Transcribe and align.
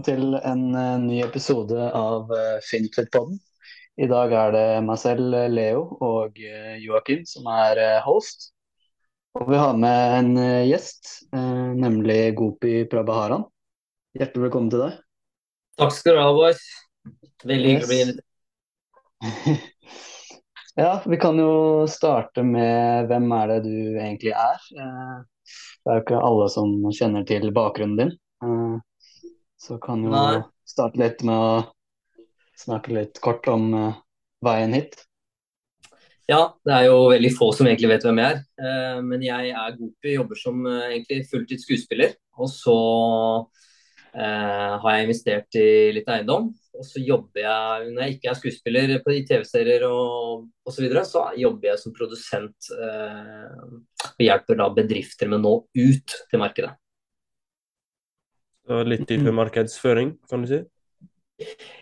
velkommen 0.00 0.04
til 0.04 0.34
en 0.48 0.74
uh, 0.74 0.98
ny 1.00 1.20
episode 1.22 1.76
av 1.76 2.30
uh, 2.30 2.60
Fintfit-podden. 2.64 3.38
I 4.00 4.06
dag 4.08 4.32
er 4.32 4.52
det 4.54 4.82
meg 4.86 4.98
selv, 4.98 5.34
Leo, 5.52 5.98
og 6.00 6.38
Joakim 6.80 7.26
som 7.26 7.44
er 7.52 8.00
host. 8.00 8.52
Og 9.36 9.50
vi 9.50 9.58
har 9.58 9.76
med 9.76 10.14
en 10.16 10.38
gjest, 10.64 11.26
nemlig 11.32 12.34
Gopi 12.34 12.86
Prabhaharan. 12.88 13.44
Hjertelig 14.16 14.46
velkommen 14.46 14.70
til 14.72 14.86
deg. 14.86 14.96
Takk 15.78 15.92
skal 15.92 16.16
du 16.16 16.22
ha, 16.22 16.30
boys. 16.32 16.62
Veldig 17.44 17.74
hyggelig 17.74 17.84
å 17.84 17.90
bli 17.90 18.00
invitert. 18.06 18.26
ja, 20.86 20.94
vi 21.04 21.20
kan 21.20 21.38
jo 21.44 21.52
starte 21.90 22.46
med 22.46 23.10
hvem 23.10 23.28
er 23.36 23.52
det 23.52 23.60
du 23.68 23.76
egentlig 24.00 24.32
er? 24.32 24.64
Det 24.72 25.92
er 25.92 26.00
jo 26.00 26.06
ikke 26.06 26.24
alle 26.30 26.48
som 26.56 26.78
kjenner 26.88 27.28
til 27.28 27.50
bakgrunnen 27.52 28.00
din. 28.00 28.16
Så 29.60 29.76
kan 29.78 30.00
jo 30.04 30.12
Nei. 30.12 30.40
starte 30.64 31.00
litt 31.00 31.20
med 31.26 31.36
å 31.36 31.52
snakke 32.60 32.94
litt 32.96 33.20
kort 33.20 33.48
om 33.52 33.70
uh, 33.76 33.98
veien 34.44 34.72
hit. 34.76 35.02
Ja, 36.30 36.54
det 36.64 36.76
er 36.76 36.86
jo 36.86 37.10
veldig 37.10 37.32
få 37.34 37.50
som 37.56 37.68
egentlig 37.68 37.90
vet 37.90 38.06
hvem 38.06 38.20
jeg 38.22 38.36
er. 38.36 38.40
Uh, 38.60 39.00
men 39.04 39.24
jeg 39.26 39.50
er 39.50 39.76
Gopi, 39.76 40.14
jobber 40.14 40.40
som 40.40 40.62
uh, 40.64 40.86
egentlig 40.88 41.26
fulltids 41.28 41.66
skuespiller. 41.68 42.16
Og 42.40 42.48
så 42.52 42.78
har 44.10 44.94
jeg 44.96 45.04
investert 45.04 45.56
i 45.60 45.92
litt 45.94 46.08
eiendom. 46.10 46.48
Og 46.74 46.82
så 46.82 46.98
jobber 46.98 47.44
jeg, 47.44 47.92
når 47.92 48.02
jeg 48.02 48.16
ikke 48.16 48.30
er 48.32 48.38
skuespiller 48.40 48.94
på 49.04 49.14
TV-serier 49.28 49.84
og 49.86 50.48
osv., 50.66 50.72
så, 50.72 50.82
videre, 50.82 51.04
så 51.06 51.22
jobber 51.38 51.68
jeg 51.68 51.82
som 51.84 51.94
produsent 51.94 52.72
og 52.74 54.24
hjelper 54.26 54.58
da 54.58 54.66
bedrifter 54.74 55.30
med 55.30 55.38
å 55.38 55.44
nå 55.44 55.54
ut 55.62 56.16
til 56.26 56.42
markedet. 56.42 56.72
Litt 58.86 59.08
dypere 59.08 59.34
markedsføring, 59.34 60.14
kan 60.30 60.44
du 60.44 60.50
si? 60.50 60.60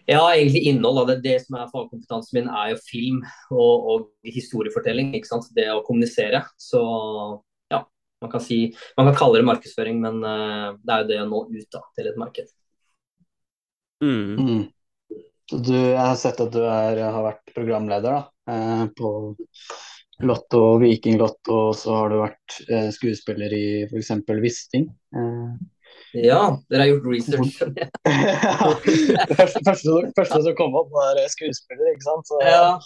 Ja, 0.06 0.22
egentlig 0.34 0.62
innhold. 0.70 1.08
Det, 1.10 1.18
det 1.24 1.36
som 1.44 1.58
er 1.58 1.70
fagkompetansen 1.72 2.38
min, 2.38 2.48
er 2.48 2.72
jo 2.72 2.80
film 2.84 3.20
og, 3.50 3.88
og, 3.92 4.06
historiefortelling. 4.24 5.12
ikke 5.18 5.30
sant? 5.30 5.50
Det 5.56 5.66
å 5.72 5.82
kommunisere. 5.86 6.44
Så 6.60 6.80
ja, 7.72 7.82
man 8.22 8.32
kan, 8.32 8.44
si, 8.44 8.60
man 8.96 9.10
kan 9.10 9.18
kalle 9.18 9.40
det 9.40 9.48
markedsføring, 9.50 10.00
men 10.04 10.22
uh, 10.22 10.78
det 10.80 10.94
er 10.94 11.04
jo 11.04 11.10
det 11.10 11.20
å 11.24 11.28
nå 11.32 11.44
ut 11.50 11.68
da, 11.74 11.84
til 11.98 12.10
et 12.12 12.20
marked. 12.20 12.54
Mm. 14.04 14.38
Mm. 14.38 14.64
Du, 15.48 15.72
jeg 15.74 15.98
har 15.98 16.16
sett 16.20 16.40
at 16.44 16.52
du 16.52 16.60
er, 16.62 17.00
har 17.08 17.22
vært 17.24 17.54
programleder 17.56 18.12
da, 18.12 18.18
eh, 18.52 18.82
på 18.94 19.10
Lotto 20.28 20.60
og 20.74 20.82
Viking 20.82 21.16
Lotto, 21.18 21.70
og 21.70 21.76
så 21.78 21.94
har 21.96 22.12
du 22.12 22.18
vært 22.20 22.58
eh, 22.68 22.90
skuespiller 22.94 23.54
i 23.56 23.64
f.eks. 23.86 24.12
Wisting. 24.42 24.84
Eh, 25.16 25.54
ja, 26.12 26.42
dere 26.68 26.80
har 26.80 26.88
gjort 26.88 27.06
research. 27.06 27.62
ja, 28.04 28.68
det 29.28 29.36
første, 29.36 29.62
første, 29.64 29.96
første, 30.16 30.40
som 30.46 30.56
kom 30.56 30.76
opp, 30.78 30.90
var 30.94 31.20
skuespiller, 31.32 31.92
ikke 31.92 32.06
sant. 32.06 32.28
Så, 32.30 32.40
ja. 32.44 32.78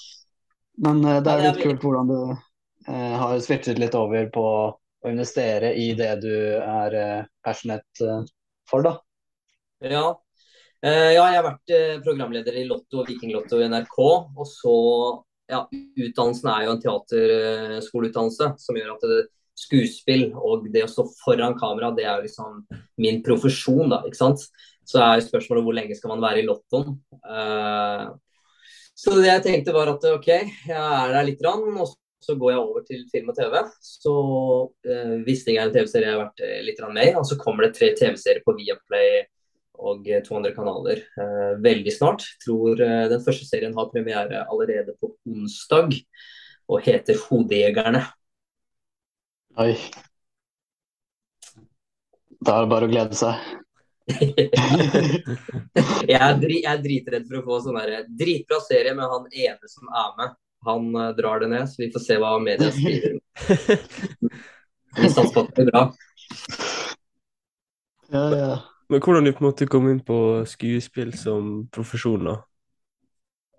Men 0.82 1.02
uh, 1.04 1.18
det 1.22 1.32
er 1.32 1.44
litt 1.46 1.60
kult 1.62 1.84
hvordan 1.84 2.10
du 2.10 2.18
uh, 2.32 3.14
har 3.22 3.36
switchet 3.44 3.80
litt 3.82 3.96
over 3.98 4.26
på 4.34 4.46
å 4.46 5.10
investere 5.10 5.74
i 5.78 5.92
det 5.98 6.12
du 6.22 6.34
er 6.58 6.98
uh, 6.98 7.24
passionate 7.44 8.12
for, 8.70 8.86
da. 8.86 8.96
Ja. 9.82 10.04
ja, 10.82 11.24
jeg 11.26 11.38
har 11.40 11.44
vært 11.44 11.72
programleder 12.04 12.54
i 12.60 12.68
Lotto 12.68 13.00
og 13.02 13.08
Vikinglotto 13.10 13.58
i 13.58 13.66
NRK. 13.66 13.96
Og 14.38 14.46
så 14.46 14.74
ja, 15.50 15.64
utdannelsen 15.72 16.50
er 16.52 16.66
jo 16.66 16.74
en 16.76 16.82
teaterskoleutdannelse 16.84 18.52
som 18.62 18.78
gjør 18.78 18.92
at 18.94 19.06
det, 19.10 19.18
skuespill 19.58 20.30
og 20.32 20.68
det 20.72 20.84
å 20.86 20.90
stå 20.90 21.06
foran 21.22 21.56
kamera, 21.58 21.92
det 21.94 22.06
er 22.06 22.18
jo 22.18 22.26
liksom 22.26 22.60
min 23.02 23.22
profesjon, 23.24 23.90
da. 23.92 24.02
ikke 24.08 24.20
sant. 24.20 24.44
Så 24.88 25.00
er 25.02 25.24
spørsmålet 25.24 25.66
hvor 25.66 25.76
lenge 25.76 25.96
skal 25.96 26.14
man 26.14 26.22
være 26.24 26.42
i 26.42 26.46
lottoen. 26.46 26.96
Uh, 27.22 28.14
så 28.98 29.16
det 29.18 29.28
jeg 29.28 29.44
tenkte 29.46 29.74
var 29.74 29.92
at 29.92 30.06
OK, 30.10 30.30
jeg 30.30 30.78
er 30.78 31.12
der 31.14 31.28
litt, 31.28 31.44
og 31.44 31.92
så 32.22 32.36
går 32.38 32.52
jeg 32.52 32.62
over 32.62 32.86
til 32.86 33.04
film 33.10 33.30
og 33.32 33.38
TV. 33.38 33.58
Så 33.82 34.14
uh, 34.72 35.14
Wisting 35.26 35.58
er 35.58 35.68
en 35.68 35.74
TV-serie 35.74 36.10
jeg 36.10 36.16
har 36.16 36.24
vært 36.24 36.42
litt 36.66 36.82
litt 36.82 36.96
med 36.96 37.12
i, 37.12 37.14
og 37.18 37.28
så 37.28 37.38
kommer 37.40 37.68
det 37.68 37.76
tre 37.78 37.92
TV-serier 37.98 38.42
på 38.46 38.56
Viaplay 38.58 39.22
og 39.82 40.06
to 40.22 40.36
andre 40.38 40.52
kanaler 40.54 41.00
uh, 41.18 41.54
veldig 41.62 41.94
snart. 41.94 42.26
Tror 42.42 42.78
den 42.78 43.22
første 43.24 43.46
serien 43.48 43.76
har 43.78 43.90
premiere 43.92 44.44
allerede 44.48 44.96
på 45.00 45.14
onsdag 45.28 45.94
og 46.70 46.82
heter 46.82 47.18
'Hodejegerne'. 47.18 48.06
Oi. 49.60 49.74
Da 52.40 52.54
er 52.56 52.64
det 52.64 52.70
bare 52.72 52.86
å 52.88 52.90
glede 52.90 53.18
seg. 53.18 53.34
jeg, 54.12 54.48
er 56.16 56.38
drit, 56.40 56.62
jeg, 56.62 56.72
er 56.72 56.80
dritredd 56.82 57.26
for 57.28 57.38
å 57.38 57.42
få 57.46 57.58
sånn 57.66 57.78
dritbra 58.18 58.58
serie 58.64 58.94
med 58.96 59.12
han 59.12 59.28
ene 59.28 59.70
som 59.70 59.92
er 59.92 60.10
med. 60.18 60.30
Han 60.66 60.88
uh, 60.96 61.10
drar 61.18 61.42
det 61.42 61.50
ned, 61.52 61.68
så 61.68 61.82
vi 61.82 61.90
får 61.92 62.02
se 62.06 62.14
hva 62.22 62.32
media 62.42 62.70
skriver. 62.72 63.18
vi 65.02 65.10
satser 65.10 65.34
på 65.34 65.44
at 65.44 65.54
det 65.58 65.66
bra. 65.68 65.82
Ja, 68.12 68.24
ja. 68.32 68.56
Men 68.92 69.04
hvordan 69.04 69.24
du 69.24 69.32
på 69.32 69.44
en 69.44 69.50
måte 69.50 69.70
kom 69.70 69.88
inn 69.90 70.02
på 70.04 70.18
skuespill 70.48 71.12
som 71.18 71.68
profesjon, 71.72 72.24
da? 72.28 72.36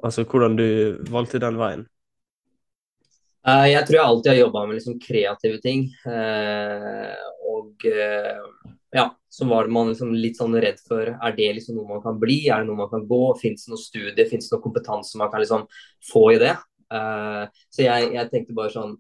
Altså 0.04 0.26
hvordan 0.28 0.58
du 0.60 0.68
valgte 1.12 1.42
den 1.42 1.58
veien? 1.62 1.88
Uh, 3.44 3.66
jeg 3.68 3.84
tror 3.84 3.98
jeg 3.98 4.08
alltid 4.08 4.32
har 4.32 4.38
jobba 4.40 4.62
med 4.68 4.78
liksom 4.78 5.00
kreative 5.04 5.60
ting. 5.64 5.88
Uh, 6.08 7.12
og 7.52 7.86
uh, 7.92 8.70
ja, 8.96 9.10
så 9.28 9.48
var 9.50 9.68
man 9.74 9.92
liksom 9.92 10.14
litt 10.16 10.40
sånn 10.40 10.56
redd 10.64 10.80
for 10.88 11.10
Er 11.12 11.36
det 11.36 11.50
liksom 11.58 11.76
noe 11.76 11.90
man 11.90 12.04
kan 12.04 12.20
bli, 12.22 12.46
er 12.48 12.64
det 12.64 12.70
noe 12.70 12.80
man 12.86 12.92
kan 12.92 13.04
gå? 13.10 13.24
Fins 13.42 13.66
det 13.66 13.74
noe 13.74 13.82
studie, 13.82 14.28
fins 14.30 14.48
det 14.48 14.56
noe 14.56 14.64
kompetanse 14.64 15.20
man 15.20 15.32
kan 15.34 15.44
liksom 15.44 15.68
få 16.12 16.30
i 16.36 16.40
det? 16.44 16.56
så 16.94 17.82
jeg, 17.82 18.10
jeg, 18.14 18.30
tenkte 18.30 18.54
bare 18.54 18.70
sånn 18.70 18.92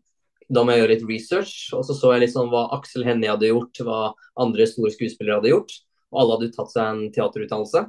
Da 0.49 0.63
må 0.65 0.73
jeg 0.73 0.81
gjøre 0.81 0.93
litt 0.95 1.03
research. 1.05 1.51
Og 1.77 1.83
så 1.85 1.93
så 1.93 2.15
jeg 2.15 2.23
liksom 2.23 2.49
hva 2.49 2.63
Aksel 2.79 3.05
Hennie 3.05 3.29
hadde 3.29 3.51
gjort, 3.51 3.83
hva 3.85 3.99
andre 4.41 4.65
store 4.65 4.89
skuespillere 4.95 5.37
hadde 5.37 5.51
gjort. 5.51 5.75
Og 6.09 6.23
alle 6.23 6.39
hadde 6.39 6.55
tatt 6.55 6.73
seg 6.73 6.89
en 6.89 7.03
teaterutdannelse. 7.13 7.83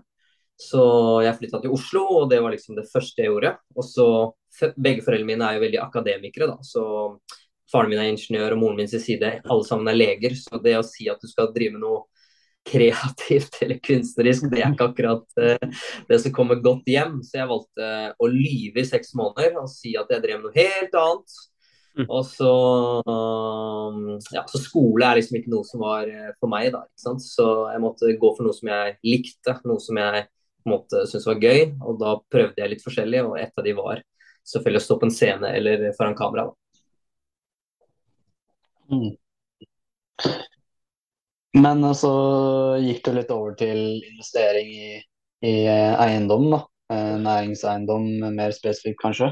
Så 0.61 0.83
jeg 1.25 1.37
flytta 1.41 1.61
til 1.63 1.75
Oslo, 1.75 2.05
og 2.21 2.29
det 2.31 2.41
var 2.43 2.55
liksom 2.55 2.77
det 2.79 2.87
første 2.91 3.23
jeg 3.23 3.33
gjorde. 3.33 3.57
Og 3.75 3.87
så 3.87 4.09
begge 4.79 5.03
foreldrene 5.03 5.33
mine 5.33 5.49
er 5.49 5.59
jo 5.59 5.65
veldig 5.65 5.81
akademikere, 5.83 6.51
da. 6.53 6.59
Så 6.63 6.85
faren 7.73 7.91
min 7.91 8.01
er 8.01 8.13
ingeniør, 8.13 8.55
og 8.55 8.61
moren 8.63 8.79
min 8.79 8.91
side, 8.91 9.39
alle 9.43 9.67
sammen 9.67 9.91
er 9.91 9.99
leger. 9.99 10.37
Så 10.39 10.61
det 10.63 10.77
å 10.79 10.87
si 10.87 11.09
at 11.11 11.23
du 11.23 11.31
skal 11.31 11.51
drive 11.55 11.77
med 11.77 11.85
noe 11.85 12.05
kreativt 12.65 13.59
eller 13.61 13.81
kunstnerisk, 13.85 14.47
det 14.49 14.63
er 14.63 14.71
ikke 14.73 14.87
akkurat 14.89 15.25
uh, 15.37 15.89
det 16.09 16.21
som 16.23 16.33
kommer 16.33 16.63
godt 16.65 16.87
hjem. 16.89 17.19
Så 17.27 17.41
jeg 17.41 17.51
valgte 17.51 17.91
å 18.17 18.31
lyve 18.31 18.81
i 18.81 18.89
seks 18.89 19.13
måneder 19.19 19.59
og 19.61 19.69
si 19.73 19.97
at 20.01 20.13
jeg 20.15 20.25
drev 20.25 20.41
med 20.41 20.49
noe 20.49 20.57
helt 20.57 20.97
annet. 21.01 21.37
Mm. 21.95 22.07
Og 22.09 22.25
så 22.27 22.53
Ja, 24.35 24.43
så 24.51 24.59
skole 24.59 25.07
er 25.07 25.21
liksom 25.21 25.37
ikke 25.39 25.53
noe 25.53 25.67
som 25.69 25.85
var 25.85 26.09
uh, 26.09 26.31
for 26.41 26.51
meg, 26.51 26.71
da. 26.75 26.87
ikke 26.89 27.05
sant? 27.05 27.27
Så 27.27 27.49
jeg 27.71 27.83
måtte 27.85 28.15
gå 28.19 28.33
for 28.39 28.47
noe 28.47 28.57
som 28.57 28.71
jeg 28.73 28.97
likte, 29.07 29.59
noe 29.69 29.83
som 29.83 30.01
jeg 30.01 30.25
måte 30.69 31.05
syntes 31.09 31.29
var 31.29 31.43
gøy. 31.43 31.63
Og 31.85 31.99
da 32.01 32.17
prøvde 32.33 32.63
jeg 32.63 32.73
litt 32.73 32.85
forskjellig, 32.85 33.23
og 33.27 33.39
et 33.41 33.55
av 33.59 33.67
de 33.67 33.77
var 33.79 34.03
selvfølgelig 34.45 34.83
å 34.83 34.87
stå 34.87 34.99
på 35.01 35.09
en 35.09 35.15
scene 35.15 35.53
eller 35.57 35.87
foran 35.97 36.17
kamera. 36.19 36.49
Mm. 38.93 39.15
Men 41.55 41.87
så 41.97 42.13
gikk 42.83 43.05
du 43.07 43.13
litt 43.15 43.33
over 43.33 43.55
til 43.59 43.81
investering 44.03 44.71
i, 44.75 44.89
i 45.47 45.55
eiendom, 45.71 46.51
da. 46.53 46.61
Eh, 46.93 47.15
næringseiendom 47.23 48.09
mer 48.35 48.53
spesifikt, 48.53 48.99
kanskje. 49.01 49.31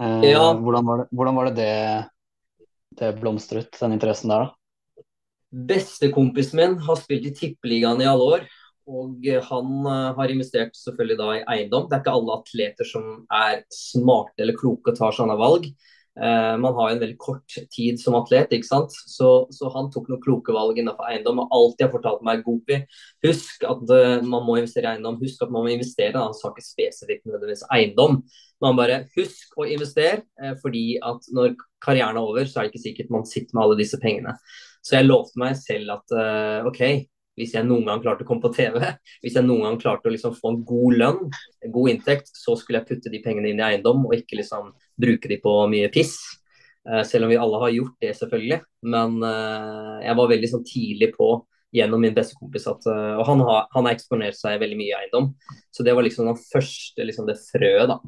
Eh, 0.00 0.30
ja. 0.30 0.44
Hvordan 0.56 0.86
var 0.86 1.02
det 1.02 1.08
hvordan 1.12 1.38
var 1.38 1.50
det, 1.50 1.56
det, 1.58 2.68
det 3.00 3.14
blomstret, 3.20 3.74
den 3.80 3.96
interessen 3.98 4.32
der, 4.32 4.46
da? 4.46 5.04
Bestekompisen 5.54 6.58
min 6.58 6.78
har 6.82 6.98
spilt 6.98 7.28
i 7.28 7.34
Tippeligaen 7.34 8.00
i 8.02 8.08
alle 8.10 8.30
år. 8.38 8.46
Og 8.84 9.24
han 9.48 9.88
eh, 9.88 10.12
har 10.18 10.32
investert 10.32 10.76
selvfølgelig 10.76 11.18
da 11.20 11.28
i 11.32 11.42
eiendom. 11.56 11.88
Det 11.88 11.96
er 11.96 12.04
ikke 12.04 12.16
alle 12.18 12.38
atleter 12.38 12.88
som 12.88 13.10
er 13.32 13.62
smarte 13.72 14.44
eller 14.44 14.58
kloke 14.58 14.92
og 14.92 14.98
tar 14.98 15.16
sånne 15.16 15.36
valg. 15.40 15.70
Uh, 16.14 16.54
man 16.62 16.76
har 16.76 16.90
jo 16.90 16.94
en 16.94 17.00
veldig 17.02 17.16
kort 17.18 17.54
tid 17.74 17.98
som 17.98 18.14
atlet, 18.14 18.52
ikke 18.54 18.68
sant. 18.68 18.92
Så, 18.94 19.30
så 19.54 19.70
han 19.74 19.88
tok 19.90 20.06
noen 20.10 20.22
kloke 20.22 20.54
valg 20.54 20.78
innenfor 20.78 21.08
eiendom. 21.10 21.40
Og 21.42 21.54
alltid 21.56 21.86
har 21.88 21.94
fortalt 21.94 22.22
meg 22.26 22.44
Gopi, 22.46 22.82
husk 23.26 23.64
at 23.66 23.82
uh, 23.90 24.20
man 24.22 24.46
må 24.46 24.58
investere 24.60 24.86
i 24.86 24.92
eiendom. 24.94 25.18
Husk 25.22 25.42
at 25.42 25.54
man 25.54 25.66
må 25.66 25.74
investere. 25.74 26.20
Han 26.20 26.36
sa 26.36 26.52
ikke 26.52 26.66
spesifikt 26.66 27.24
nødvendigvis 27.26 27.66
eiendom, 27.74 28.20
men 28.62 28.78
bare 28.78 29.00
husk 29.16 29.58
å 29.58 29.66
investere. 29.66 30.22
Uh, 30.38 30.54
fordi 30.62 31.00
at 31.02 31.26
når 31.34 31.56
karrieren 31.84 32.20
er 32.20 32.22
over, 32.22 32.46
så 32.46 32.60
er 32.60 32.68
det 32.68 32.74
ikke 32.74 32.86
sikkert 32.86 33.16
man 33.16 33.26
sitter 33.28 33.56
med 33.56 33.64
alle 33.64 33.80
disse 33.82 33.98
pengene. 34.02 34.36
Så 34.84 34.98
jeg 34.98 35.08
lovte 35.08 35.40
meg 35.40 35.56
selv 35.56 35.96
at 35.96 36.12
OK, 36.68 36.80
hvis 37.38 37.54
jeg 37.56 37.66
noen 37.66 37.88
gang 37.88 38.02
klarte 38.02 38.24
å 38.24 38.28
komme 38.28 38.44
på 38.44 38.52
TV, 38.54 38.78
hvis 39.24 39.36
jeg 39.38 39.46
noen 39.46 39.66
gang 39.66 39.78
klarte 39.82 40.10
å 40.10 40.14
liksom 40.14 40.36
få 40.38 40.52
en 40.52 40.60
god 40.66 40.98
lønn, 41.00 41.20
en 41.64 41.74
god 41.74 41.92
inntekt, 41.94 42.30
så 42.30 42.54
skulle 42.58 42.80
jeg 42.80 42.90
putte 42.92 43.12
de 43.12 43.22
pengene 43.24 43.50
inn 43.50 43.62
i 43.62 43.66
eiendom 43.66 44.06
og 44.06 44.14
ikke 44.16 44.38
liksom 44.38 44.70
bruke 45.00 45.30
de 45.30 45.40
på 45.42 45.56
mye 45.72 45.90
piss. 45.94 46.16
Uh, 46.84 47.02
selv 47.06 47.26
om 47.26 47.32
vi 47.32 47.40
alle 47.40 47.60
har 47.62 47.74
gjort 47.74 47.98
det, 48.04 48.12
selvfølgelig. 48.18 48.60
Men 48.94 49.18
uh, 49.24 49.98
jeg 50.04 50.16
var 50.20 50.32
veldig 50.34 50.50
sånn 50.52 50.64
tidlig 50.68 51.10
på 51.16 51.28
gjennom 51.74 52.02
min 52.04 52.14
bestekompis 52.14 52.68
at 52.70 52.84
uh, 52.86 53.16
Og 53.18 53.24
han 53.26 53.40
har, 53.42 53.64
han 53.74 53.88
har, 53.88 53.96
eksponert 53.96 54.38
seg 54.38 54.60
veldig 54.62 54.78
mye 54.78 54.92
i 54.92 54.98
eiendom. 55.00 55.30
Så 55.74 55.86
det 55.86 55.94
var 55.96 56.06
liksom 56.06 56.28
den 56.30 56.38
første, 56.38 57.06
liksom 57.08 57.26
det 57.30 57.40
frøet, 57.48 57.90
da. 57.90 57.98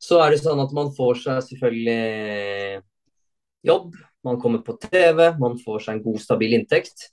Så 0.00 0.16
er 0.24 0.32
det 0.32 0.40
sånn 0.40 0.62
at 0.62 0.72
man 0.74 0.88
får 0.96 1.20
seg 1.26 1.42
selvfølgelig 1.50 2.80
jobb. 3.68 3.92
Man 4.24 4.40
kommer 4.40 4.62
på 4.64 4.78
TV, 4.80 5.26
man 5.40 5.58
får 5.60 5.84
seg 5.84 5.98
en 5.98 6.04
god, 6.04 6.22
stabil 6.24 6.56
inntekt. 6.56 7.10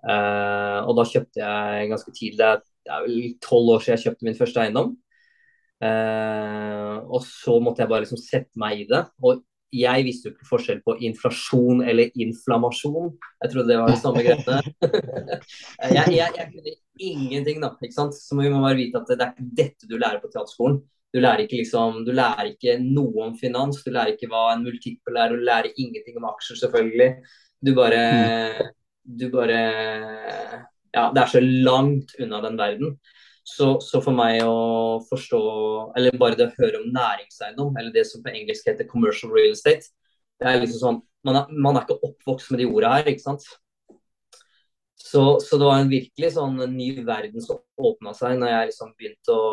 Uh, 0.00 0.80
og 0.88 0.96
da 0.96 1.04
kjøpte 1.04 1.42
jeg 1.42 1.90
ganske 1.90 2.12
tidlig, 2.16 2.38
det 2.40 2.92
er 2.94 3.04
vel 3.04 3.30
tolv 3.44 3.74
år 3.74 3.84
siden 3.84 3.98
jeg 3.98 4.04
kjøpte 4.06 4.28
min 4.28 4.38
første 4.38 4.62
eiendom. 4.64 4.94
Uh, 5.80 7.00
og 7.08 7.24
så 7.24 7.56
måtte 7.60 7.84
jeg 7.84 7.90
bare 7.92 8.04
liksom 8.04 8.20
sette 8.20 8.60
meg 8.60 8.84
i 8.84 8.88
det. 8.88 9.04
Og 9.24 9.42
jeg 9.70 10.04
visste 10.06 10.28
jo 10.28 10.34
ikke 10.34 10.48
forskjell 10.48 10.80
på 10.86 10.96
inflasjon 11.06 11.82
eller 11.86 12.10
inflammasjon. 12.18 13.12
Jeg 13.44 13.52
trodde 13.52 13.70
det 13.70 13.78
var 13.78 13.92
det 13.92 14.00
samme 14.00 14.22
greiene. 14.26 14.62
jeg, 15.94 16.16
jeg, 16.16 16.38
jeg, 16.38 16.48
kunne 16.54 16.74
ingenting, 17.00 17.60
da. 17.62 17.74
ikke 17.78 17.96
sant? 17.96 18.16
Så 18.16 18.38
vi 18.38 18.50
må 18.50 18.62
bare 18.64 18.78
vite 18.80 19.00
at 19.00 19.12
det 19.12 19.20
er 19.20 19.34
ikke 19.34 19.52
dette 19.62 19.90
du 19.90 19.96
lærer 19.96 20.22
på 20.22 20.32
teaterskolen. 20.32 20.80
Du 21.10 21.18
lærer 21.18 21.44
ikke 21.44 21.58
liksom, 21.58 22.04
du 22.06 22.12
lærer 22.14 22.52
ikke 22.52 22.76
noe 22.82 23.24
om 23.26 23.32
finans, 23.38 23.80
du 23.82 23.90
lærer 23.90 24.14
ikke 24.14 24.28
hva 24.30 24.52
en 24.52 24.62
multiple 24.62 25.18
er, 25.18 25.32
du 25.32 25.42
lærer 25.42 25.72
ingenting 25.74 26.20
om 26.20 26.28
aksjer, 26.28 26.60
selvfølgelig. 26.60 27.08
Du 27.66 27.72
bare, 27.76 28.02
du 29.18 29.28
bare 29.32 29.58
Ja, 30.90 31.10
det 31.14 31.22
er 31.22 31.30
så 31.30 31.40
langt 31.40 32.16
unna 32.18 32.40
den 32.42 32.58
verden. 32.58 32.98
Så, 33.46 33.72
så, 33.82 34.00
for 34.04 34.14
meg 34.14 34.42
å 34.44 35.00
forstå, 35.08 35.40
eller 35.98 36.18
bare 36.20 36.36
det 36.38 36.50
å 36.50 36.56
høre 36.58 36.82
om 36.82 36.90
næringseiendom, 36.94 37.72
eller 37.78 37.94
det 37.94 38.04
som 38.06 38.22
på 38.22 38.32
engelsk 38.34 38.68
heter 38.68 38.88
commercial 38.90 39.32
real 39.34 39.54
estate, 39.54 39.90
det 40.40 40.48
er 40.48 40.60
liksom 40.60 40.80
sånn, 40.82 41.00
man 41.26 41.40
er, 41.40 41.54
man 41.66 41.78
er 41.78 41.86
ikke 41.86 42.10
oppvokst 42.10 42.52
med 42.52 42.62
de 42.62 42.68
ordene 42.68 43.00
her, 43.00 43.10
ikke 43.10 43.24
sant. 43.24 43.46
Så, 45.00 45.40
så, 45.40 45.58
det 45.58 45.66
var 45.66 45.80
en 45.80 45.90
virkelig 45.90 46.34
sånn 46.36 46.60
ny 46.74 46.90
verden 47.06 47.42
som 47.42 47.62
åpna 47.80 48.12
seg 48.14 48.36
når 48.38 48.52
jeg 48.52 48.70
liksom 48.70 48.92
begynte 48.98 49.34
å 49.34 49.50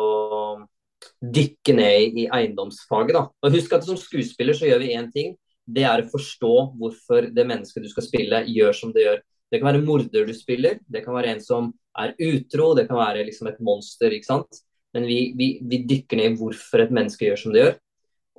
dykke 1.38 1.74
ned 1.74 2.18
i 2.20 2.26
eiendomsfaget. 2.34 3.16
da. 3.16 3.24
Og 3.42 3.56
Husk 3.56 3.74
at 3.74 3.86
som 3.86 3.98
skuespiller 3.98 4.56
så 4.56 4.68
gjør 4.68 4.84
vi 4.84 4.94
én 4.94 5.08
ting. 5.14 5.34
Det 5.68 5.84
er 5.88 6.04
å 6.04 6.10
forstå 6.12 6.52
hvorfor 6.78 7.28
det 7.34 7.46
mennesket 7.48 7.84
du 7.84 7.90
skal 7.90 8.06
spille, 8.06 8.44
gjør 8.48 8.76
som 8.76 8.92
det 8.94 9.06
gjør. 9.06 9.24
Det 9.48 9.60
kan 9.60 9.70
være 9.70 9.84
morder 9.84 10.26
du 10.28 10.34
spiller, 10.36 10.78
det 10.86 11.04
kan 11.04 11.16
være 11.16 11.32
en 11.32 11.42
som 11.42 11.70
er 11.98 12.14
utro, 12.20 12.74
det 12.76 12.86
kan 12.88 12.98
være 13.00 13.24
liksom 13.26 13.48
et 13.50 13.60
monster. 13.64 14.12
ikke 14.12 14.28
sant? 14.28 14.60
Men 14.96 15.06
vi, 15.08 15.18
vi, 15.36 15.48
vi, 15.64 15.82
dykker 15.88 16.20
ned 16.20 16.32
i 16.32 16.38
hvorfor 16.40 16.84
et 16.84 16.92
menneske 16.94 17.28
gjør 17.28 17.40
som 17.40 17.54
det 17.54 17.64
gjør. 17.64 17.74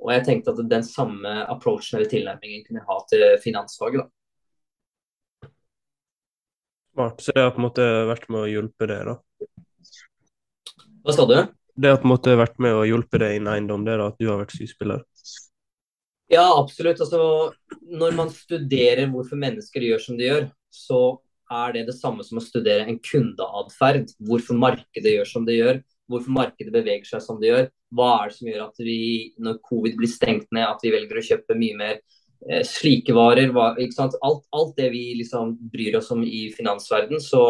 Og 0.00 0.12
jeg 0.14 0.24
tenkte 0.26 0.54
at 0.54 0.62
den 0.70 0.86
samme 0.86 1.34
approachen 1.52 1.98
eller 1.98 2.10
tilnærmingen 2.10 2.64
kunne 2.64 2.80
jeg 2.80 2.88
ha 2.88 2.98
til 3.10 3.26
finansfaget. 3.42 4.04
da. 4.04 5.50
Smart. 6.94 7.20
Så 7.20 7.32
det 7.34 7.42
har 7.42 7.52
på 7.54 7.60
en 7.62 7.68
måte 7.68 7.86
vært 8.08 8.26
med 8.32 8.44
å 8.44 8.50
hjelpe 8.50 8.88
deg, 8.90 9.10
da? 9.10 9.18
Hva 11.04 11.16
sa 11.16 11.26
du? 11.28 11.36
Det 11.80 11.92
har 11.92 12.00
på 12.00 12.08
en 12.08 12.14
måte 12.14 12.34
vært 12.36 12.58
med 12.60 12.76
å 12.76 12.86
hjelpe 12.88 13.20
deg 13.22 13.38
innen 13.38 13.52
eiendom, 13.54 13.84
det 13.86 13.98
da, 14.00 14.10
at 14.10 14.18
du 14.20 14.26
har 14.28 14.40
vært 14.40 14.56
skuespiller? 14.56 15.04
Ja, 16.30 16.46
absolutt. 16.54 17.00
Altså, 17.02 17.50
når 17.90 18.14
man 18.14 18.30
studerer 18.30 19.10
hvorfor 19.10 19.38
mennesker 19.40 19.82
gjør 19.82 20.02
som 20.04 20.18
de 20.18 20.28
gjør, 20.28 20.46
så 20.70 21.00
er 21.50 21.74
det 21.74 21.88
det 21.88 21.96
samme 21.98 22.22
som 22.22 22.38
å 22.38 22.44
studere 22.44 22.86
en 22.86 23.00
kundeatferd. 23.02 24.12
Hvorfor 24.28 24.58
markedet 24.58 25.16
gjør 25.16 25.26
som 25.26 25.46
det 25.48 25.58
gjør, 25.58 25.80
hvorfor 26.10 26.34
markedet 26.36 26.74
beveger 26.74 27.08
seg 27.08 27.24
som 27.24 27.40
det 27.42 27.50
gjør. 27.50 27.68
Hva 27.94 28.10
er 28.20 28.30
det 28.30 28.36
som 28.36 28.50
gjør 28.50 28.62
at 28.68 28.82
vi, 28.86 29.00
når 29.42 29.58
covid 29.66 29.98
blir 29.98 30.10
stengt 30.10 30.46
ned, 30.54 30.68
at 30.68 30.86
vi 30.86 30.94
velger 30.94 31.18
å 31.18 31.26
kjøpe 31.32 31.58
mye 31.58 31.80
mer 31.80 31.98
eh, 31.98 32.62
slike 32.66 33.16
varer. 33.16 33.50
Hva, 33.54 33.72
alt, 33.74 34.16
alt, 34.22 34.72
det 34.78 34.92
vi 34.94 35.04
liksom 35.18 35.56
bryr 35.74 35.98
oss 35.98 36.12
om 36.14 36.22
i 36.22 36.44
finansverden, 36.54 37.18
så, 37.24 37.42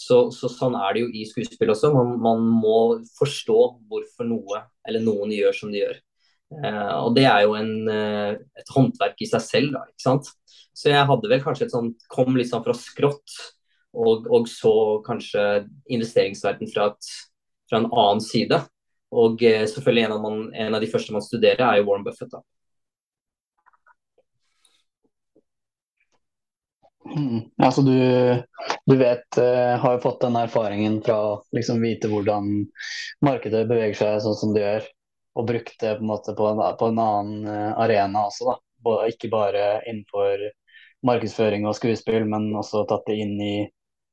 så, 0.00 0.22
så, 0.32 0.48
sånn 0.48 0.80
er 0.80 0.96
det 0.96 1.04
jo 1.04 1.12
i 1.12 1.28
skuespill 1.28 1.76
også. 1.76 1.92
Man, 1.92 2.16
man, 2.24 2.48
må 2.64 2.80
forstå 3.20 3.60
hvorfor 3.92 4.32
noe 4.32 4.64
eller 4.88 5.04
noen 5.04 5.36
gjør 5.36 5.60
som 5.60 5.76
de 5.76 5.84
gjør. 5.84 6.00
Eh, 6.52 6.94
og 7.00 7.14
det 7.16 7.24
er 7.26 7.44
jo 7.46 7.54
en, 7.58 7.72
eh, 7.90 8.36
et 8.60 8.72
håndverk 8.74 9.20
i 9.24 9.28
seg 9.28 9.42
selv, 9.42 9.74
da, 9.74 9.84
ikke 9.90 10.06
sant. 10.06 10.30
Så 10.74 10.90
jeg 10.90 11.08
hadde 11.08 11.30
vel 11.30 11.42
kanskje 11.42 11.68
et 11.68 11.74
sånt 11.74 12.06
Kom 12.10 12.34
litt 12.36 12.50
sånn 12.50 12.64
fra 12.64 12.74
skrått, 12.76 13.36
og, 13.94 14.26
og 14.26 14.48
så 14.50 14.74
kanskje 15.06 15.42
investeringsverden 15.94 16.70
fra, 16.72 16.88
fra, 17.70 17.78
en 17.78 17.90
annen 17.90 18.22
side. 18.24 18.58
Og 19.14 19.42
eh, 19.46 19.64
selvfølgelig 19.70 20.08
en 20.08 20.16
av, 20.16 20.24
man, 20.24 20.42
en 20.66 20.74
av, 20.74 20.82
de 20.82 20.90
første 20.90 21.14
man 21.14 21.24
studerer, 21.24 21.62
er 21.62 21.80
jo 21.80 21.88
Warren 21.90 22.06
Buffett. 22.06 22.34
da. 22.34 22.42
Mm. 27.04 27.44
Altså 27.60 27.82
du, 27.84 27.94
du 28.88 28.94
vet, 28.96 29.26
uh, 29.36 29.76
har 29.78 29.96
jo 29.96 30.02
fått 30.02 30.22
den 30.24 30.38
erfaringen 30.40 30.96
fra 31.04 31.18
å 31.20 31.32
liksom 31.54 31.82
vite 31.84 32.08
hvordan 32.08 32.48
markedet 33.22 33.66
beveger 33.68 33.98
seg 33.98 34.22
sånn 34.24 34.38
som 34.40 34.54
det 34.56 34.64
gjør, 34.64 34.86
og 35.34 35.48
brukt 35.48 35.78
det 35.80 35.96
på 35.98 36.04
en 36.04 36.10
måte 36.10 36.34
på 36.38 36.46
en, 36.50 36.60
på 36.78 36.90
en 36.90 37.00
annen 37.02 37.48
uh, 37.48 37.70
arena 37.84 38.26
også. 38.28 38.52
da. 38.52 38.98
Ikke 39.08 39.30
bare 39.32 39.80
innenfor 39.88 40.42
markedsføring 41.04 41.64
og 41.68 41.76
skuespill, 41.78 42.26
men 42.28 42.50
også 42.56 42.84
tatt 42.88 43.08
det 43.08 43.16
inn 43.22 43.34
i 43.40 43.54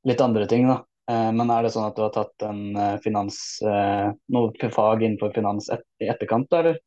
litt 0.07 0.23
andre 0.23 0.47
ting. 0.50 0.68
da. 0.69 0.81
Eh, 1.12 1.31
men 1.35 1.51
er 1.51 1.65
det 1.65 1.73
sånn 1.73 1.89
at 1.89 1.97
du 1.97 2.06
har 2.06 2.13
tatt 2.15 2.45
en 2.47 2.62
eh, 2.77 2.95
finans, 3.03 3.38
eh, 3.65 4.07
noe 4.33 4.71
fag 4.75 5.03
innenfor 5.03 5.33
finans 5.35 5.69
i 5.71 6.09
etterkant, 6.12 6.50
da, 6.51 6.63
eller? 6.63 6.81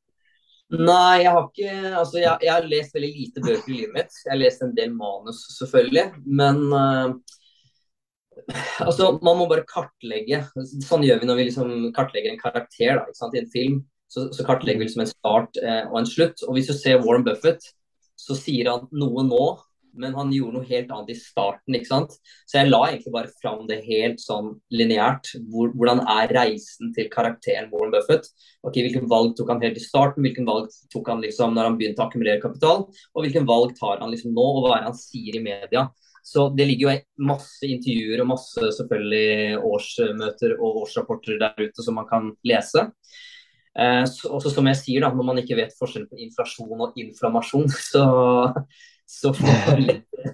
Nei, 0.74 1.22
jeg 1.22 1.30
har 1.34 1.44
ikke 1.44 1.72
Altså, 2.00 2.18
jeg, 2.22 2.38
jeg, 2.40 2.50
har 2.50 2.66
lest 2.66 2.94
veldig 2.96 3.10
lite 3.12 3.42
bøker 3.44 3.70
i 3.70 3.78
livet 3.78 3.96
mitt. 3.98 4.20
Jeg 4.24 4.32
har 4.32 4.40
lest 4.40 4.62
en 4.64 4.76
del 4.76 4.94
manus, 4.96 5.42
selvfølgelig. 5.58 6.06
Men 6.40 6.62
uh, 6.72 7.12
altså, 8.86 9.10
man 9.22 9.38
må 9.38 9.48
bare 9.50 9.66
kartlegge. 9.68 10.40
Sånn 10.86 11.04
gjør 11.06 11.20
vi 11.20 11.28
når 11.28 11.40
vi 11.40 11.46
liksom 11.50 11.74
kartlegger 11.94 12.32
en 12.32 12.40
karakter 12.40 12.96
da, 12.96 13.04
ikke 13.04 13.20
sant, 13.20 13.36
i 13.36 13.42
en 13.44 13.52
film. 13.52 13.82
Så, 14.14 14.28
så 14.30 14.46
kartlegger 14.46 14.82
vi 14.82 14.86
liksom 14.86 15.02
en 15.02 15.10
start 15.10 15.58
eh, 15.58 15.84
og 15.90 16.00
en 16.00 16.06
slutt. 16.08 16.44
Og 16.46 16.54
hvis 16.54 16.70
du 16.70 16.76
ser 16.78 17.02
Warren 17.02 17.26
Buffett, 17.26 17.64
så 18.14 18.36
sier 18.38 18.70
han 18.70 18.86
noe 18.94 19.24
nå 19.26 19.46
men 19.98 20.14
han 20.16 20.32
gjorde 20.34 20.58
noe 20.58 20.68
helt 20.68 20.92
annet 20.92 21.12
i 21.14 21.18
starten. 21.18 21.76
ikke 21.76 21.90
sant? 21.90 22.14
Så 22.48 22.58
jeg 22.58 22.70
la 22.70 22.80
egentlig 22.88 23.12
bare 23.14 23.32
fram 23.40 23.64
det 23.68 23.80
helt 23.86 24.22
sånn 24.22 24.52
lineært. 24.74 25.30
Hvor, 25.50 25.72
hvordan 25.74 26.02
er 26.16 26.32
reisen 26.34 26.92
til 26.96 27.10
karakteren 27.12 27.70
Warren 27.72 27.94
Buffett? 27.94 28.26
Ok, 28.66 28.80
Hvilken 28.84 29.08
valg 29.10 29.34
tok 29.38 29.52
han 29.54 29.62
helt 29.64 29.78
i 29.80 29.84
starten, 29.84 30.24
hvilken 30.26 30.48
valg 30.48 30.72
tok 30.92 31.10
han 31.12 31.22
liksom 31.24 31.54
når 31.54 31.70
han 31.70 31.78
begynte 31.80 32.02
å 32.02 32.08
akkumulere 32.08 32.42
kapital, 32.42 32.88
og 33.14 33.24
hvilken 33.24 33.46
valg 33.48 33.76
tar 33.78 34.02
han 34.02 34.10
liksom 34.12 34.34
nå, 34.36 34.48
og 34.56 34.64
hva 34.64 34.74
er 34.76 34.84
det 34.84 34.90
han 34.90 34.98
sier 34.98 35.38
i 35.38 35.44
media? 35.44 35.86
Så 36.24 36.48
Det 36.56 36.64
ligger 36.64 36.88
jo 36.88 37.26
masse 37.28 37.68
intervjuer 37.68 38.22
og 38.22 38.30
masse 38.30 38.70
selvfølgelig 38.78 39.58
årsmøter 39.60 40.56
og 40.56 40.82
årsrapporter 40.84 41.36
der 41.40 41.66
ute 41.68 41.84
som 41.84 42.00
man 42.00 42.08
kan 42.08 42.30
lese. 42.48 42.88
Eh, 43.74 44.04
så, 44.06 44.30
også 44.36 44.52
som 44.54 44.68
jeg 44.70 44.78
sier 44.78 45.02
da, 45.02 45.08
Når 45.10 45.26
man 45.26 45.40
ikke 45.40 45.56
vet 45.58 45.72
forskjellen 45.74 46.06
på 46.06 46.20
inflasjon 46.22 46.84
og 46.86 46.98
inflammasjon, 47.00 47.66
så, 47.90 48.04
så 49.06 49.34
får 49.34 49.60
man 49.68 49.84
litt, 49.88 50.24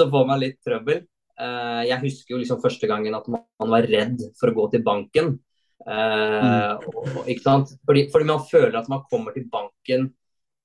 får 0.00 0.26
man 0.26 0.42
litt 0.42 0.58
trøbbel. 0.66 1.04
Eh, 1.40 1.82
jeg 1.88 2.02
husker 2.04 2.34
jo 2.34 2.40
liksom 2.42 2.60
første 2.62 2.90
gangen 2.90 3.16
at 3.16 3.28
man, 3.30 3.46
var 3.70 3.86
redd 3.88 4.20
for 4.40 4.50
å 4.50 4.56
gå 4.56 4.66
til 4.74 4.84
banken. 4.84 5.34
Eh, 5.80 6.88
og, 6.90 7.20
ikke 7.30 7.44
sant? 7.44 7.74
Fordi, 7.88 8.08
fordi, 8.12 8.28
man 8.28 8.42
føler 8.48 8.80
at 8.80 8.90
man 8.92 9.04
kommer 9.10 9.36
til 9.36 9.46
banken 9.52 10.10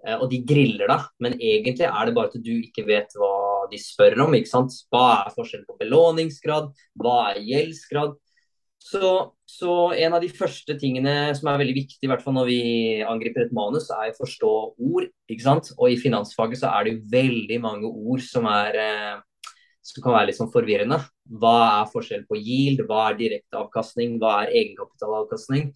uh, 0.05 0.17
og 0.17 0.27
de 0.32 0.41
griller 0.48 0.89
deg, 0.91 1.05
men 1.24 1.38
egentlig 1.38 1.88
er 1.88 2.08
det 2.08 2.15
bare 2.17 2.29
at 2.32 2.44
du 2.44 2.51
ikke 2.58 2.84
vet 2.88 3.15
hva 3.17 3.65
de 3.72 3.79
spør 3.82 4.25
om. 4.25 4.36
ikke 4.38 4.51
sant? 4.51 4.75
Hva 4.91 5.05
er 5.22 5.36
forskjellen 5.38 5.67
på 5.70 5.77
belåningsgrad, 5.79 6.70
hva 7.00 7.15
er 7.32 7.41
gjeldsgrad? 7.48 8.17
Så, 8.85 9.11
så, 9.49 9.71
en 9.97 10.13
av 10.13 10.21
de 10.21 10.29
første 10.29 10.75
tingene 10.77 11.33
som 11.37 11.49
er 11.49 11.61
veldig 11.63 11.73
viktig, 11.79 12.03
i 12.05 12.09
hvert 12.11 12.21
fall 12.21 12.35
når 12.37 12.49
vi 12.51 12.59
angriper 13.01 13.47
et 13.47 13.55
manus, 13.55 13.87
er 13.89 14.11
å 14.11 14.17
forstå 14.19 14.51
ord. 14.91 15.07
ikke 15.31 15.45
sant? 15.47 15.71
Og 15.79 15.89
i 15.89 15.97
finansfaget 15.97 16.61
så 16.61 16.69
er 16.69 16.85
det 16.85 16.99
veldig 17.09 17.57
mange 17.63 17.89
ord 17.89 18.21
som, 18.21 18.45
er, 18.45 18.77
eh, 18.77 19.55
som 19.81 20.05
kan 20.05 20.13
være 20.19 20.29
litt 20.29 20.37
sånn 20.37 20.53
forvirrende. 20.53 20.99
Hva 21.41 21.55
er 21.79 21.89
forskjell 21.95 22.27
på 22.29 22.37
yield, 22.37 22.85
hva 22.85 23.07
er 23.09 23.17
direkteavkastning, 23.23 24.19
hva 24.21 24.43
er 24.43 24.53
egenkapitalavkastning 24.61 25.71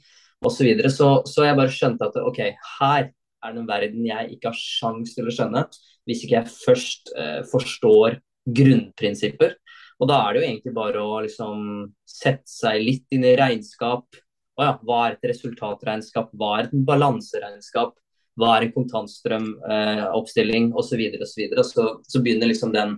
osv. 0.45 0.69
Så, 0.85 0.93
så 0.93 1.09
Så 1.25 1.49
jeg 1.49 1.57
bare 1.57 1.73
skjønte 1.73 2.11
at 2.11 2.21
ok, 2.21 2.43
her 2.77 3.09
er 3.09 3.55
det 3.55 3.63
en 3.63 3.71
verden 3.73 4.05
jeg 4.05 4.35
ikke 4.35 4.51
har 4.51 4.59
sjans 4.59 5.15
til 5.15 5.25
å 5.25 5.33
skjønne 5.33 5.65
hvis 6.05 6.25
ikke 6.25 6.37
jeg 6.43 6.53
først 6.53 7.11
eh, 7.17 7.41
forstår 7.49 8.21
grunnprinsipper. 8.45 9.57
Og 10.00 10.08
da 10.08 10.18
er 10.24 10.34
det 10.34 10.41
jo 10.41 10.48
egentlig 10.48 10.74
bare 10.75 11.01
å 11.03 11.22
liksom 11.25 11.63
sette 12.08 12.48
seg 12.48 12.79
litt 12.84 13.15
inn 13.15 13.25
i 13.27 13.36
regnskap. 13.39 14.06
Å 14.60 14.65
ja, 14.65 14.75
hva 14.84 15.00
er 15.06 15.18
et 15.18 15.27
resultatregnskap, 15.32 16.32
hva 16.39 16.53
er 16.60 16.70
et 16.70 16.75
balanseregnskap, 16.88 17.94
hva 18.39 18.53
er 18.56 18.65
en 18.65 18.75
kontantstrømoppstilling 18.75 20.70
eh, 20.70 20.77
osv. 20.79 21.03
Så, 21.27 21.39
videre, 21.41 21.65
så, 21.68 21.89
så 22.08 22.22
begynner 22.24 22.51
liksom 22.51 22.72
den 22.75 22.98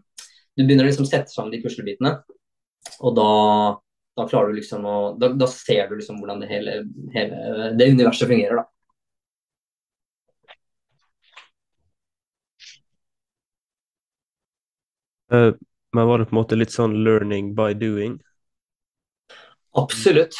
Du 0.57 0.65
begynner 0.65 0.85
liksom 0.85 1.07
å 1.07 1.09
sette 1.09 1.31
sammen 1.31 1.53
de 1.53 1.61
puslebitene. 1.63 2.11
Og 3.01 3.15
da, 3.17 3.29
da 4.19 4.27
klarer 4.29 4.51
du 4.51 4.59
liksom 4.59 4.85
å 4.85 4.97
da, 5.21 5.31
da, 5.37 5.47
ser 5.49 5.89
du 5.89 5.95
liksom 5.97 6.19
hvordan 6.21 6.41
det 6.43 6.49
hele, 6.51 6.81
hele 7.15 7.71
det 7.79 7.89
universet 7.95 8.29
fungerer, 8.29 8.61
da. 8.61 8.67
Uh, 15.31 15.53
Men 15.95 16.07
var 16.07 16.21
det 16.21 16.29
på 16.29 16.35
en 16.35 16.39
måte 16.39 16.57
litt 16.59 16.73
sånn 16.73 16.97
learning 17.05 17.53
by 17.57 17.73
doing? 17.75 18.17
Absolutt. 19.77 20.37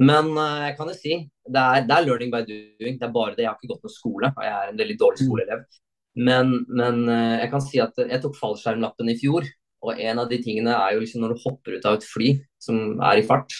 Men 0.00 0.32
uh, 0.36 0.64
jeg 0.64 0.76
kan 0.78 0.88
jo 0.88 0.96
si 0.96 1.14
det 1.50 1.60
er, 1.60 1.84
det 1.84 1.96
er, 1.96 2.06
learning 2.06 2.32
by 2.32 2.42
doing. 2.48 2.96
Det 2.96 3.06
er 3.06 3.14
bare 3.14 3.34
det. 3.36 3.44
Jeg 3.44 3.50
har 3.50 3.58
ikke 3.58 3.74
gått 3.74 3.86
noe 3.86 3.94
skole, 3.94 4.32
og 4.32 4.44
jeg 4.46 4.56
er 4.56 4.72
en 4.72 4.80
veldig 4.80 4.98
dårlig 5.00 5.20
mm. 5.20 5.28
skoleelev. 5.28 5.64
Men, 6.20 6.52
men 6.68 7.02
uh, 7.08 7.36
jeg 7.42 7.50
kan 7.52 7.64
si 7.64 7.82
at 7.82 8.00
jeg 8.06 8.22
tok 8.22 8.38
fallskjermlappen 8.38 9.12
i 9.12 9.18
fjor. 9.20 9.48
Og 9.80 10.00
en 10.00 10.20
av 10.20 10.28
de 10.28 10.38
tingene 10.44 10.72
er 10.76 10.94
jo 10.94 11.02
liksom 11.02 11.24
når 11.24 11.34
du 11.34 11.44
hopper 11.44 11.76
ut 11.76 11.86
av 11.88 11.96
et 11.96 12.04
fly 12.04 12.34
som 12.60 13.00
er 13.08 13.20
i 13.20 13.24
fart, 13.24 13.54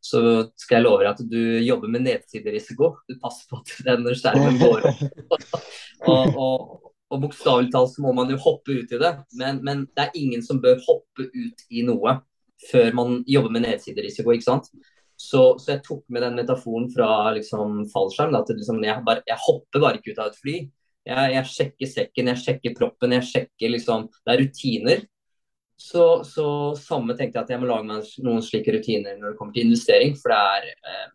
så 0.00 0.20
skal 0.56 0.78
jeg 0.78 0.84
love 0.86 1.02
deg 1.02 1.10
at 1.10 1.24
du 1.28 1.40
jobber 1.66 1.90
med 1.92 2.06
nedsiderisiko. 2.06 2.92
Du 3.10 3.18
passer 3.20 3.50
på 3.50 3.58
at 3.60 3.72
den 3.86 4.06
skjermen 4.16 4.60
går 4.62 4.86
opp. 4.90 5.02
og, 6.10 6.38
og, 6.40 6.89
og 7.10 7.24
bokstavelig 7.24 7.72
talt 7.74 7.92
så 7.94 8.04
må 8.04 8.14
man 8.14 8.30
jo 8.30 8.38
hoppe 8.40 8.76
ut 8.78 8.92
i 8.94 9.00
det. 9.00 9.12
Men, 9.38 9.60
men, 9.66 9.84
det 9.96 10.06
er 10.06 10.18
ingen 10.18 10.42
som 10.46 10.60
bør 10.62 10.78
hoppe 10.86 11.26
ut 11.26 11.64
i 11.70 11.84
noe 11.86 12.20
før 12.70 12.90
man 12.94 13.20
jobber 13.28 13.54
med 13.54 13.64
nedsiderisiko, 13.64 14.34
ikke 14.34 14.46
sant. 14.46 14.68
Så, 15.20 15.40
så 15.60 15.74
jeg 15.74 15.82
tok 15.84 16.04
med 16.12 16.22
den 16.24 16.36
metaforen 16.38 16.86
fra 16.92 17.32
liksom, 17.36 17.82
fallskjerm. 17.92 18.36
At 18.38 18.52
liksom, 18.54 18.82
jeg, 18.84 19.02
bare, 19.06 19.24
jeg, 19.28 19.40
hopper 19.46 19.82
bare 19.82 20.00
ikke 20.00 20.14
ut 20.14 20.20
av 20.22 20.30
et 20.30 20.38
fly. 20.40 20.56
Jeg, 21.10 21.32
jeg, 21.34 21.50
sjekker 21.54 21.90
sekken, 21.90 22.30
jeg 22.30 22.42
sjekker 22.44 22.76
proppen, 22.76 23.16
jeg 23.16 23.26
sjekker 23.30 23.72
liksom 23.72 24.06
Det 24.12 24.34
er 24.34 24.42
rutiner. 24.44 25.04
Så, 25.80 26.06
så 26.28 26.46
samme 26.76 27.16
tenkte 27.16 27.40
jeg 27.40 27.46
at 27.46 27.52
jeg 27.54 27.60
må 27.62 27.70
lage 27.70 27.88
meg 27.88 28.08
noen 28.20 28.44
slike 28.44 28.74
rutiner 28.76 29.16
når 29.16 29.32
det 29.32 29.38
kommer 29.38 29.56
til 29.56 29.66
investering. 29.66 30.12
For 30.20 30.32
det 30.32 30.42
er 30.54 30.68
eh, 30.70 31.08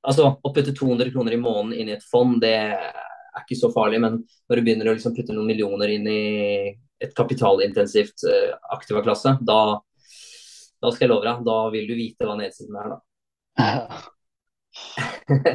Altså, 0.00 0.30
å 0.32 0.50
putte 0.56 0.72
200 0.72 1.10
kroner 1.12 1.34
i 1.36 1.40
måneden 1.40 1.74
inn 1.76 1.90
i 1.90 1.92
et 1.92 2.04
fond, 2.08 2.38
det 2.40 2.54
er 3.30 3.44
ikke 3.44 3.58
så 3.60 3.70
farlig. 3.74 4.00
Men 4.02 4.20
når 4.20 4.58
du 4.60 4.64
begynner 4.66 4.90
å 4.90 4.94
liksom 4.96 5.14
putte 5.16 5.36
noen 5.36 5.48
millioner 5.50 5.92
inn 5.94 6.08
i 6.10 6.22
et 7.00 7.14
kapitalintensivt 7.16 8.26
uh, 8.28 8.56
aktiva-klasse, 8.76 9.36
da, 9.46 9.60
da, 10.80 10.92
skal 10.92 11.06
jeg 11.06 11.12
love 11.12 11.26
deg, 11.26 11.44
da 11.46 11.58
vil 11.72 11.86
du 11.88 11.94
vite 11.98 12.28
hva 12.28 12.36
nedsiden 12.38 12.80
er, 12.80 12.94
da. 12.94 13.00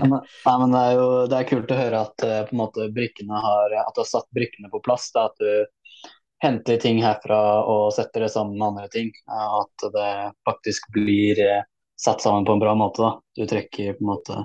men, 0.01 0.17
nei, 0.17 0.55
men 0.62 0.74
det, 0.74 0.82
er 0.82 0.98
jo, 0.98 1.05
det 1.32 1.38
er 1.38 1.50
kult 1.50 1.72
å 1.72 1.79
høre 1.79 2.01
at 2.08 2.25
uh, 2.25 2.41
på 2.48 2.55
en 2.55 2.62
måte 2.63 2.89
brikkene 2.96 3.44
har, 3.46 3.77
at 3.84 3.94
du 3.96 4.01
har 4.03 4.10
satt 4.10 4.29
brikkene 4.36 4.72
på 4.74 4.82
plass. 4.86 5.12
Da, 5.15 5.29
at 5.29 5.38
du 5.41 6.10
henter 6.44 6.82
ting 6.82 7.00
herfra 7.01 7.39
og 7.72 7.94
setter 7.96 8.25
det 8.25 8.34
sammen 8.34 8.58
med 8.58 8.67
andre 8.74 8.89
ting. 8.94 9.13
At 9.29 9.88
det 9.94 10.12
faktisk 10.48 10.89
blir 10.98 11.39
uh, 11.46 11.62
satt 12.01 12.25
sammen 12.25 12.46
på 12.48 12.58
en 12.58 12.65
bra 12.65 12.74
måte. 12.77 13.05
Da. 13.05 13.13
Du 13.38 13.46
trekker 13.50 13.96
på 14.00 14.05
en 14.05 14.12
måte 14.12 14.41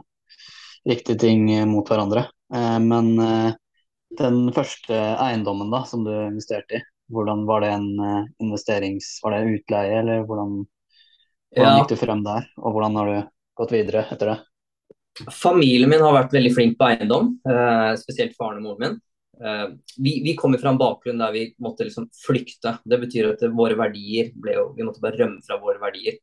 riktige 0.88 1.18
ting 1.20 1.48
mot 1.68 1.88
hverandre. 1.88 2.28
Eh, 2.54 2.78
men 2.80 3.18
eh, 3.18 3.52
den 4.18 4.52
første 4.54 4.96
eiendommen 4.96 5.70
da, 5.72 5.84
som 5.86 6.04
du 6.06 6.12
investerte 6.12 6.80
i, 6.80 6.84
hvordan 7.10 7.46
var 7.48 7.64
det 7.64 7.72
en 7.74 7.90
eh, 7.98 8.30
investerings... 8.42 9.18
Var 9.24 9.36
det 9.36 9.58
utleie, 9.58 9.98
eller 10.02 10.24
hvordan, 10.28 10.56
hvordan 11.56 11.76
ja. 11.76 11.82
gikk 11.82 11.92
du 11.92 12.00
frem 12.00 12.24
der? 12.26 12.48
Og 12.62 12.74
hvordan 12.74 12.98
har 13.00 13.10
du 13.10 13.20
gått 13.60 13.76
videre 13.76 14.06
etter 14.10 14.34
det? 14.34 14.38
Familien 15.34 15.90
min 15.90 16.02
har 16.02 16.14
vært 16.14 16.32
veldig 16.32 16.50
flink 16.54 16.76
på 16.78 16.86
eiendom, 16.86 17.32
spesielt 17.98 18.36
faren 18.38 18.60
og 18.60 18.68
moren 18.68 18.84
min. 18.84 18.92
vi, 19.98 20.12
vi 20.24 20.36
kommer 20.38 20.60
fra 20.62 20.70
en 20.70 20.78
bakgrunn 20.80 21.18
der 21.20 21.34
vi 21.34 21.42
måtte 21.60 21.84
liksom 21.84 22.06
flykte. 22.14 22.76
Det 22.88 23.00
betyr 23.02 23.32
at 23.32 23.42
våre 23.52 23.76
verdier 23.76 24.30
ble 24.38 24.54
jo 24.54 24.62
Vi 24.78 24.86
måtte 24.86 25.02
bare 25.02 25.18
rømme 25.18 25.42
fra 25.44 25.58
våre 25.60 25.82
verdier. 25.82 26.16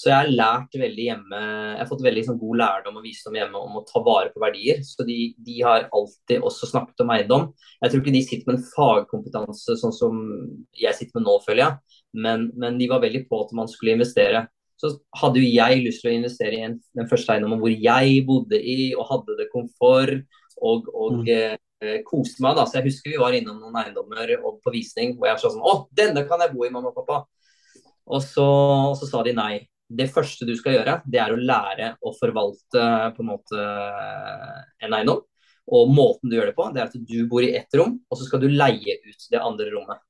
Så 0.00 0.08
jeg 0.08 0.16
har 0.16 0.30
lært 0.32 0.76
veldig 0.80 1.06
hjemme 1.06 1.38
Jeg 1.40 1.80
har 1.82 1.88
fått 1.90 2.04
veldig 2.04 2.22
sånn, 2.24 2.38
god 2.40 2.60
lærdom 2.60 3.00
og 3.00 3.04
visdom 3.04 3.34
hjemme 3.36 3.60
om 3.60 3.80
å 3.80 3.82
ta 3.88 4.00
vare 4.04 4.30
på 4.32 4.40
verdier. 4.40 4.80
Så 4.86 5.04
de, 5.08 5.18
de, 5.36 5.56
har 5.66 5.88
alltid 5.96 6.46
også 6.46 6.70
snakket 6.70 7.04
om 7.04 7.12
eiendom. 7.12 7.48
Jeg 7.82 7.92
tror 7.92 8.02
ikke 8.02 8.14
de 8.14 8.22
sitter 8.24 8.48
med 8.48 8.58
en 8.58 8.68
fagkompetanse 8.70 9.76
sånn 9.80 9.92
som 9.92 10.22
jeg 10.78 10.96
sitter 10.96 11.18
med 11.18 11.26
nå, 11.28 11.36
føler 11.44 11.64
jeg. 11.66 11.98
Men, 12.26 12.48
men 12.60 12.78
de 12.80 12.88
var 12.90 13.02
veldig 13.04 13.26
på 13.28 13.42
at 13.44 13.52
man 13.58 13.68
skulle 13.68 13.98
investere. 13.98 14.46
Så 14.80 14.94
hadde 15.20 15.42
jo 15.42 15.50
jeg 15.50 15.82
lyst 15.84 16.00
til 16.04 16.14
å 16.14 16.16
investere 16.16 16.56
i 16.56 16.62
en, 16.64 16.78
den 16.96 17.08
første 17.10 17.34
eiendommen 17.34 17.60
hvor 17.60 17.74
jeg 17.74 18.22
bodde 18.28 18.56
i 18.56 18.94
og 18.94 19.04
hadde 19.10 19.36
det 19.36 19.50
komfort 19.52 20.22
og, 20.56 20.88
og 20.94 21.26
mm. 21.26 21.58
eh, 21.84 21.98
koste 22.06 22.40
meg. 22.40 22.56
da, 22.56 22.64
så 22.64 22.78
Jeg 22.80 22.88
husker 22.88 23.12
vi 23.12 23.20
var 23.20 23.36
innom 23.36 23.60
noen 23.60 23.76
eiendommer 23.82 24.32
og 24.38 24.62
på 24.64 24.72
visning 24.72 25.18
hvor 25.18 25.28
jeg 25.28 25.42
sa 25.42 25.52
sånn 25.52 25.66
Å, 25.66 25.74
denne 25.92 26.24
kan 26.28 26.40
jeg 26.40 26.54
bo 26.54 26.64
i, 26.64 26.72
mamma 26.72 26.94
og 26.94 27.02
pappa. 27.02 27.26
Og 28.10 28.24
så, 28.24 28.46
og 28.88 28.96
så 28.98 29.10
sa 29.10 29.20
de 29.26 29.36
nei 29.36 29.58
det 29.90 30.06
første 30.14 30.46
du 30.46 30.52
skal 30.58 30.78
gjøre, 30.78 31.00
det 31.10 31.18
er 31.18 31.32
å 31.34 31.40
lære 31.40 31.94
å 32.06 32.12
forvalte 32.14 32.84
på 33.16 33.24
en 33.24 33.30
måte 33.32 33.64
en 34.84 34.94
eiendom. 34.94 35.24
Og 35.70 35.90
måten 35.94 36.30
du 36.30 36.36
gjør 36.36 36.50
det 36.50 36.56
på, 36.56 36.68
det 36.74 36.82
er 36.82 36.88
at 36.88 37.10
du 37.10 37.18
bor 37.30 37.44
i 37.46 37.52
ett 37.58 37.78
rom, 37.78 37.98
og 38.10 38.18
så 38.18 38.26
skal 38.26 38.42
du 38.42 38.48
leie 38.50 38.96
ut 39.06 39.26
det 39.30 39.42
andre 39.42 39.68
rommet. 39.74 40.00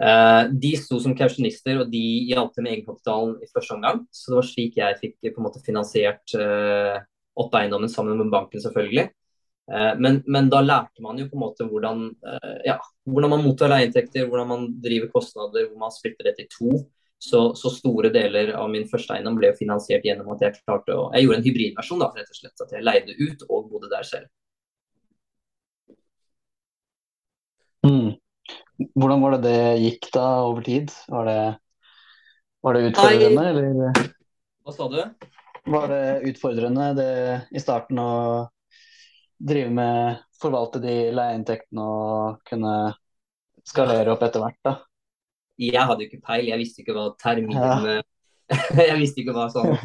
Uh, 0.00 0.48
de 0.56 0.72
sto 0.80 0.96
som 1.02 1.12
kausjonister, 1.16 1.82
og 1.82 1.90
de 1.92 2.02
hjalp 2.30 2.54
til 2.54 2.64
med 2.64 2.72
egenkapitalen 2.72 3.34
i 3.44 3.48
første 3.50 3.76
omgang. 3.76 4.04
Så 4.14 4.32
det 4.32 4.38
var 4.38 4.48
slik 4.48 4.78
jeg 4.80 5.00
fikk 5.02 5.16
på 5.28 5.42
en 5.42 5.46
måte 5.46 5.62
finansiert 5.64 6.36
uh, 6.40 6.96
opp 7.40 7.56
eiendommen 7.58 7.92
sammen 7.92 8.16
med 8.18 8.32
banken, 8.32 8.62
selvfølgelig. 8.64 9.10
Uh, 9.70 9.92
men, 10.00 10.22
men, 10.26 10.48
da 10.50 10.62
lærte 10.64 11.04
man 11.04 11.20
jo 11.20 11.28
på 11.28 11.36
en 11.36 11.44
måte 11.44 11.68
hvordan, 11.68 12.06
ja, 12.66 12.78
hvordan 13.06 13.34
man 13.36 13.44
mottar 13.44 13.70
leieinntekter, 13.70 14.24
hvordan 14.30 14.48
man 14.50 14.64
driver 14.82 15.12
kostnader, 15.12 15.68
hvor 15.68 15.84
man 15.84 15.94
splitter 15.94 16.30
det 16.30 16.38
til 16.40 16.50
to. 16.56 16.80
Så, 17.20 17.40
så, 17.54 17.68
store 17.68 18.08
deler 18.14 18.54
av 18.56 18.70
min 18.72 18.86
første 18.88 19.12
eiendom 19.12 19.34
ble 19.36 19.50
finansiert 19.58 20.06
gjennom 20.08 20.30
at 20.32 20.40
jeg 20.40 20.56
klarte 20.62 20.94
å 20.96 21.10
Jeg 21.12 21.26
gjorde 21.26 21.36
en 21.36 21.44
hybridversjon, 21.44 22.00
da, 22.00 22.08
rett 22.16 22.32
og 22.32 22.38
slett. 22.38 22.62
At 22.64 22.72
jeg 22.72 22.86
leide 22.86 23.16
ut 23.18 23.44
og 23.50 23.66
bodde 23.68 23.90
der 23.92 24.06
selv. 24.08 24.30
Mm. 27.84 28.16
Hvordan 28.96 29.20
var 29.20 29.36
det 29.36 29.42
det 29.44 29.82
gikk 29.82 30.08
da 30.16 30.26
over 30.48 30.64
tid? 30.64 30.96
Var 31.12 31.28
det, 31.28 31.42
var 32.64 32.76
det 32.78 32.88
utfordrende, 32.88 33.44
Nei. 33.44 33.68
eller? 33.68 34.10
Hva 34.64 34.76
sa 34.78 34.88
du? 34.88 34.98
Var 35.76 35.88
det 35.92 36.04
utfordrende 36.32 36.90
det, 36.96 37.12
i 37.52 37.60
starten 37.60 38.00
å 38.00 38.12
drive 39.36 39.76
med 39.76 40.24
forvalte 40.40 40.80
de 40.80 40.96
leieinntektene 41.12 41.84
og 41.84 42.40
kunne 42.48 42.94
skalere 43.68 44.16
opp 44.16 44.24
etter 44.24 44.40
hvert? 44.40 44.64
da? 44.64 44.80
Jeg 45.60 45.88
hadde 45.90 46.04
jo 46.04 46.08
ikke 46.08 46.24
peil, 46.26 46.46
jeg 46.48 46.60
visste 46.60 46.84
ikke 46.84 46.96
hva 46.96 47.10
termin 47.20 47.58
ja. 47.58 48.00
Jeg 48.90 48.96
visste 48.98 49.20
ikke 49.22 49.34
hva 49.36 49.44
sånn 49.52 49.76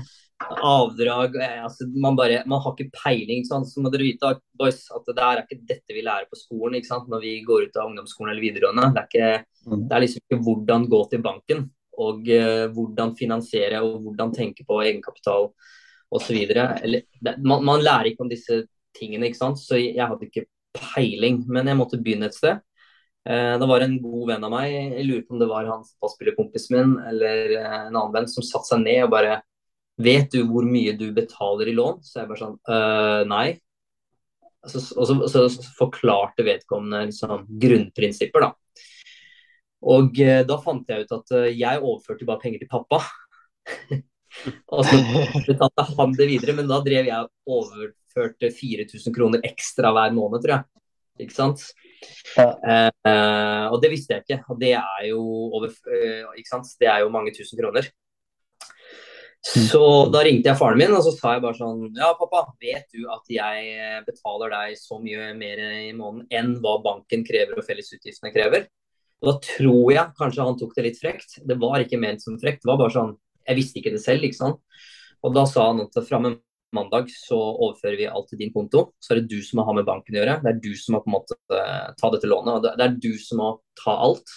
avdrag 0.44 1.36
eh, 1.36 1.64
altså, 1.64 1.88
man, 1.88 2.16
bare, 2.16 2.44
man 2.46 2.62
har 2.62 2.76
ikke 2.76 2.92
peiling. 3.04 3.46
Sånn. 3.48 3.66
Så 3.68 3.82
må 3.84 3.92
dere 3.94 4.08
vite 4.08 4.34
boys, 4.60 4.84
at 4.94 5.08
det 5.08 5.24
er 5.24 5.42
ikke 5.44 5.62
dette 5.70 5.96
vi 5.96 6.04
lærer 6.06 6.28
på 6.30 6.40
skolen 6.40 6.78
ikke 6.80 6.92
sant? 6.92 7.10
når 7.12 7.24
vi 7.24 7.38
går 7.48 7.70
ut 7.70 7.80
av 7.80 7.90
ungdomsskolen 7.92 8.34
eller 8.34 8.44
videregående. 8.44 8.92
Det 8.96 9.02
er, 9.02 9.10
ikke, 9.10 9.72
mm. 9.72 9.88
det 9.88 9.98
er 9.98 10.06
liksom 10.06 10.26
ikke 10.26 10.42
hvordan 10.50 10.88
gå 10.92 11.02
til 11.12 11.26
banken 11.26 11.66
og 11.96 12.28
uh, 12.28 12.66
hvordan 12.76 13.14
finansiere 13.16 13.80
og 13.80 14.02
hvordan 14.04 14.34
tenke 14.36 14.66
på 14.68 14.82
egenkapital 14.84 15.46
osv. 16.12 16.42
Man, 17.40 17.64
man 17.64 17.84
lærer 17.84 18.12
ikke 18.12 18.26
om 18.26 18.32
disse 18.32 18.66
tingene, 18.98 19.30
ikke 19.30 19.40
sant? 19.40 19.62
så 19.62 19.80
jeg 19.80 20.04
hadde 20.04 20.28
ikke 20.28 20.48
peiling. 20.76 21.46
Men 21.48 21.72
jeg 21.72 21.80
måtte 21.80 22.02
begynne 22.04 22.28
et 22.28 22.36
sted. 22.36 22.60
Eh, 23.30 23.60
det 23.60 23.66
var 23.66 23.82
en 23.82 23.96
god 24.02 24.28
venn 24.30 24.44
av 24.46 24.52
meg, 24.54 24.72
jeg 24.94 25.06
lurer 25.08 25.22
på 25.26 25.34
om 25.34 25.40
det 25.42 25.50
var 25.50 25.66
han 25.66 25.86
fotballspillerkompisen 25.86 26.76
min 26.76 26.92
eller 27.10 27.54
eh, 27.58 27.78
en 27.88 27.96
annen 27.96 28.14
venn, 28.14 28.28
som 28.30 28.46
satte 28.46 28.70
seg 28.70 28.84
ned 28.86 29.06
og 29.08 29.14
bare 29.18 29.42
Vet 29.96 30.28
du 30.34 30.42
hvor 30.44 30.66
mye 30.68 30.92
du 31.00 31.06
betaler 31.16 31.70
i 31.72 31.74
lån? 31.78 32.02
Så 32.04 32.18
jeg 32.20 32.28
bare 32.28 32.40
sånn 32.42 32.58
øh, 32.68 33.22
Nei. 33.32 33.46
Så, 34.68 34.82
og 34.98 35.08
så, 35.08 35.16
så, 35.32 35.44
så, 35.54 35.64
forklarte 35.78 36.44
vedkommende 36.44 37.06
liksom, 37.08 37.46
grunnprinsipper, 37.62 38.44
da. 38.44 38.50
Og 39.88 40.20
da 40.50 40.58
fant 40.60 40.92
jeg 40.92 41.06
ut 41.06 41.14
at 41.16 41.34
jeg 41.54 41.80
overførte 41.80 42.28
bare 42.28 42.42
penger 42.42 42.66
til 42.66 42.72
pappa. 42.74 43.00
og 44.74 44.84
så 44.90 45.00
betalte 45.46 45.88
han 45.94 46.18
det 46.20 46.28
videre, 46.34 46.58
men 46.58 46.68
da 46.68 46.82
drev 46.84 47.08
jeg 47.08 47.30
og 47.30 47.62
overførte 47.62 48.52
4000 48.58 49.16
kroner 49.16 49.48
ekstra 49.48 49.94
hver 49.96 50.18
måned, 50.18 50.44
tror 50.44 50.58
jeg. 50.58 50.68
Ikke 51.24 51.38
sant? 51.38 51.70
Ja. 52.36 52.48
Eh, 52.56 53.66
og 53.72 53.78
det 53.84 53.92
visste 53.94 54.16
jeg 54.16 54.26
ikke. 54.26 54.42
Og 54.52 54.60
det 54.62 54.74
er 54.78 55.06
jo 55.10 55.22
over 55.56 55.70
eh, 55.70 56.26
ikke 56.40 56.52
sant? 56.52 56.74
Det 56.80 56.90
er 56.92 57.04
jo 57.06 57.14
mange 57.14 57.34
tusen 57.36 57.60
kroner. 57.60 57.88
Mm. 59.46 59.66
Så 59.70 59.82
da 60.10 60.24
ringte 60.26 60.50
jeg 60.50 60.58
faren 60.58 60.80
min 60.82 60.96
og 60.98 61.04
så 61.06 61.12
sa 61.14 61.36
jeg 61.36 61.44
bare 61.44 61.54
sånn 61.54 61.84
Ja, 61.94 62.08
pappa, 62.18 62.48
vet 62.58 62.88
du 62.96 63.04
at 63.14 63.30
jeg 63.30 64.00
betaler 64.08 64.50
deg 64.56 64.80
så 64.80 64.98
mye 64.98 65.36
mer 65.38 65.62
i 65.84 65.92
måneden 65.94 66.26
enn 66.34 66.56
hva 66.64 66.80
banken 66.82 67.22
krever 67.28 67.62
og 67.62 67.68
fellesutgiftene 67.68 68.34
krever? 68.34 68.66
Og 69.22 69.30
da 69.30 69.36
tror 69.46 69.94
jeg 69.94 70.16
kanskje 70.18 70.48
han 70.50 70.58
tok 70.60 70.74
det 70.76 70.88
litt 70.88 70.98
frekt. 71.02 71.38
Det 71.46 71.60
var 71.62 71.84
ikke 71.84 72.02
ment 72.02 72.26
som 72.26 72.40
frekt. 72.42 72.64
Det 72.66 72.72
var 72.72 72.82
bare 72.82 72.96
sånn 72.96 73.16
Jeg 73.46 73.60
visste 73.60 73.80
ikke 73.80 73.94
det 73.94 74.02
selv, 74.02 74.26
ikke 74.26 74.40
sant. 74.40 74.82
Og 75.22 75.34
da 75.36 75.46
sa 75.50 75.70
han 75.70 75.84
at 75.86 75.98
framme 76.10 76.36
mandag 76.76 77.12
så 77.14 77.38
overfører 77.38 78.00
vi 78.00 78.08
alt 78.10 78.28
til 78.32 78.42
din 78.42 78.54
konto. 78.54 78.88
Så 79.02 79.14
er 79.14 79.22
det 79.22 79.32
du 79.32 79.40
som 79.46 79.62
må 79.62 79.68
ha 79.68 79.76
med 79.78 79.88
banken 79.88 80.16
å 80.16 80.22
gjøre. 80.22 80.40
Det 80.44 80.52
er 80.52 80.64
du 80.64 80.74
som 80.80 80.96
må 80.96 81.04
på 81.04 81.12
en 81.12 81.18
måte 81.18 81.38
eh, 81.58 81.94
ta 82.00 82.12
dette 82.14 82.30
lånet. 82.30 82.58
og 82.58 82.66
Det 82.68 82.88
er 82.88 82.98
du 83.08 83.14
som 83.22 83.42
må 83.42 83.52
ta 83.82 83.96
alt. 84.08 84.36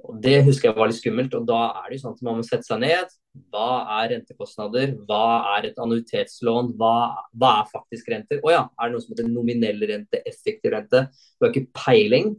Og 0.00 0.20
Det 0.24 0.36
husker 0.46 0.70
jeg 0.70 0.78
var 0.78 0.90
litt 0.90 1.00
skummelt. 1.00 1.34
og 1.36 1.46
Da 1.48 1.60
er 1.82 1.88
det 1.88 1.98
jo 1.98 2.04
sånn 2.04 2.16
at 2.16 2.22
man 2.26 2.38
må 2.40 2.46
sette 2.46 2.68
seg 2.68 2.82
ned. 2.82 3.16
Hva 3.52 3.68
er 4.00 4.12
rentekostnader? 4.14 4.94
Hva 5.06 5.24
er 5.56 5.70
et 5.70 5.80
annuitetslån? 5.80 6.72
Hva, 6.80 6.94
hva 7.36 7.50
er 7.60 7.72
faktisk 7.72 8.10
renter? 8.12 8.40
Å 8.42 8.54
ja, 8.54 8.62
er 8.74 8.88
det 8.88 8.96
noe 8.96 9.04
som 9.04 9.14
heter 9.14 9.30
nominell 9.30 9.84
rente, 9.90 10.22
effektiv 10.26 10.74
rente? 10.74 11.04
Du 11.36 11.46
har 11.46 11.52
ikke 11.52 11.70
peiling. 11.76 12.34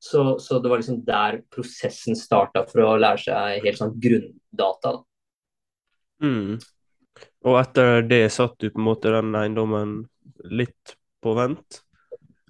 Så, 0.00 0.38
så, 0.40 0.56
det 0.62 0.70
var 0.72 0.80
liksom 0.80 1.02
der 1.04 1.42
prosessen 1.52 2.16
starta 2.16 2.64
for 2.70 2.86
å 2.86 2.96
lære 2.96 3.20
seg 3.26 3.66
helt 3.66 3.80
sånn 3.82 3.98
grunndata. 4.00 4.94
Mm. 6.24 6.56
Og 7.48 7.60
etter 7.60 8.02
det 8.04 8.24
satt 8.34 8.58
du 8.60 8.68
på 8.68 8.80
en 8.80 8.88
måte 8.90 9.12
den 9.14 9.32
eiendommen 9.38 10.02
litt 10.50 10.96
på 11.24 11.36
vent? 11.36 11.80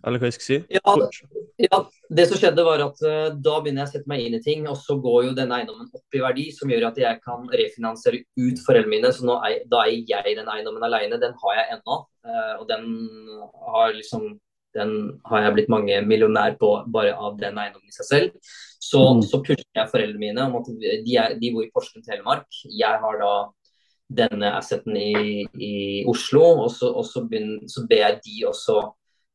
Eller 0.07 0.21
hva 0.21 0.31
jeg 0.31 0.37
skal 0.39 0.47
si? 0.47 0.59
Ja, 0.73 0.95
ja, 1.61 1.79
det 2.09 2.25
som 2.31 2.39
skjedde 2.41 2.65
var 2.65 2.81
at 2.81 3.03
uh, 3.05 3.33
da 3.37 3.59
begynner 3.61 3.85
jeg 3.85 3.91
å 3.91 3.93
sette 3.93 4.11
meg 4.11 4.23
inn 4.25 4.37
i 4.39 4.43
ting, 4.45 4.63
og 4.71 4.79
så 4.81 4.97
går 5.03 5.27
jo 5.27 5.35
denne 5.37 5.59
eiendommen 5.59 5.91
opp 5.93 6.17
i 6.17 6.23
verdi, 6.23 6.47
som 6.57 6.73
gjør 6.73 6.89
at 6.89 7.01
jeg 7.03 7.21
kan 7.25 7.45
refinansiere 7.53 8.23
ut 8.41 8.63
foreldrene 8.65 8.95
mine. 8.95 9.11
Så 9.13 9.29
er, 9.37 9.59
da 9.69 9.85
eier 9.85 10.07
jeg 10.09 10.39
den 10.39 10.49
eiendommen 10.49 10.87
alene. 10.89 11.21
Den 11.21 11.37
har 11.43 11.59
jeg 11.59 11.77
ennå. 11.77 11.99
Uh, 12.25 12.55
og 12.63 12.65
den 12.71 12.89
har 13.75 13.93
liksom 13.97 14.33
den 14.77 15.21
har 15.27 15.43
jeg 15.43 15.55
blitt 15.57 15.71
mange 15.73 15.97
millionær 16.07 16.55
på 16.61 16.69
bare 16.95 17.11
av 17.19 17.39
den 17.41 17.57
eiendommen 17.59 17.91
i 17.91 17.97
seg 17.97 18.07
selv. 18.07 18.53
Så, 18.81 19.01
mm. 19.03 19.23
så 19.27 19.41
pusher 19.43 19.67
jeg 19.77 19.91
foreldrene 19.91 20.23
mine 20.23 20.45
om 20.47 20.61
at 20.61 20.69
de, 20.71 21.17
er, 21.19 21.35
de 21.41 21.51
bor 21.55 21.67
i 21.67 21.71
Porsgrunn, 21.75 22.05
Telemark. 22.07 22.47
Jeg 22.71 23.01
har 23.03 23.19
da 23.21 23.33
denne 24.11 24.53
asseten 24.59 24.97
i, 24.99 25.45
i 25.55 25.75
Oslo, 26.11 26.43
og, 26.65 26.71
så, 26.75 26.91
og 26.91 27.07
så, 27.07 27.25
begynner, 27.29 27.63
så, 27.71 27.85
ber 27.91 28.03
jeg 28.05 28.23
de 28.27 28.41
også 28.51 28.81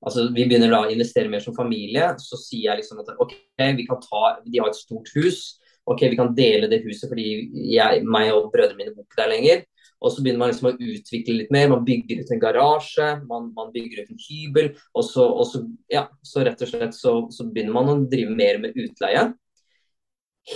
altså 0.06 0.28
Vi 0.36 0.44
begynner 0.46 0.70
da 0.70 0.84
å 0.86 0.90
investere 0.92 1.32
mer 1.32 1.42
som 1.42 1.56
familie. 1.56 2.12
Så 2.22 2.38
sier 2.38 2.68
jeg 2.68 2.82
liksom 2.84 3.00
at 3.02 3.08
OK, 3.24 3.32
vi 3.58 3.86
kan 3.88 3.98
ta 4.04 4.36
De 4.44 4.60
har 4.60 4.70
et 4.70 4.78
stort 4.78 5.10
hus. 5.16 5.56
OK, 5.90 6.04
vi 6.12 6.20
kan 6.20 6.34
dele 6.38 6.70
det 6.70 6.84
huset 6.84 7.10
fordi 7.10 7.26
jeg, 7.72 8.04
meg 8.06 8.30
og 8.34 8.52
brødrene 8.54 8.78
mine 8.78 8.94
bor 8.94 9.06
ikke 9.08 9.22
der 9.24 9.32
lenger. 9.32 9.64
Og 10.04 10.12
så 10.12 10.22
begynner 10.22 10.44
man 10.44 10.52
liksom 10.52 10.70
å 10.70 10.76
utvikle 10.76 11.38
litt 11.40 11.54
mer. 11.54 11.72
Man 11.72 11.86
bygger 11.88 12.22
ut 12.22 12.34
en 12.34 12.42
garasje, 12.42 13.08
man, 13.30 13.48
man 13.58 13.72
bygger 13.74 14.04
ut 14.04 14.12
en 14.14 14.22
hybel. 14.28 14.70
Og 14.94 15.08
så, 15.08 15.26
og 15.26 15.48
så, 15.50 15.64
ja, 15.92 16.06
så 16.26 16.44
rett 16.46 16.62
og 16.62 16.70
slett 16.70 16.98
så, 16.98 17.16
så, 17.34 17.48
begynner 17.50 17.74
man 17.78 17.92
å 17.94 17.98
drive 18.12 18.36
mer 18.36 18.60
med 18.62 18.78
utleie. 18.78 19.30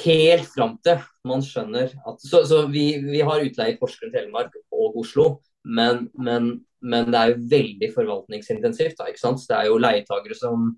Helt 0.03 0.49
fram 0.53 0.75
til 0.85 0.99
man 1.25 1.41
skjønner 1.41 1.95
at 2.07 2.21
Så, 2.21 2.43
så 2.45 2.63
vi, 2.69 2.99
vi, 3.01 3.21
har 3.25 3.41
utleie 3.41 3.73
i 3.73 3.77
Porsgrunn, 3.79 4.13
Telemark 4.13 4.53
og 4.69 4.99
Oslo. 5.01 5.41
Men, 5.65 6.07
men, 6.13 6.51
men, 6.81 7.09
det 7.09 7.19
er 7.19 7.33
jo 7.33 7.49
veldig 7.51 7.89
forvaltningsintensivt. 7.95 8.97
Da, 8.99 9.09
ikke 9.09 9.23
sant? 9.23 9.43
Det 9.49 9.57
er 9.57 9.67
jo 9.69 9.81
leietagere 9.81 10.37
som, 10.37 10.71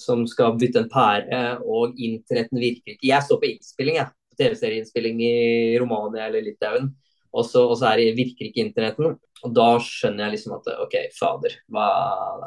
som 0.00 0.24
skal 0.30 0.56
bytte 0.60 0.82
en 0.82 0.90
pære, 0.90 1.44
og 1.62 1.94
internetten 2.00 2.62
virker 2.62 2.96
ikke. 2.96 3.10
Jeg 3.12 3.26
står 3.26 3.42
på 3.42 3.50
innspilling, 3.52 4.00
jeg. 4.02 4.12
TV-serieinnspilling 4.34 5.20
i 5.22 5.34
Romania 5.78 6.24
eller 6.26 6.42
Litauen 6.42 6.88
og 7.34 7.46
så, 7.46 7.64
og 7.66 7.78
så 7.78 7.90
er, 7.90 8.14
virker 8.16 8.48
ikke 8.48 8.62
internetten. 8.62 9.16
Og 9.44 9.54
da 9.54 9.68
skjønner 9.82 10.26
jeg 10.26 10.36
liksom 10.36 10.56
at 10.56 10.68
OK, 10.84 10.96
fader. 11.16 11.56
Hva, 11.72 11.86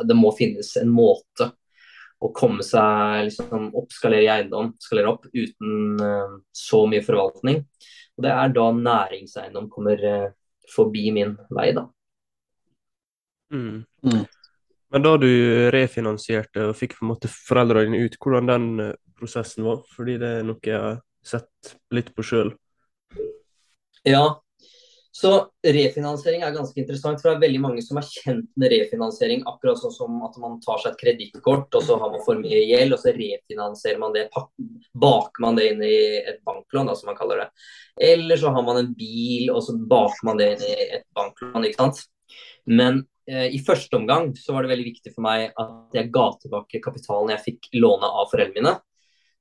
det 0.07 0.15
må 0.17 0.31
finnes 0.37 0.71
en 0.79 0.91
måte 0.93 1.51
å 2.17 2.31
komme 2.33 2.65
seg 2.65 3.27
liksom 3.27 3.69
oppskalere 3.77 4.25
i 4.25 4.31
eiendom, 4.33 4.71
skalere 4.81 5.11
opp 5.13 5.27
uten 5.29 6.01
uh, 6.01 6.39
så 6.55 6.85
mye 6.89 7.05
forvaltning. 7.05 7.61
Og 8.17 8.25
det 8.25 8.33
er 8.33 8.55
da 8.55 8.65
næringseiendom 8.73 9.69
kommer 9.69 10.01
uh, 10.01 10.31
forbi 10.73 11.11
min 11.13 11.35
vei, 11.53 11.69
da. 11.77 11.85
Mm. 13.53 13.85
Mm. 14.03 14.25
Men 14.89 15.03
da 15.03 15.13
du 15.19 15.29
refinansierte 15.73 16.69
og 16.69 16.77
fikk 16.79 16.97
på 16.97 17.05
en 17.05 17.11
måte 17.11 17.31
foreldrene 17.31 17.91
dine 17.91 18.07
ut, 18.07 18.17
hvordan 18.23 18.49
den 18.49 18.67
eh, 18.83 18.95
prosessen 19.19 19.65
var? 19.67 19.81
Fordi 19.91 20.15
det 20.21 20.31
er 20.39 20.47
noe 20.47 20.63
jeg 20.63 20.79
har 20.79 21.01
sett 21.27 21.73
litt 21.91 22.13
på 22.15 22.23
sjøl. 22.23 22.53
Ja, 24.07 24.39
så 25.17 25.31
refinansiering 25.65 26.43
er 26.45 26.53
ganske 26.53 26.77
interessant. 26.77 27.21
for 27.21 27.31
Det 27.31 27.37
er 27.37 27.45
veldig 27.47 27.61
mange 27.63 27.81
som 27.81 27.97
er 27.97 28.05
kjent 28.05 28.49
med 28.59 28.69
refinansiering. 28.69 29.41
Akkurat 29.49 29.79
sånn 29.81 29.95
som 29.95 30.19
at 30.27 30.35
man 30.41 30.59
tar 30.61 30.77
seg 30.83 30.91
et 30.93 30.99
kredittkort, 31.01 31.73
og 31.73 31.85
så 31.87 31.97
har 31.97 32.11
man 32.13 32.21
for 32.25 32.37
mye 32.37 32.59
gjeld, 32.69 32.93
og 32.93 33.01
så 33.01 33.15
refinansierer 33.15 33.97
man 34.03 34.13
det, 34.13 34.27
baker 34.93 35.45
man 35.45 35.57
det 35.57 35.71
inn 35.71 35.81
i 35.87 35.97
et 36.21 36.37
banklån, 36.45 36.91
da, 36.91 36.97
som 36.99 37.09
man 37.09 37.17
kaller 37.17 37.41
det. 37.41 37.47
Eller 38.11 38.37
så 38.37 38.53
har 38.53 38.65
man 38.67 38.77
en 38.83 38.93
bil, 38.99 39.49
og 39.55 39.63
så 39.65 39.73
baker 39.95 40.29
man 40.29 40.37
det 40.37 40.51
inn 40.53 40.67
i 40.69 40.75
et 40.99 41.07
banklån. 41.17 41.65
ikke 41.65 41.81
sant? 41.81 42.03
Men 42.69 43.01
eh, 43.25 43.47
i 43.57 43.63
første 43.65 43.97
omgang 43.97 44.35
så 44.37 44.53
var 44.53 44.67
det 44.67 44.75
veldig 44.75 44.89
viktig 44.91 45.15
for 45.15 45.25
meg 45.25 45.49
at 45.49 45.97
jeg 45.97 46.13
ga 46.13 46.27
tilbake 46.43 46.83
kapitalen 46.83 47.33
jeg 47.33 47.45
fikk 47.47 47.71
låne 47.79 48.05
av 48.05 48.29
foreldrene 48.29 48.75
mine. 48.75 48.77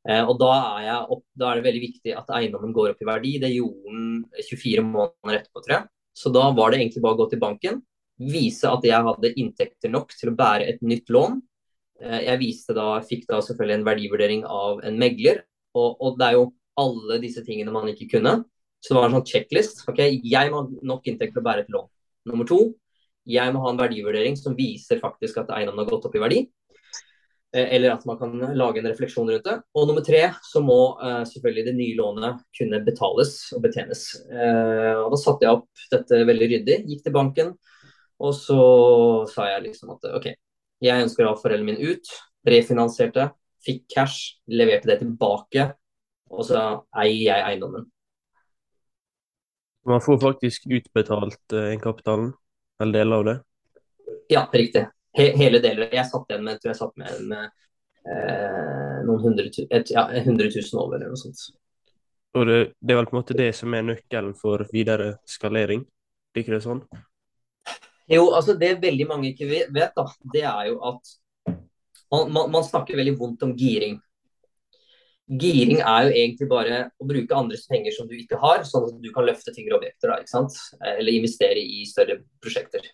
Eh, 0.07 0.23
og 0.23 0.39
da 0.39 0.53
er, 0.79 1.11
opp, 1.11 1.25
da 1.35 1.51
er, 1.51 1.59
det 1.59 1.67
veldig 1.67 1.83
viktig 1.83 2.15
at 2.15 2.31
eiendommen 2.39 2.75
går 2.77 2.93
opp 2.93 3.03
i 3.03 3.09
verdi. 3.09 3.35
Det 3.43 3.51
gjorde 3.51 3.93
den 3.93 4.25
24 4.39 4.85
måneder 4.87 5.41
etterpå, 5.41 5.63
tror 5.65 5.77
jeg. 5.79 5.89
Så 6.17 6.33
da 6.33 6.47
var 6.57 6.73
det 6.73 6.81
egentlig 6.81 7.03
bare 7.05 7.19
å 7.19 7.21
gå 7.21 7.29
til 7.33 7.43
banken, 7.43 7.83
vise 8.17 8.71
at 8.71 8.85
jeg 8.87 9.07
hadde 9.09 9.35
inntekter 9.37 9.93
nok 9.93 10.15
til 10.17 10.31
å 10.33 10.37
bære 10.39 10.71
et 10.71 10.85
nytt 10.87 11.11
lån. 11.13 11.41
Eh, 12.01 12.21
jeg 12.29 12.55
da, 12.77 12.87
fikk 13.05 13.27
da 13.29 13.43
selvfølgelig 13.45 13.81
en 13.81 13.89
verdivurdering 13.89 14.47
av 14.49 14.81
en 14.87 15.01
megler, 15.01 15.43
og, 15.77 15.99
og, 16.01 16.17
det 16.21 16.31
er 16.31 16.39
jo 16.39 16.47
alle 16.81 17.19
disse 17.21 17.43
tingene 17.45 17.75
man 17.75 17.91
ikke 17.91 18.09
kunne. 18.17 18.39
Så 18.81 18.93
det 18.93 19.01
var 19.01 19.11
en 19.11 19.19
sånn 19.19 19.29
checklist. 19.29 19.83
ok, 19.91 20.01
Jeg 20.23 20.53
må 20.53 20.63
ha 20.63 20.89
nok 20.93 21.09
inntekt 21.11 21.35
til 21.35 21.43
å 21.43 21.47
bære 21.47 21.65
et 21.65 21.73
lån. 21.73 21.89
Nummer 22.31 22.49
to, 22.49 22.61
jeg 23.27 23.53
må 23.53 23.63
ha 23.65 23.73
en 23.73 23.81
verdivurdering 23.81 24.37
som 24.39 24.55
viser 24.57 25.01
faktisk 25.03 25.41
at 25.43 25.51
eiendommen 25.57 25.83
har 25.83 25.91
gått 25.91 26.07
opp 26.09 26.17
i 26.17 26.23
verdi. 26.23 26.45
Eh, 27.57 27.75
eller 27.75 27.91
at 27.91 28.05
man 28.05 28.19
kan 28.19 28.39
lage 28.39 28.79
en 28.79 28.89
refleksjon 28.89 29.31
rundt 29.31 29.45
det. 29.45 29.57
Og 29.75 29.89
nummer 29.89 30.05
tre, 30.05 30.23
så 30.45 30.61
må 30.65 30.79
uh, 31.01 31.23
selvfølgelig 31.25 31.65
det 31.69 31.77
nye 31.79 31.97
lånet 31.97 32.43
kunne 32.59 32.83
betales 32.85 33.37
og 33.57 33.63
betjenes. 33.65 34.03
Uh, 34.29 35.07
og 35.07 35.15
Da 35.15 35.21
satte 35.23 35.47
jeg 35.47 35.57
opp 35.57 35.87
dette 35.93 36.21
veldig 36.29 36.51
ryddig, 36.53 36.79
gikk 36.91 37.07
til 37.07 37.15
banken, 37.17 37.55
og 38.21 38.33
så 38.37 38.61
sa 39.31 39.49
jeg 39.53 39.67
liksom 39.71 39.95
at 39.95 40.09
OK, 40.19 40.31
jeg 40.85 41.07
ønsker 41.07 41.25
å 41.25 41.33
ha 41.33 41.41
foreldrene 41.41 41.71
mine 41.71 41.93
ut. 41.95 42.13
Refinansierte, 42.47 43.31
fikk 43.65 43.87
cash, 43.93 44.37
leverte 44.53 44.91
det 44.93 45.01
tilbake, 45.01 45.71
og 46.29 46.45
så 46.49 46.65
eier 46.97 47.23
jeg 47.31 47.47
eiendommen. 47.53 47.89
Man 49.87 50.03
får 50.03 50.21
faktisk 50.21 50.67
utbetalt 50.69 51.57
egenkapitalen, 51.57 52.33
eller 52.83 53.01
deler 53.01 53.23
av 53.23 53.27
det? 53.31 53.39
Ja, 54.35 54.45
riktig 54.53 54.89
he, 55.17 55.31
hele 55.41 55.61
deler. 55.65 55.91
Jeg 55.93 56.09
satt 56.11 56.31
igjen 56.31 56.47
med, 56.47 56.63
jeg 56.65 56.79
satt 56.79 56.95
med 57.01 57.13
en, 57.13 57.35
eh, 58.07 58.97
noen 59.07 59.23
hundre, 59.25 59.49
et, 59.49 59.93
ja, 59.93 60.07
100 60.23 60.51
000 60.53 60.83
over 60.83 60.99
eller 60.99 61.13
noe 61.13 61.21
sånt. 61.21 61.45
Og 62.37 62.49
det, 62.49 62.57
det, 62.81 62.93
er 62.93 63.01
vel 63.01 63.09
på 63.09 63.17
en 63.17 63.23
måte 63.23 63.37
det 63.39 63.51
som 63.57 63.75
er 63.75 63.87
nøkkelen 63.87 64.35
for 64.37 64.67
videre 64.73 65.17
skalering, 65.29 65.87
blir 66.35 66.45
ikke 66.45 66.57
det 66.57 66.65
sånn? 66.67 66.83
Jo, 68.13 68.29
altså 68.37 68.55
det 68.59 68.77
veldig 68.83 69.07
mange 69.09 69.33
ikke 69.33 69.49
vet, 69.51 69.95
da, 69.97 70.05
det 70.35 70.45
er 70.47 70.67
jo 70.69 70.77
at 70.93 71.17
man, 72.13 72.29
man, 72.31 72.53
man 72.53 72.67
snakker 72.67 72.99
veldig 72.99 73.17
vondt 73.19 73.43
om 73.43 73.55
giring. 73.59 73.97
Giring 75.27 75.81
er 75.81 76.07
jo 76.07 76.13
egentlig 76.13 76.47
bare 76.47 76.77
å 77.03 77.07
bruke 77.09 77.35
andres 77.35 77.65
penger 77.67 77.97
som 77.97 78.07
du 78.07 78.15
ikke 78.15 78.39
har, 78.39 78.63
sånn 78.69 78.87
at 78.93 79.01
du 79.03 79.09
kan 79.15 79.27
løfte 79.27 79.55
tyngre 79.57 79.81
objekter. 79.81 80.13
da? 80.13 80.45
Eller 80.93 81.17
investere 81.17 81.59
i 81.59 81.83
større 81.89 82.21
prosjekter. 82.43 82.87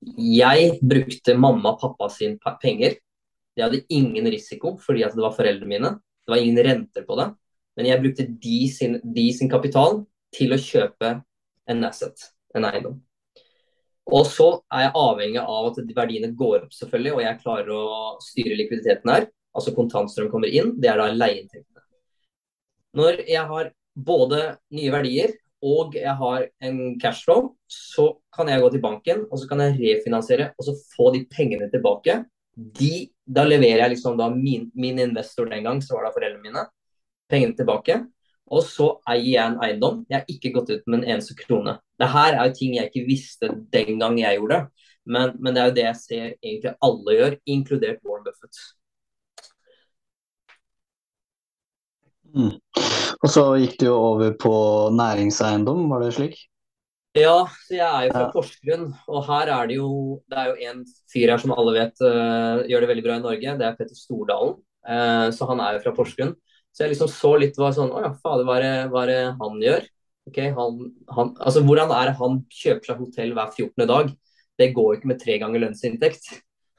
Jeg 0.00 0.78
brukte 0.82 1.34
mamma 1.34 1.74
og 1.74 1.80
pappa 1.82 2.08
sin 2.12 2.36
penger. 2.62 2.98
Jeg 3.58 3.64
hadde 3.64 3.82
ingen 3.90 4.28
risiko 4.30 4.76
fordi 4.82 5.02
det 5.02 5.24
var 5.24 5.34
foreldrene 5.34 5.70
mine. 5.70 5.90
Det 6.22 6.34
var 6.34 6.42
ingen 6.42 6.64
renter 6.64 7.06
på 7.06 7.16
det. 7.18 7.32
Men 7.78 7.86
jeg 7.86 8.02
brukte 8.02 8.26
de 8.26 8.60
sin, 8.70 8.98
de 9.02 9.26
sin 9.34 9.50
kapital 9.50 10.02
til 10.34 10.54
å 10.54 10.60
kjøpe 10.60 11.18
en 11.68 11.84
asset, 11.86 12.30
en 12.54 12.66
eiendom. 12.68 12.98
Og 14.08 14.24
så 14.26 14.46
er 14.72 14.86
jeg 14.86 14.96
avhengig 14.96 15.40
av 15.42 15.66
at 15.68 15.80
verdiene 15.96 16.30
går 16.36 16.62
opp, 16.64 16.72
selvfølgelig, 16.72 17.12
og 17.14 17.22
jeg 17.22 17.40
klarer 17.42 17.74
å 17.74 17.88
styre 18.24 18.56
likviditeten 18.56 19.12
her. 19.12 19.26
Altså 19.56 19.74
kontantstrøm 19.76 20.30
kommer 20.32 20.48
inn, 20.48 20.72
det 20.80 20.88
er 20.92 21.00
da 21.00 21.10
leieinntektene. 21.12 21.84
Når 22.96 23.20
jeg 23.28 23.44
har 23.50 23.70
både 23.94 24.40
nye 24.72 24.94
verdier 24.94 25.34
og 25.64 25.94
jeg 25.98 26.14
har 26.20 26.44
en 26.62 26.98
cashflow, 27.02 27.52
så 27.66 28.12
kan 28.34 28.50
jeg 28.50 28.62
gå 28.62 28.70
til 28.72 28.82
banken 28.82 29.24
og 29.26 29.40
så 29.40 29.48
kan 29.50 29.62
jeg 29.64 29.78
refinansiere 29.80 30.52
og 30.56 30.68
så 30.68 30.74
få 30.94 31.10
de 31.14 31.24
pengene 31.30 31.70
tilbake. 31.72 32.20
De, 32.54 33.08
da 33.26 33.44
leverer 33.46 33.84
jeg 33.84 33.96
liksom 33.96 34.18
da 34.18 34.28
min, 34.32 34.68
min, 34.74 34.98
investor 35.02 35.50
den 35.50 35.66
gang, 35.66 35.82
så 35.82 35.96
var 35.96 36.06
det 36.06 36.14
foreldrene 36.16 36.46
mine, 36.46 36.64
pengene 37.30 37.58
tilbake. 37.58 38.00
Og 38.48 38.64
så 38.64 38.88
eier 39.10 39.34
jeg 39.34 39.44
en 39.44 39.58
eiendom. 39.62 40.00
Jeg 40.08 40.22
har 40.22 40.32
ikke 40.32 40.54
gått 40.54 40.70
ut 40.72 40.86
med 40.86 41.02
en 41.02 41.10
eneste 41.12 41.36
krone. 41.36 41.76
Det 42.00 42.08
her 42.14 42.38
er 42.38 42.48
jo 42.48 42.56
ting 42.56 42.78
jeg 42.78 42.88
ikke 42.88 43.06
visste 43.06 43.50
den 43.74 43.98
gang 44.00 44.16
jeg 44.18 44.38
gjorde 44.38 44.56
det. 44.56 44.86
Men, 45.08 45.34
men 45.40 45.54
det 45.54 45.60
er 45.60 45.70
jo 45.70 45.76
det 45.76 45.86
jeg 45.86 46.00
ser 46.00 46.26
egentlig 46.32 46.74
alle 46.84 47.16
gjør, 47.18 47.36
inkludert 47.48 48.02
Warren 48.04 48.26
Buffett. 48.26 48.62
Mm. 52.34 52.54
Og 53.18 53.32
så 53.32 53.44
gikk 53.58 53.78
du 53.80 53.88
jo 53.88 53.96
over 53.96 54.34
på 54.38 54.54
næringseiendom, 54.94 55.86
var 55.90 56.04
det 56.04 56.14
slik? 56.16 56.38
Ja, 57.16 57.48
så 57.64 57.74
jeg 57.74 57.86
er 57.88 58.06
jo 58.06 58.12
fra 58.14 58.24
ja. 58.26 58.32
Porsgrunn, 58.34 58.88
og 59.08 59.22
her 59.26 59.50
er 59.50 59.68
det 59.70 59.78
jo 59.78 59.90
Det 60.28 60.38
er 60.38 60.50
jo 60.50 60.68
en 60.70 60.82
fyr 61.10 61.32
her 61.32 61.40
som 61.40 61.54
alle 61.56 61.72
vet 61.74 62.02
uh, 62.04 62.60
gjør 62.68 62.84
det 62.84 62.90
veldig 62.92 63.04
bra 63.06 63.16
i 63.16 63.24
Norge, 63.24 63.54
det 63.58 63.66
er 63.66 63.78
Petter 63.78 63.96
Stordalen. 63.96 64.58
Uh, 64.88 65.28
så 65.34 65.48
han 65.50 65.62
er 65.64 65.76
jo 65.76 65.84
fra 65.86 65.94
Porsgrunn. 65.96 66.36
Så 66.72 66.84
jeg 66.84 66.92
liksom 66.92 67.10
så 67.10 67.32
litt 67.40 67.56
var 67.58 67.72
sånn 67.74 67.90
Å 67.90 68.02
ja, 68.04 68.10
fader, 68.22 68.44
hva 68.46 68.58
er 69.02 69.10
det, 69.10 69.22
han 69.40 69.62
gjør? 69.64 69.88
Ok, 70.28 70.38
han, 70.54 70.82
han, 71.16 71.32
altså 71.40 71.62
Hvordan 71.64 71.94
er 71.96 72.10
det 72.10 72.18
han 72.20 72.42
kjøper 72.52 72.90
seg 72.90 73.00
hotell 73.02 73.32
hver 73.34 73.54
14. 73.56 73.88
dag? 73.88 74.12
Det 74.58 74.68
går 74.76 74.92
jo 74.92 74.98
ikke 74.98 75.10
med 75.10 75.20
tre 75.22 75.38
ganger 75.40 75.64
lønnsinntekt. 75.64 76.28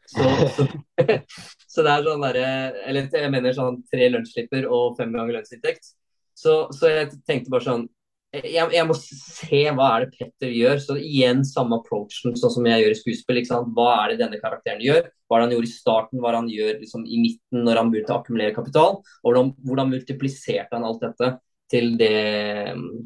Så, 0.09 0.25
så, 0.55 0.65
så, 1.73 1.83
det 1.85 1.91
er 1.93 2.05
sånn 2.07 2.23
derre 2.25 2.47
Eller 2.89 3.07
jeg 3.13 3.29
mener 3.29 3.53
sånn 3.53 3.83
tre 3.91 4.07
lønnsslipper 4.09 4.65
og 4.65 4.97
fem 4.97 5.13
ganger 5.13 5.37
lønnsinntekt. 5.37 5.93
Så, 6.37 6.63
så 6.73 6.89
jeg 6.89 7.11
tenkte 7.27 7.53
bare 7.53 7.67
sånn 7.67 7.87
jeg, 8.29 8.61
jeg, 8.75 8.85
må 8.85 8.93
se 8.93 9.59
hva 9.73 9.87
er 9.95 10.03
det 10.05 10.17
Petter 10.19 10.51
gjør. 10.53 10.81
Så 10.83 10.97
igjen 11.01 11.41
samme 11.47 11.79
approachen 11.79 12.35
sånn 12.37 12.53
som 12.53 12.67
jeg 12.69 12.83
gjør 12.83 12.93
i 12.93 12.97
skuespill. 12.99 13.41
Hva 13.73 13.89
er 14.03 14.13
det 14.13 14.19
denne 14.21 14.41
karakteren 14.41 14.83
gjør? 14.85 15.07
Hva 15.25 15.37
er 15.37 15.41
det 15.41 15.47
han 15.47 15.55
gjorde 15.55 15.69
i 15.69 15.73
starten, 15.73 16.21
hva 16.21 16.29
er 16.29 16.35
det 16.35 16.41
han 16.43 16.51
gjør 16.53 16.75
liksom, 16.83 17.05
i 17.05 17.21
midten 17.21 17.65
når 17.65 17.81
han 17.81 17.93
begynte 17.93 18.13
å 18.13 18.19
akkumulere 18.19 18.55
kapital? 18.55 18.99
Og 19.01 19.29
hvordan, 19.29 19.53
hvordan 19.65 19.93
multipliserte 19.93 20.77
han 20.77 20.85
alt 20.85 21.05
dette 21.05 21.31
til 21.69 21.95
det 21.99 22.13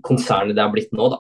konsernet 0.08 0.56
det 0.56 0.64
har 0.64 0.72
blitt 0.76 0.94
nå, 0.96 1.08
da. 1.12 1.20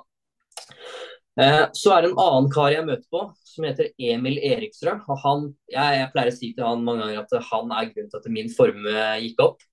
Eh, 1.41 1.63
så 1.73 1.95
er 1.95 2.03
det 2.03 2.11
en 2.11 2.19
annen 2.21 2.49
kar 2.53 2.69
jeg 2.69 2.85
møter 2.85 3.05
på, 3.09 3.23
som 3.49 3.65
heter 3.65 3.89
Emil 3.97 4.37
Eriksrød. 4.37 5.05
og 5.09 5.21
han, 5.23 5.47
jeg, 5.71 5.99
jeg, 5.99 6.09
pleier 6.13 6.31
å 6.31 6.35
si 6.35 6.49
til 6.53 6.67
han 6.67 6.85
mange 6.85 7.07
ganger 7.07 7.23
at 7.23 7.47
han 7.49 7.73
er 7.73 7.89
grunnen 7.89 8.11
til 8.11 8.19
at 8.21 8.31
min 8.37 8.51
formue 8.53 9.05
gikk 9.23 9.41
opp. 9.47 9.65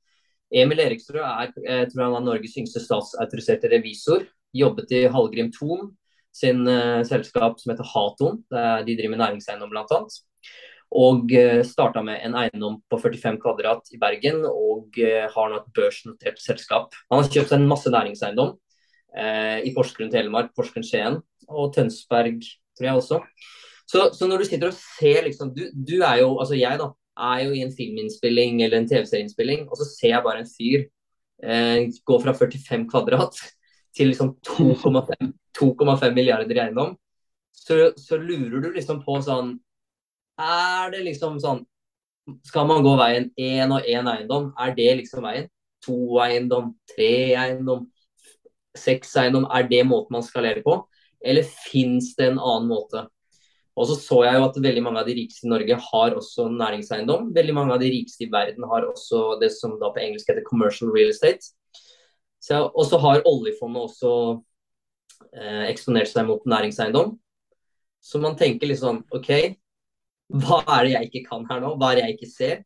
Emil 0.50 0.80
Eriksrød 0.82 1.20
er, 1.22 1.52
jeg 1.66 1.90
tror 1.92 2.06
han 2.06 2.16
er 2.18 2.26
Norges 2.26 2.56
yngste 2.58 2.82
statsautoriserte 2.82 3.70
revisor. 3.70 4.24
Jobbet 4.56 4.96
i 4.96 5.04
Hallgrim 5.12 5.52
Thon 5.54 5.92
sin 6.34 6.64
uh, 6.66 7.02
selskap 7.06 7.60
som 7.60 7.72
heter 7.72 7.86
Haton. 7.92 8.40
De 8.50 8.96
driver 8.96 9.12
med 9.12 9.22
næringseiendom 9.22 9.70
bl.a. 9.70 10.00
Og 10.90 11.30
uh, 11.30 11.38
eh, 11.38 11.60
starta 11.66 12.02
med 12.02 12.18
en 12.26 12.34
eiendom 12.38 12.80
på 12.90 12.98
45 12.98 13.38
kvadrat 13.42 13.92
i 13.94 14.00
Bergen, 14.02 14.40
og 14.48 14.96
uh, 14.98 15.26
har 15.30 15.52
nå 15.52 15.60
et 15.60 15.70
børsnotert 15.76 16.40
selskap. 16.42 16.96
Han 17.12 17.22
har 17.22 17.30
kjøpt 17.30 17.52
seg 17.52 17.60
en 17.60 17.70
masse 17.70 17.92
næringseiendom 17.94 18.56
i 19.10 19.72
Porsgrunn 19.74 20.10
Telemark, 20.12 20.52
Porsgrunn 20.54 20.84
Skien 20.86 21.16
og 21.50 21.72
Tønsberg, 21.74 22.44
tror 22.78 22.86
jeg 22.86 23.00
også. 23.00 23.18
Så, 23.90 24.04
så 24.14 24.26
når 24.30 24.42
du 24.42 24.46
sitter 24.46 24.70
og 24.70 24.76
ser 24.78 25.24
liksom 25.26 25.50
du, 25.54 25.64
du, 25.74 25.96
er 26.06 26.20
jo, 26.22 26.36
altså 26.38 26.54
jeg 26.54 26.78
da, 26.78 26.90
er 27.20 27.44
jo 27.44 27.54
i 27.56 27.62
en 27.64 27.72
filminnspilling 27.74 28.62
eller 28.62 28.80
en 28.80 28.88
TV-serieinnspilling, 28.88 29.66
og 29.68 29.80
så 29.80 29.86
ser 29.88 30.14
jeg 30.14 30.26
bare 30.26 30.44
en 30.44 30.50
fyr 30.50 30.84
eh, 31.42 31.88
gå 32.06 32.18
fra 32.22 32.34
45 32.36 32.86
kvadrat 32.90 33.40
til 33.96 34.12
liksom 34.12 34.36
2,5 34.46 36.14
milliarder 36.14 36.56
i 36.56 36.62
eiendom. 36.66 36.94
Så, 37.50 37.90
så, 37.98 38.16
lurer 38.16 38.62
du 38.62 38.70
liksom 38.72 39.02
på 39.04 39.16
sånn 39.26 39.56
Er 40.40 40.92
det 40.94 41.00
liksom 41.04 41.34
sånn 41.42 41.64
Skal 42.46 42.68
man 42.70 42.84
gå 42.86 42.92
veien 42.96 43.26
én 43.34 43.74
og 43.74 43.88
én 43.90 44.06
eiendom? 44.08 44.52
Er 44.54 44.70
det 44.76 44.92
liksom 45.00 45.26
veien? 45.26 45.50
To 45.84 46.20
eiendom, 46.22 46.70
tre 46.94 47.34
eiendom, 47.34 47.88
seks 48.76 49.14
eiendom? 49.20 49.46
Er 49.50 49.66
det 49.68 49.84
måten 49.88 50.16
man 50.16 50.26
skal 50.26 50.46
leve 50.46 50.64
på? 50.66 50.76
Eller 51.20 51.44
fins 51.44 52.14
det 52.16 52.30
en 52.30 52.40
annen 52.40 52.68
måte? 52.70 53.06
Og 53.78 53.86
så 53.88 53.96
så 53.96 54.18
jeg 54.26 54.36
jo 54.36 54.44
at 54.44 54.58
veldig 54.60 54.82
mange 54.84 55.00
av 55.00 55.08
de 55.08 55.14
rikeste 55.16 55.46
i 55.46 55.50
Norge 55.50 55.76
har 55.86 56.16
også 56.18 56.48
næringseiendom. 56.52 57.30
Veldig 57.36 57.54
mange 57.56 57.74
av 57.76 57.80
de 57.80 57.90
rikeste 57.92 58.26
i 58.26 58.30
verden 58.32 58.66
har 58.68 58.84
også 58.88 59.38
det 59.40 59.52
som 59.54 59.78
da 59.80 59.92
på 59.94 60.02
engelsk 60.02 60.28
heter 60.28 60.44
commercial 60.44 60.90
real 60.92 61.12
estate. 61.14 61.54
Og 62.60 62.84
så 62.88 62.98
har 63.00 63.24
oljefondet 63.28 63.86
også 63.86 64.12
eh, 65.32 65.66
eksponert 65.70 66.10
seg 66.10 66.28
mot 66.28 66.44
næringseiendom. 66.44 67.14
Så 68.00 68.20
man 68.20 68.36
tenker 68.36 68.68
liksom 68.68 69.04
OK, 69.16 69.30
hva 70.40 70.60
er 70.76 70.84
det 70.84 70.92
jeg 70.94 71.10
ikke 71.10 71.24
kan 71.28 71.46
her 71.48 71.62
nå? 71.62 71.74
Hva 71.78 71.92
er 71.92 72.00
det 72.00 72.04
jeg 72.06 72.18
ikke 72.18 72.32
ser? 72.32 72.62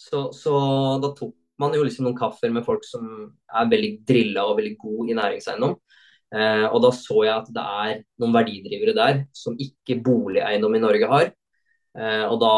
Så, 0.00 0.28
så 0.34 0.54
da 1.02 1.12
tok 1.16 1.34
man 1.60 1.74
jo 1.76 1.82
liksom 1.84 2.06
noen 2.06 2.18
kaffer 2.18 2.52
med 2.54 2.64
folk 2.66 2.84
som 2.86 3.08
er 3.52 3.68
veldig 3.70 3.92
drilla 4.08 4.46
og 4.48 4.56
veldig 4.60 4.76
god 4.80 5.10
i 5.10 5.18
næringseiendom. 5.18 5.74
Eh, 6.32 6.64
og 6.68 6.78
da 6.84 6.92
så 6.96 7.18
jeg 7.26 7.34
at 7.34 7.50
det 7.52 7.66
er 7.84 7.98
noen 8.22 8.36
verdidrivere 8.36 8.94
der 8.96 9.20
som 9.36 9.58
ikke 9.60 10.00
boligeiendom 10.04 10.78
i 10.78 10.82
Norge 10.82 11.10
har. 11.10 11.28
Eh, 11.98 12.24
og 12.24 12.38
da 12.40 12.54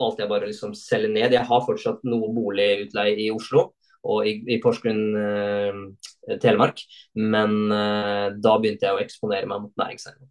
valgte 0.00 0.24
jeg 0.24 0.32
bare 0.32 0.48
å 0.48 0.50
liksom 0.50 0.72
selge 0.78 1.12
ned. 1.12 1.36
Jeg 1.36 1.46
har 1.50 1.66
fortsatt 1.66 2.00
noe 2.08 2.32
boligutleie 2.34 3.18
i 3.26 3.28
Oslo 3.34 3.70
og 4.08 4.24
i, 4.24 4.38
i 4.48 4.56
Porsgrunn 4.62 5.02
eh, 5.20 6.36
Telemark, 6.40 6.80
men 7.20 7.56
eh, 7.76 8.26
da 8.40 8.56
begynte 8.56 8.88
jeg 8.88 8.96
å 8.96 9.02
eksponere 9.04 9.48
meg 9.50 9.66
mot 9.66 9.82
næringseiendom. 9.82 10.30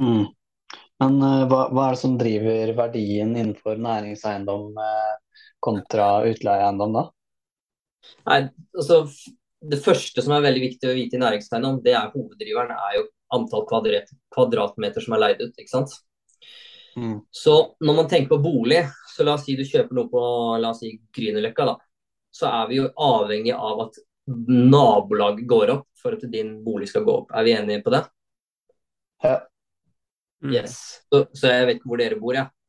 Mm. 0.00 0.28
Men 1.00 1.16
uh, 1.24 1.44
hva, 1.48 1.62
hva, 1.72 1.86
er 1.86 1.96
det 1.96 2.02
som 2.02 2.16
driver 2.20 2.72
verdien 2.76 3.32
innenfor 3.32 3.80
næringseiendom 3.80 4.76
uh, 4.76 5.14
kontra 5.62 6.10
utleieeiendom, 6.28 6.96
da? 6.96 7.06
Nei, 8.26 8.40
altså 8.74 9.04
det 9.60 9.80
første 9.84 10.22
som 10.24 10.34
er 10.34 10.44
veldig 10.44 10.62
viktig 10.64 10.88
å 10.88 10.96
vite 10.96 11.18
i 11.18 11.20
næringseiendom, 11.20 11.80
det 11.84 11.92
er 11.96 12.12
hoveddriveren 12.14 12.72
er 12.76 13.00
jo 13.00 13.08
antall 13.36 13.66
kvadrat, 13.68 14.08
kvadratmeter 14.34 15.04
som 15.04 15.14
er 15.16 15.22
leid 15.24 15.42
ut. 15.42 15.52
ikke 15.52 15.72
sant? 15.72 15.92
Mm. 16.96 17.20
Så 17.30 17.56
når 17.84 17.98
man 18.00 18.08
tenker 18.10 18.32
på 18.32 18.40
bolig, 18.42 18.82
så 19.12 19.26
la 19.26 19.36
oss 19.36 19.44
si 19.46 19.56
du 19.58 19.64
kjøper 19.66 19.96
noe 19.96 20.10
på 20.10 20.22
la 20.60 20.72
oss 20.72 20.80
si 20.82 20.94
Grünerløkka, 21.14 21.68
da. 21.68 21.76
Så 22.34 22.48
er 22.48 22.70
vi 22.70 22.80
jo 22.80 22.88
avhengig 22.94 23.52
av 23.54 23.84
at 23.86 24.00
nabolaget 24.48 25.46
går 25.50 25.74
opp 25.74 25.86
for 26.00 26.16
at 26.16 26.24
din 26.32 26.60
bolig 26.64 26.88
skal 26.90 27.04
gå 27.06 27.14
opp. 27.22 27.30
Er 27.34 27.46
vi 27.46 27.54
enige 27.56 27.84
på 27.84 27.92
det? 27.94 28.04
Ja. 29.22 29.36
Mm. 30.42 30.54
Yes. 30.54 30.76
Så, 31.10 31.26
så, 31.34 31.50
jeg 31.52 31.66
vet 31.68 31.80
ikke 31.80 31.90
hvor 31.92 32.00
dere 32.00 32.18
bor, 32.20 32.36
jeg. 32.38 32.46
Ja. 32.46 32.59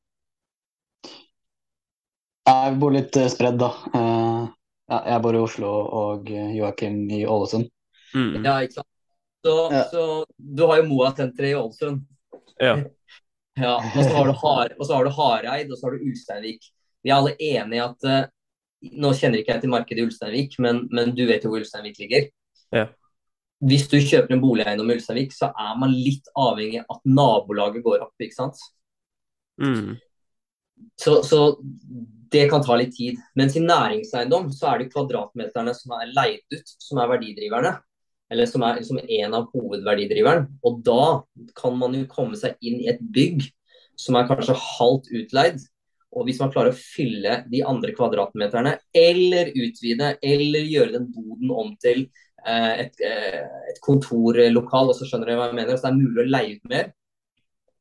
Jeg 2.61 2.77
bor 2.81 2.93
litt 2.93 3.17
uh, 3.17 3.27
spredd, 3.31 3.57
da. 3.61 3.71
Uh, 3.95 4.49
ja, 4.91 4.99
jeg 5.13 5.23
bor 5.23 5.37
i 5.37 5.41
Oslo 5.41 5.69
og 6.01 6.29
Joakim 6.29 7.03
i 7.13 7.23
Ålesund. 7.23 7.69
Mm. 8.13 8.41
Ja, 8.43 8.57
ikke 8.59 8.81
sant. 8.81 8.89
Så, 9.41 9.53
ja. 9.73 9.85
så 9.89 10.03
du 10.35 10.65
har 10.69 10.81
jo 10.81 10.89
Moa-senteret 10.89 11.53
i 11.53 11.57
Ålesund. 11.57 12.03
Ja. 12.61 12.75
ja 13.63 13.77
og, 13.79 13.97
så 13.97 14.11
har 14.17 14.29
du 14.29 14.35
Har, 14.43 14.75
og 14.77 14.85
så 14.85 14.97
har 14.97 15.07
du 15.07 15.15
Hareid, 15.15 15.71
og 15.71 15.79
så 15.79 15.87
har 15.87 15.95
du 15.95 16.05
Ulsteinvik. 16.09 16.69
Vi 17.01 17.09
er 17.09 17.17
alle 17.17 17.33
enige 17.39 17.87
at 17.87 18.07
uh, 18.07 18.29
Nå 18.81 19.11
kjenner 19.13 19.37
ikke 19.41 19.53
jeg 19.53 19.61
til 19.61 19.69
markedet 19.69 20.01
i 20.01 20.07
Ulsteinvik, 20.07 20.55
men, 20.65 20.87
men 20.89 21.11
du 21.13 21.27
vet 21.29 21.43
jo 21.45 21.51
hvor 21.51 21.61
Ulsteinvik 21.61 21.99
ligger. 22.01 22.23
Ja. 22.73 22.87
Hvis 23.61 23.83
du 23.91 23.99
kjøper 24.01 24.33
en 24.33 24.41
boligeiendom 24.41 24.89
i 24.89 24.95
Ulsteinvik, 24.97 25.35
så 25.35 25.51
er 25.53 25.75
man 25.77 25.93
litt 25.93 26.25
avhengig 26.33 26.79
av 26.81 26.95
at 26.95 27.03
nabolaget 27.05 27.85
går 27.85 28.01
opp, 28.07 28.15
ikke 28.25 28.39
sant. 28.39 28.63
Mm. 29.61 29.99
Så, 30.97 31.19
så 31.21 31.43
det 32.31 32.47
kan 32.49 32.63
ta 32.63 32.77
litt 32.79 32.93
tid. 32.95 33.19
Mens 33.35 33.55
i 33.57 33.63
næringseiendom 33.63 34.51
så 34.55 34.71
er 34.71 34.81
det 34.81 34.91
kvadratmeterne 34.93 35.73
som 35.75 35.95
er 35.97 36.13
leid 36.15 36.55
ut, 36.55 36.75
som 36.79 37.01
er 37.01 37.09
verdidriverne. 37.11 37.73
Eller 38.31 38.47
som 38.47 38.63
er 38.63 38.77
liksom 38.79 39.01
en 39.01 39.35
av 39.35 39.49
hovedverdidriveren. 39.51 40.47
Og 40.63 40.79
da 40.87 41.03
kan 41.57 41.75
man 41.79 41.97
jo 41.97 42.07
komme 42.11 42.39
seg 42.39 42.55
inn 42.63 42.79
i 42.79 42.87
et 42.93 43.01
bygg 43.03 43.43
som 43.99 44.15
er 44.15 44.29
kanskje 44.29 44.55
halvt 44.55 45.11
utleid. 45.19 45.59
Og 46.11 46.27
hvis 46.27 46.39
man 46.41 46.51
klarer 46.51 46.73
å 46.73 46.79
fylle 46.79 47.41
de 47.51 47.61
andre 47.67 47.93
kvadratmeterne, 47.95 48.77
eller 48.95 49.51
utvide, 49.55 50.15
eller 50.23 50.71
gjøre 50.71 50.95
den 50.97 51.11
boden 51.11 51.53
om 51.55 51.75
til 51.83 52.05
eh, 52.47 52.71
et, 52.85 53.03
eh, 53.03 53.43
et 53.71 53.79
kontorlokal, 53.83 54.91
og 54.91 54.97
så 54.97 55.07
skjønner 55.07 55.31
dere 55.31 55.39
hva 55.39 55.51
jeg 55.51 55.59
mener, 55.61 55.77
så 55.77 55.87
det 55.87 55.93
er 55.93 56.01
mulig 56.01 56.25
å 56.25 56.33
leie 56.33 56.57
ut 56.57 56.73
mer, 56.73 56.91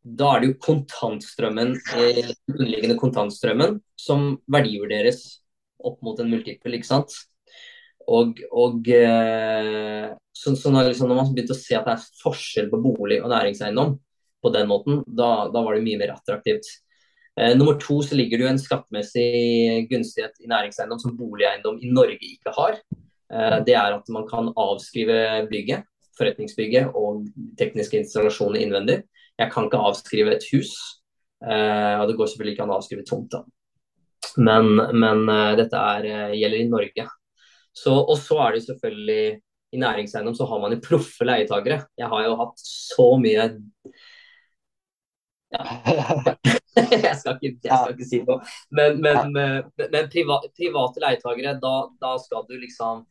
da 0.01 0.35
er 0.35 0.43
det 0.43 0.51
jo 0.51 0.61
kontantstrømmen, 0.65 1.75
eh, 1.97 2.31
underliggende 2.49 2.97
kontantstrømmen 3.01 3.79
som 4.01 4.33
verdivurderes 4.51 5.25
opp 5.85 6.01
mot 6.05 6.21
en 6.21 6.31
multiple, 6.33 6.73
ikke 6.77 6.89
sant. 6.89 7.17
Og, 8.11 8.41
og 8.51 8.89
eh, 8.91 10.11
så, 10.33 10.55
så 10.57 10.73
når, 10.73 10.91
liksom, 10.91 11.11
når, 11.11 11.19
man 11.21 11.35
begynte 11.35 11.55
å 11.57 11.61
se 11.61 11.77
at 11.77 11.89
det 11.89 11.97
er 11.99 12.07
forskjell 12.23 12.71
på 12.73 12.81
bolig 12.83 13.21
og 13.21 13.29
næringseiendom 13.33 13.99
på 14.41 14.53
den 14.55 14.71
måten, 14.71 15.03
da, 15.07 15.51
da 15.53 15.63
var 15.65 15.77
det 15.77 15.85
mye 15.85 16.01
mer 16.01 16.15
attraktivt. 16.15 16.69
Eh, 17.37 17.53
nummer 17.59 17.77
to 17.81 18.01
så 18.03 18.17
ligger 18.17 18.41
det 18.41 18.47
jo 18.47 18.53
en 18.55 18.63
skattemessig 18.63 19.87
gunstighet 19.91 20.41
i 20.41 20.51
næringseiendom 20.51 21.03
som 21.03 21.17
boligeiendom 21.19 21.79
i 21.85 21.93
Norge 21.93 22.19
ikke 22.25 22.55
har. 22.57 22.81
Eh, 23.31 23.59
det 23.69 23.77
er 23.77 23.99
at 23.99 24.11
man 24.13 24.27
kan 24.31 24.51
avskrive 24.59 25.47
bygget, 25.53 25.85
forretningsbygget 26.21 26.97
og 26.99 27.25
tekniske 27.59 27.99
installasjoner 28.01 28.63
innvendig. 28.63 29.01
Jeg 29.41 29.53
kan 29.53 29.67
ikke 29.67 29.81
avskrive 29.91 30.37
et 30.37 30.47
hus. 30.53 30.75
Uh, 31.41 32.03
og 32.03 32.11
det 32.11 32.17
går 32.19 32.29
selvfølgelig 32.29 32.55
ikke 32.57 32.67
an 32.67 32.75
å 32.75 32.79
avskrive 32.81 33.07
tomta. 33.09 33.43
Men, 34.37 34.75
men 34.77 35.25
uh, 35.31 35.55
dette 35.59 35.85
er, 35.95 36.09
uh, 36.11 36.37
gjelder 36.37 36.61
i 36.61 36.69
Norge. 36.69 37.07
Så, 37.73 37.95
og 37.95 38.17
så 38.21 38.41
er 38.45 38.57
det 38.57 38.67
selvfølgelig 38.67 39.23
i 39.71 39.79
næringseiendom 39.79 40.35
så 40.35 40.47
har 40.51 40.61
man 40.61 40.75
jo 40.75 40.83
proffe 40.85 41.27
leietakere. 41.27 41.85
Jeg 41.99 42.11
har 42.13 42.25
jo 42.27 42.39
hatt 42.41 42.65
så 42.65 43.07
mye 43.23 43.47
ja. 45.51 45.63
jeg, 46.77 47.15
skal 47.19 47.39
ikke, 47.39 47.55
jeg 47.65 47.71
skal 47.71 47.95
ikke 47.95 48.09
si 48.09 48.21
noe. 48.27 48.43
Men, 48.75 48.99
men, 49.03 49.33
men 49.79 50.11
priva, 50.11 50.41
private 50.59 51.03
leietakere, 51.05 51.55
da, 51.63 51.75
da 52.03 52.17
skal 52.23 52.45
du 52.51 52.57
liksom 52.59 53.05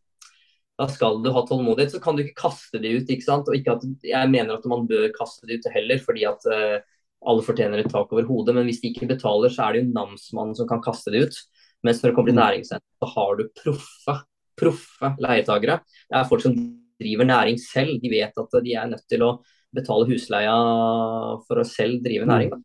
da 0.80 0.88
skal 0.88 1.20
du 1.24 1.32
ha 1.36 1.44
tålmodighet. 1.48 1.92
Så 1.92 2.00
kan 2.04 2.16
du 2.16 2.24
ikke 2.24 2.40
kaste 2.48 2.80
det 2.80 2.94
ut. 2.96 3.12
ikke 3.12 3.26
sant? 3.26 3.50
Og 3.52 3.58
ikke 3.58 3.76
at, 3.76 3.86
Jeg 4.06 4.32
mener 4.32 4.56
at 4.56 4.68
man 4.72 4.88
bør 4.88 5.10
kaste 5.16 5.48
det 5.50 5.60
ut 5.60 5.72
heller, 5.74 6.00
fordi 6.00 6.26
at 6.30 6.48
uh, 6.48 6.80
alle 7.28 7.44
fortjener 7.44 7.84
et 7.84 7.92
tak 7.92 8.12
over 8.16 8.28
hodet. 8.30 8.56
Men 8.56 8.70
hvis 8.70 8.80
de 8.84 8.94
ikke 8.94 9.10
betaler, 9.12 9.52
så 9.52 9.68
er 9.68 9.76
det 9.76 9.84
jo 9.84 9.96
namsmannen 9.98 10.56
som 10.56 10.70
kan 10.70 10.84
kaste 10.84 11.12
det 11.12 11.26
ut. 11.28 11.40
Mens 11.84 12.02
når 12.02 12.12
det 12.12 12.16
kommer 12.16 12.32
til 12.32 12.40
mm. 12.40 12.82
så 13.04 13.12
har 13.14 13.40
du 13.40 13.46
proffe, 13.60 14.16
proffe 14.60 15.14
leietakere. 15.20 15.80
Det 16.08 16.20
er 16.20 16.30
folk 16.32 16.44
som 16.44 16.56
driver 17.00 17.28
næring 17.28 17.60
selv. 17.60 18.00
De 18.00 18.12
vet 18.12 18.44
at 18.44 18.60
de 18.64 18.76
er 18.76 18.92
nødt 18.92 19.08
til 19.12 19.24
å 19.24 19.34
betale 19.76 20.08
husleia 20.10 20.56
for 21.46 21.62
å 21.62 21.68
selv 21.68 22.00
drive 22.06 22.28
næring. 22.28 22.56
Da. 22.56 22.60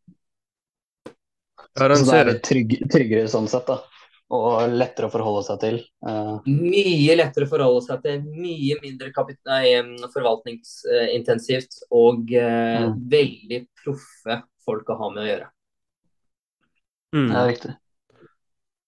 så 1.74 1.90
det 1.90 2.22
er 2.22 2.40
trygg, 2.46 2.78
tryggere 2.90 3.26
sånn 3.30 3.50
sett, 3.50 3.66
da. 3.66 3.82
Og 4.34 4.72
lettere 4.74 5.08
å 5.08 5.12
forholde 5.12 5.44
seg 5.46 5.60
til. 5.62 5.76
Uh... 6.02 6.40
Mye 6.48 7.14
lettere 7.16 7.46
å 7.46 7.50
forholde 7.52 7.84
seg 7.86 8.02
til. 8.02 8.24
Mye 8.34 8.78
mindre 8.82 9.12
nei, 9.46 9.76
forvaltningsintensivt. 10.14 11.84
Og 11.94 12.34
uh, 12.34 12.88
mm. 12.88 12.98
veldig 13.12 13.60
proffe 13.84 14.40
folk 14.64 14.90
å 14.90 14.98
ha 15.02 15.10
med 15.12 15.22
å 15.22 15.28
gjøre. 15.28 15.48
Mm. 17.14 17.28
Det 17.28 17.38
er 17.38 17.50
riktig. 17.52 17.72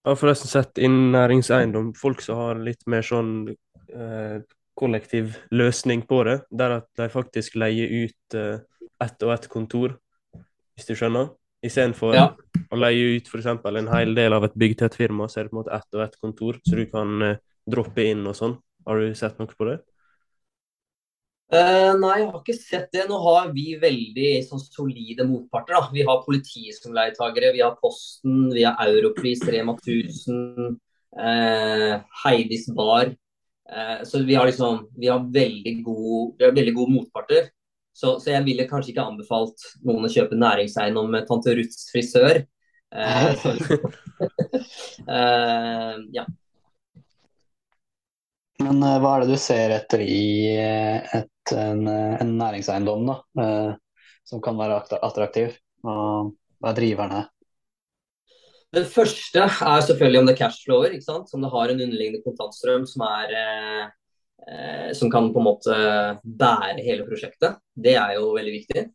Jeg 0.06 0.12
har 0.12 0.20
forresten 0.20 0.50
sett 0.50 0.82
innen 0.82 1.11
næringseiendom 1.14 1.92
folk 1.98 2.20
som 2.22 2.38
har 2.38 2.61
litt 2.62 2.85
mer 2.90 3.06
sånn 3.06 3.32
uh, 3.50 4.37
kollektiv 4.78 5.38
løsning 5.54 6.04
på 6.06 6.20
det, 6.28 6.40
der 6.50 6.80
at 6.80 6.90
de 6.98 7.09
faktisk 7.11 7.56
leier 7.59 7.90
ut 8.04 8.37
ett 8.37 9.24
og 9.24 9.32
ett 9.32 9.46
kontor, 9.48 9.94
hvis 10.76 10.90
du 10.90 10.92
skjønner. 10.98 11.30
Istedenfor 11.66 12.14
ja. 12.16 12.29
å 12.70 12.79
leie 12.79 13.16
ut 13.16 13.29
f.eks. 13.31 13.50
en 13.50 13.92
hel 13.92 14.14
del 14.16 14.37
av 14.37 14.46
et 14.46 14.57
bygg 14.59 14.79
til 14.79 14.88
et 14.88 14.96
firma, 14.98 15.29
så 15.29 15.40
er 15.40 15.46
det 15.46 15.52
på 15.52 15.59
en 15.59 15.62
måte 15.64 15.76
ett 15.76 15.98
og 15.98 16.07
ett 16.07 16.16
kontor, 16.22 16.61
så 16.62 16.79
du 16.79 16.87
kan 16.90 17.26
eh, 17.26 17.42
droppe 17.66 18.07
inn 18.07 18.24
og 18.26 18.37
sånn. 18.38 18.57
Har 18.87 19.02
du 19.02 19.14
sett 19.18 19.38
noe 19.40 19.50
på 19.50 19.68
det? 19.68 19.81
Uh, 21.46 21.94
nei, 22.02 22.14
jeg 22.18 22.31
har 22.33 22.40
ikke 22.40 22.57
sett 22.59 22.88
det. 22.94 23.05
Nå 23.07 23.18
har 23.22 23.52
vi 23.55 23.76
veldig 23.79 24.31
sånn, 24.48 24.62
solide 24.64 25.26
motparter. 25.29 25.76
Da. 25.76 25.92
Vi 25.94 26.07
har 26.07 26.24
politiet 26.24 26.79
som 26.81 26.94
leietagere, 26.94 27.52
vi 27.55 27.62
har 27.62 27.76
Posten, 27.79 28.48
vi 28.55 28.64
har 28.66 28.81
Europris, 28.90 29.44
Rema 29.46 29.76
1000, 29.79 30.74
uh, 31.20 31.92
Heidis 32.24 32.66
Bar. 32.74 33.14
Uh, 33.66 34.02
så 34.07 34.24
vi 34.26 34.35
har 34.38 34.46
liksom 34.46 34.88
vi 34.98 35.11
har 35.11 35.22
veldig 35.22 35.76
gode, 35.87 36.50
gode 36.50 36.96
motparter. 36.96 37.50
Så, 37.96 38.18
så, 38.20 38.30
jeg 38.35 38.44
ville 38.44 38.66
kanskje 38.68 38.92
ikke 38.92 39.06
anbefalt 39.09 39.62
noen 39.87 40.04
å 40.04 40.12
kjøpe 40.12 40.37
næringseiendom 40.37 41.09
med 41.14 41.24
tante 41.28 41.54
Ruths 41.56 41.87
frisør. 41.92 42.42
Så, 43.40 43.54
ja. 46.18 46.26
Men 48.61 48.85
hva 48.85 49.14
er 49.14 49.24
det 49.24 49.32
du 49.32 49.40
ser 49.40 49.72
etter 49.78 50.04
i 50.04 50.26
et 50.56 51.32
en, 51.54 51.87
en 51.88 52.37
næringseiendom 52.38 53.06
da, 53.06 53.16
eh, 53.42 53.72
som 54.26 54.42
kan 54.44 54.59
være 54.59 54.80
attraktiv? 55.00 55.56
Og 55.87 56.32
hva 56.61 56.72
er 56.72 56.78
driverne? 56.78 57.22
Den 58.74 58.88
første 58.90 59.44
er 59.46 59.85
selvfølgelig 59.87 60.20
om 60.20 60.28
det 60.28 60.35
er 60.35 60.40
cashflower, 60.40 60.92
ikke 60.92 61.06
sant? 61.06 61.30
som 61.30 61.44
det 61.44 61.52
har 61.52 61.70
en 61.70 61.80
underliggende 61.80 62.24
kontantstrøm 62.24 62.85
som, 62.88 63.04
er, 63.06 63.92
eh, 64.49 64.87
eh, 64.87 64.92
som 64.92 65.11
kan 65.11 65.33
på 65.33 65.40
en 65.40 65.49
måte 65.49 65.77
bære 66.22 66.85
hele 66.85 67.07
prosjektet. 67.09 67.59
Det 67.75 67.96
er 67.96 68.16
jo 68.18 68.35
veldig 68.37 68.55
viktig. 68.61 68.87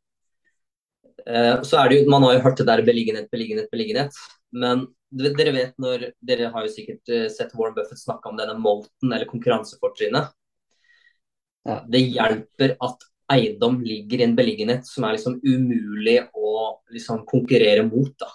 Eh, 1.28 1.62
så 1.62 1.78
er 1.78 1.90
det 1.90 2.00
jo, 2.00 2.10
Man 2.10 2.24
har 2.24 2.38
jo 2.38 2.44
hørt 2.46 2.58
det 2.58 2.68
der 2.70 2.84
beliggenhet, 2.86 3.30
beliggenhet, 3.32 3.70
beliggenhet. 3.72 4.18
Men 4.52 4.88
dere 5.12 5.54
vet 5.56 5.78
når, 5.82 6.12
dere 6.24 6.52
har 6.54 6.66
jo 6.66 6.74
sikkert 6.74 7.12
eh, 7.12 7.28
sett 7.32 7.54
Warren 7.58 7.76
Buffett 7.76 8.00
snakke 8.00 8.30
om 8.30 8.40
denne 8.40 8.58
molten 8.60 9.12
eller 9.12 9.30
konkurransefortrinnet. 9.30 10.32
Ja, 11.68 11.82
det 11.86 12.02
hjelper 12.10 12.76
at 12.82 13.04
eiendom 13.32 13.80
ligger 13.86 14.20
i 14.20 14.26
en 14.26 14.36
beliggenhet 14.36 14.88
som 14.88 15.06
er 15.06 15.16
liksom 15.16 15.38
umulig 15.44 16.18
å 16.36 16.82
liksom 16.92 17.22
konkurrere 17.30 17.84
mot. 17.88 18.12
Da? 18.20 18.32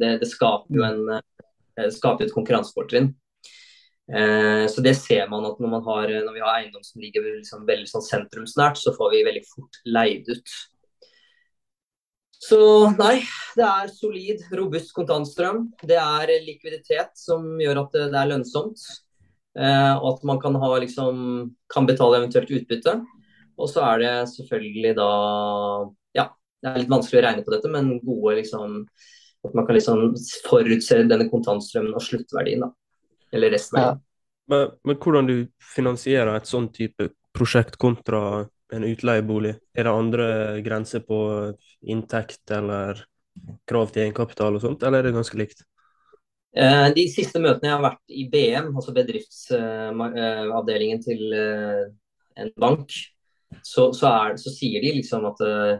Det, 0.00 0.14
det 0.22 0.30
skaper 0.30 0.78
jo 0.78 0.86
en, 0.86 1.02
det 1.78 1.90
skaper 1.94 2.26
et 2.26 2.34
konkurransefortrinn. 2.34 3.12
Eh, 4.08 4.64
så 4.72 4.80
det 4.80 4.94
ser 4.96 5.28
man 5.28 5.44
at 5.44 5.58
når, 5.60 5.70
man 5.74 5.84
har, 5.84 6.12
når 6.24 6.32
vi 6.32 6.42
har 6.44 6.54
eiendom 6.56 6.84
som 6.84 7.02
ligger 7.02 7.26
liksom 7.28 7.66
veldig 7.68 7.90
sånn 7.90 8.06
sentrumsnært, 8.06 8.80
så 8.80 8.94
får 8.96 9.12
vi 9.12 9.26
veldig 9.26 9.44
fort 9.50 9.80
leid 9.84 10.30
ut. 10.32 10.54
Så 12.38 12.60
nei, 12.94 13.18
det 13.58 13.66
er 13.66 13.90
solid, 13.92 14.46
robust 14.54 14.94
kontantstrøm. 14.96 15.66
Det 15.82 15.98
er 15.98 16.32
likviditet 16.46 17.12
som 17.18 17.58
gjør 17.60 17.82
at 17.82 17.96
det, 17.98 18.08
er 18.14 18.30
lønnsomt. 18.30 18.80
Eh, 19.58 19.94
og 19.98 20.08
at 20.14 20.26
man 20.30 20.40
kan, 20.40 20.56
ha, 20.62 20.72
liksom, 20.80 21.48
kan 21.68 21.88
betale 21.88 22.22
eventuelt 22.22 22.52
utbytte. 22.54 23.00
Og 23.58 23.68
så 23.68 23.82
er 23.90 24.04
det 24.04 24.16
selvfølgelig 24.36 24.94
da 24.96 25.12
Ja, 26.14 26.28
det 26.62 26.70
er 26.70 26.84
litt 26.84 26.92
vanskelig 26.92 27.20
å 27.20 27.24
regne 27.26 27.42
på 27.42 27.52
dette, 27.56 27.70
men 27.72 27.96
gode 28.06 28.36
liksom 28.38 28.84
At 29.42 29.56
man 29.58 29.66
kan 29.66 29.74
liksom 29.74 30.12
forutse 30.46 31.02
denne 31.10 31.26
kontantstrømmen 31.30 31.96
og 31.98 32.06
sluttverdien, 32.06 32.62
da. 32.62 32.70
Eller 33.32 33.54
restverdien. 33.54 33.98
Ja. 33.98 34.04
Men, 34.48 34.70
men, 34.84 34.96
hvordan 34.96 35.26
du 35.28 35.46
finansierer 35.74 36.38
et 36.38 36.46
sånn 36.48 36.70
type 36.72 37.10
prosjekt 37.36 37.76
kontra 37.80 38.46
en 38.72 38.84
utleiebolig? 38.84 39.54
Er 39.76 39.84
det 39.84 39.92
andre 39.92 40.26
grenser 40.64 41.00
på 41.04 41.18
inntekt 41.84 42.50
eller 42.54 43.04
krav 43.68 43.90
til 43.92 44.02
egenkapital 44.06 44.56
og 44.56 44.62
sånt, 44.64 44.82
eller 44.82 44.98
er 45.02 45.06
det 45.08 45.18
ganske 45.18 45.38
likt? 45.38 45.58
Eh, 46.56 46.88
de 46.96 47.04
siste 47.12 47.38
møtene 47.42 47.68
jeg 47.68 47.76
har 47.76 47.84
vært 47.84 48.04
i 48.08 48.28
BM, 48.32 48.66
altså 48.72 48.92
bedriftsavdelingen 48.96 51.02
til 51.04 51.20
eh, 51.36 51.84
en 52.40 52.50
bank, 52.58 52.88
så, 53.62 53.92
så, 53.96 54.06
er, 54.08 54.36
så 54.40 54.50
sier 54.52 54.80
de 54.82 54.92
liksom 54.96 55.26
at, 55.28 55.40
eh, 55.44 55.78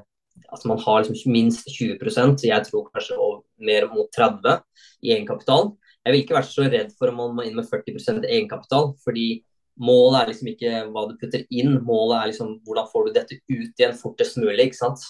at 0.55 0.65
man 0.69 0.79
har 0.85 1.03
liksom 1.03 1.33
minst 1.33 1.69
20% 1.73 2.45
jeg 2.47 2.65
tror 2.69 2.91
kanskje 2.93 3.17
mer 3.65 3.83
mot 3.95 4.09
30 4.15 4.61
i 5.03 5.13
egenkapital. 5.17 5.73
Jeg 6.09 6.15
vil 6.15 6.23
ikke 6.23 6.39
være 6.39 6.49
så 6.49 6.65
redd 6.73 6.93
for 6.97 7.13
om 7.13 7.19
man 7.21 7.35
må 7.37 7.45
inn 7.45 7.59
med 7.59 7.67
40% 7.69 8.23
egenkapital, 8.25 8.95
fordi 9.05 9.43
målet 9.77 10.23
er 10.23 10.31
liksom 10.31 10.49
ikke 10.55 10.71
hva 10.95 11.03
du 11.05 11.17
putter 11.21 11.43
inn, 11.53 11.75
målet 11.85 12.15
er 12.17 12.31
liksom 12.31 12.55
hvordan 12.65 12.87
får 12.89 13.03
du 13.05 13.11
dette 13.13 13.37
ut 13.37 13.51
igjen 13.77 13.99
fortest 13.99 14.39
mulig. 14.41 14.71
ikke 14.71 14.79
sant? 14.79 15.03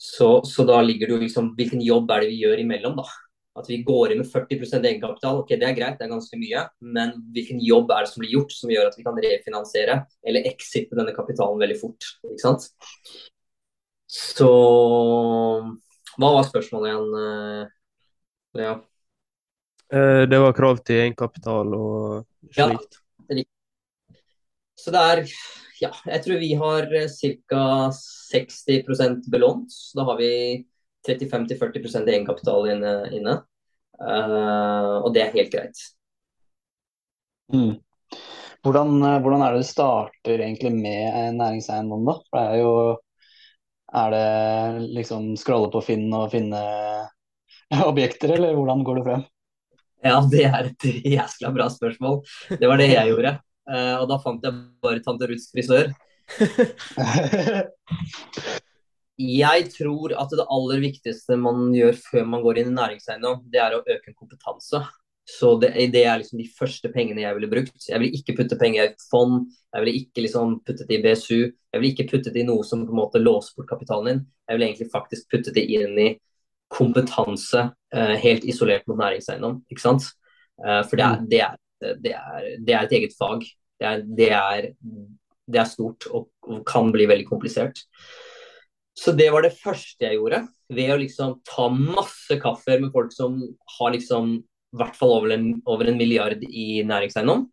Så, 0.00 0.30
så 0.48 0.64
da 0.64 0.78
ligger 0.82 1.06
det 1.06 1.14
jo 1.14 1.20
liksom 1.22 1.50
Hvilken 1.54 1.82
jobb 1.84 2.08
er 2.10 2.24
det 2.24 2.30
vi 2.32 2.40
gjør 2.40 2.62
imellom, 2.64 2.96
da? 2.96 3.04
At 3.60 3.68
vi 3.68 3.82
går 3.84 4.14
inn 4.14 4.22
med 4.22 4.30
40% 4.32 4.88
egenkapital, 4.88 5.42
ok, 5.42 5.52
det 5.60 5.68
er 5.68 5.76
greit, 5.76 5.98
det 6.00 6.06
er 6.06 6.14
ganske 6.14 6.38
mye. 6.40 6.62
Men 6.96 7.12
hvilken 7.36 7.60
jobb 7.60 7.92
er 7.92 8.06
det 8.06 8.12
som 8.14 8.24
blir 8.24 8.32
gjort 8.32 8.54
som 8.56 8.72
gjør 8.72 8.88
at 8.88 8.96
vi 8.96 9.04
kan 9.04 9.20
refinansiere 9.26 9.98
eller 10.24 10.48
exite 10.48 10.96
denne 10.96 11.12
kapitalen 11.12 11.60
veldig 11.60 11.76
fort? 11.82 12.08
ikke 12.30 12.40
sant? 12.40 12.64
Så 14.08 14.48
Hva 16.16 16.32
var 16.38 16.48
spørsmålet 16.48 16.94
igjen, 16.94 17.68
Ja. 18.56 18.72
Eh, 18.72 18.88
det 19.92 20.38
var 20.40 20.54
krav 20.56 20.78
til 20.86 21.02
egenkapital 21.02 21.74
og 21.76 22.52
slikt. 22.54 23.00
Ja, 23.28 23.44
så 24.80 24.90
det 24.94 25.02
er 25.12 25.20
ja, 25.82 25.90
jeg 26.06 26.22
tror 26.24 26.38
vi 26.38 26.52
har 26.58 26.92
eh, 26.94 27.08
ca. 27.10 27.62
60% 28.32 29.30
belånt. 29.32 29.74
Da 29.96 30.06
har 30.06 30.18
vi 30.20 30.32
35-40 31.08 32.06
egenkapital 32.06 32.68
inne. 32.70 32.92
inne. 33.14 33.40
Uh, 34.02 35.02
og 35.04 35.12
det 35.14 35.22
er 35.24 35.34
helt 35.34 35.52
greit. 35.52 35.80
Mm. 37.52 37.76
Hvordan, 38.62 38.94
eh, 39.02 39.18
hvordan, 39.22 39.42
er 39.42 39.54
det 39.54 39.62
du 39.62 39.68
starter 39.68 40.42
egentlig 40.42 40.72
med 40.74 41.36
næringseiendom, 41.38 42.06
da? 42.06 42.14
For 42.30 42.38
det 42.38 42.44
er 42.52 42.62
jo 42.62 42.76
Er 43.92 44.08
det 44.08 44.86
liksom 44.96 45.34
scrolle 45.36 45.68
på 45.68 45.82
Finn 45.84 46.06
og 46.16 46.30
finne 46.32 46.60
objekter, 47.90 48.32
eller 48.32 48.54
hvordan 48.56 48.84
går 48.86 48.96
du 48.96 49.02
frem? 49.04 49.24
Ja, 50.02 50.18
det 50.26 50.44
er 50.48 50.70
et 50.70 50.86
jæskla 51.06 51.52
bra 51.54 51.68
spørsmål. 51.70 52.22
Det 52.50 52.66
var 52.68 52.80
det 52.80 52.90
jeg 52.90 53.12
gjorde. 53.12 53.36
Uh, 53.70 53.96
og 54.00 54.08
da 54.10 54.18
fant 54.22 54.42
jeg 54.42 54.52
bare 54.82 55.02
tante 55.04 55.28
Ruths 55.30 55.50
frisør. 55.54 55.92
Jeg 59.22 59.68
tror 59.74 60.14
at 60.18 60.32
det 60.32 60.46
aller 60.50 60.80
viktigste 60.82 61.36
man 61.38 61.68
gjør 61.76 61.94
før 62.00 62.24
man 62.32 62.42
går 62.42 62.58
inn 62.62 62.72
i 62.72 62.74
næringseiendom, 62.78 63.44
det 63.52 63.60
er 63.60 63.76
å 63.76 63.82
øke 63.84 64.10
en 64.10 64.16
kompetanse. 64.18 64.80
Så 65.28 65.52
det, 65.62 65.70
det, 65.92 66.02
er 66.02 66.18
liksom 66.18 66.40
de 66.40 66.48
første 66.50 66.90
pengene 66.90 67.22
jeg 67.22 67.36
ville 67.36 67.50
brukt. 67.52 67.84
Jeg 67.86 68.00
ville 68.02 68.18
ikke 68.18 68.34
putte 68.40 68.58
penger 68.58 68.80
i 68.82 68.90
et 68.90 69.04
fond, 69.12 69.44
jeg 69.70 69.84
ville 69.84 70.00
ikke 70.00 70.24
liksom 70.24 70.56
puttet 70.66 70.88
det 70.88 70.98
i 70.98 71.02
BSU. 71.04 71.38
Jeg 71.44 71.78
ville 71.78 71.92
ikke 71.92 72.08
puttet 72.10 72.34
det 72.34 72.42
i 72.42 72.48
noe 72.48 72.66
som 72.66 72.82
på 72.88 72.94
en 72.94 72.98
måte 72.98 73.22
låser 73.22 73.54
bort 73.56 73.70
kapitalen 73.70 74.08
din. 74.10 74.24
Jeg 74.48 74.58
ville 74.58 74.70
egentlig 74.72 74.90
faktisk 74.96 75.28
puttet 75.30 75.54
det 75.60 75.68
inn 75.76 75.94
i 76.00 76.08
kompetanse 76.72 77.68
eh, 77.94 78.16
helt 78.22 78.44
isolert 78.48 78.86
mot 78.88 78.98
næringseiendom. 79.00 79.62
ikke 79.70 79.84
sant? 79.84 80.08
Eh, 80.62 80.82
for 80.88 80.98
det 80.98 81.06
er, 81.06 81.20
mm. 81.20 81.28
det, 81.30 81.40
er, 81.46 81.56
det, 81.80 82.14
er, 82.16 82.50
det 82.58 82.76
er, 82.76 82.82
et 82.86 82.96
eget 82.98 83.16
fag. 83.18 83.46
Det 83.82 84.30
er, 84.30 84.68
er 85.52 85.66
stort 85.68 86.06
og, 86.10 86.28
og 86.46 86.62
kan 86.68 86.92
bli 86.94 87.08
veldig 87.10 87.26
komplisert. 87.28 87.82
Så 88.98 89.14
det 89.16 89.30
var 89.32 89.44
det 89.44 89.56
første 89.56 90.04
jeg 90.04 90.20
gjorde. 90.20 90.44
Ved 90.72 90.92
å 90.94 91.00
liksom 91.00 91.40
ta 91.48 91.66
masse 91.72 92.36
kaffe 92.40 92.78
med 92.80 92.92
folk 92.94 93.12
som 93.14 93.40
har 93.78 93.94
liksom 93.96 94.36
i 94.72 94.78
hvert 94.80 94.96
fall 94.96 95.18
over 95.18 95.34
en, 95.34 95.48
over 95.68 95.90
en 95.90 95.98
milliard 96.00 96.40
i 96.48 96.80
næringseiendom. 96.88 97.44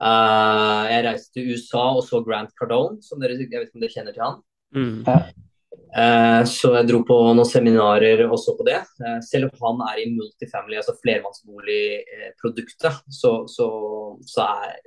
Uh, 0.00 0.86
jeg 0.88 1.04
reiste 1.04 1.34
til 1.34 1.50
USA 1.52 1.82
og 1.98 2.04
så 2.06 2.22
Grant 2.24 2.54
Cardone, 2.56 3.00
som 3.04 3.20
dere, 3.20 3.36
jeg 3.36 3.50
vet 3.50 3.68
ikke 3.68 3.76
om 3.76 3.84
dere 3.84 3.92
kjenner 3.92 4.16
til 4.16 4.24
han. 4.24 4.38
Mm. 4.72 5.49
Uh, 5.90 6.46
så 6.46 6.76
jeg 6.76 6.86
dro 6.86 7.00
på 7.02 7.14
noen 7.34 7.48
seminarer 7.48 8.22
og 8.28 8.38
så 8.38 8.54
på 8.58 8.66
det. 8.68 8.78
Uh, 9.02 9.18
selv 9.26 9.50
om 9.50 9.58
han 9.64 9.80
er 9.90 9.96
i 10.04 10.10
multifamily, 10.14 10.76
altså 10.78 10.94
flermannsboligproduktet, 11.02 13.00
så, 13.10 13.32
så, 13.50 13.66
så, 14.22 14.46
er, 14.46 14.78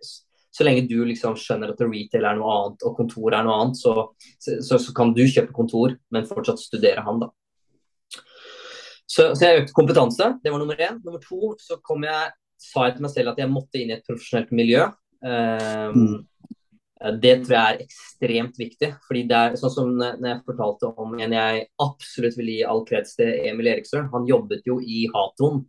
så 0.56 0.64
lenge 0.64 0.88
du 0.88 1.04
liksom 1.10 1.36
skjønner 1.40 1.74
at 1.74 1.84
retail 1.84 2.26
er 2.30 2.40
noe 2.40 2.52
annet 2.56 2.88
og 2.88 2.96
kontor 3.02 3.30
er 3.36 3.44
noe 3.44 3.60
annet, 3.66 3.78
så, 3.84 4.92
kan 4.96 5.12
du 5.16 5.24
kjøpe 5.28 5.56
kontor, 5.56 5.90
men 6.14 6.30
fortsatt 6.30 6.60
studere 6.64 7.04
han, 7.04 7.20
da. 7.26 7.30
Så, 9.14 9.22
jeg 9.44 9.60
økte 9.62 9.76
kompetanse, 9.76 10.26
det 10.42 10.52
var 10.54 10.60
nummer 10.62 10.80
én. 10.80 11.04
Nummer 11.04 11.22
to 11.22 11.54
så 11.62 11.78
kom 11.84 12.08
jeg, 12.08 12.32
sa 12.64 12.88
jeg 12.88 12.96
til 12.96 13.04
meg 13.06 13.12
selv 13.14 13.34
at 13.34 13.40
jeg 13.44 13.52
måtte 13.52 13.78
inn 13.82 13.92
i 13.92 13.98
et 13.98 14.08
profesjonelt 14.08 14.52
miljø. 14.56 14.88
Um, 15.24 16.00
mm. 16.00 16.16
Det 17.04 17.34
tror 17.44 17.56
jeg 17.56 17.76
er 17.76 17.82
ekstremt 17.84 18.60
viktig. 18.60 18.90
fordi 19.08 19.24
det 19.28 19.40
er 19.40 19.56
sånn 19.60 19.74
som 19.74 19.90
når 19.98 20.28
jeg 20.30 20.44
fortalte 20.48 20.92
om 21.04 21.18
en 21.20 21.36
jeg 21.36 21.66
absolutt 21.84 22.38
vil 22.40 22.52
gi 22.54 22.62
all 22.64 22.84
kreds 22.88 23.18
til, 23.18 23.32
Emil 23.50 23.72
Eriksø. 23.74 24.06
Han 24.14 24.28
jobbet 24.30 24.64
jo 24.70 24.80
i 24.80 25.04
Haton 25.12 25.66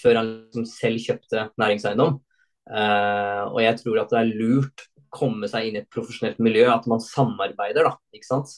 før 0.00 0.20
han 0.20 0.28
liksom 0.46 0.66
selv 0.68 1.02
kjøpte 1.02 1.48
næringseiendom. 1.58 2.20
Uh, 2.66 3.46
og 3.52 3.60
jeg 3.62 3.78
tror 3.80 4.02
at 4.02 4.12
det 4.12 4.20
er 4.20 4.30
lurt 4.42 4.86
å 4.98 5.04
komme 5.16 5.48
seg 5.50 5.68
inn 5.68 5.78
i 5.78 5.82
et 5.84 5.90
profesjonelt 5.92 6.38
miljø, 6.42 6.66
at 6.72 6.86
man 6.90 7.02
samarbeider, 7.02 7.86
da. 7.86 7.94
Ikke 8.14 8.28
sant. 8.28 8.56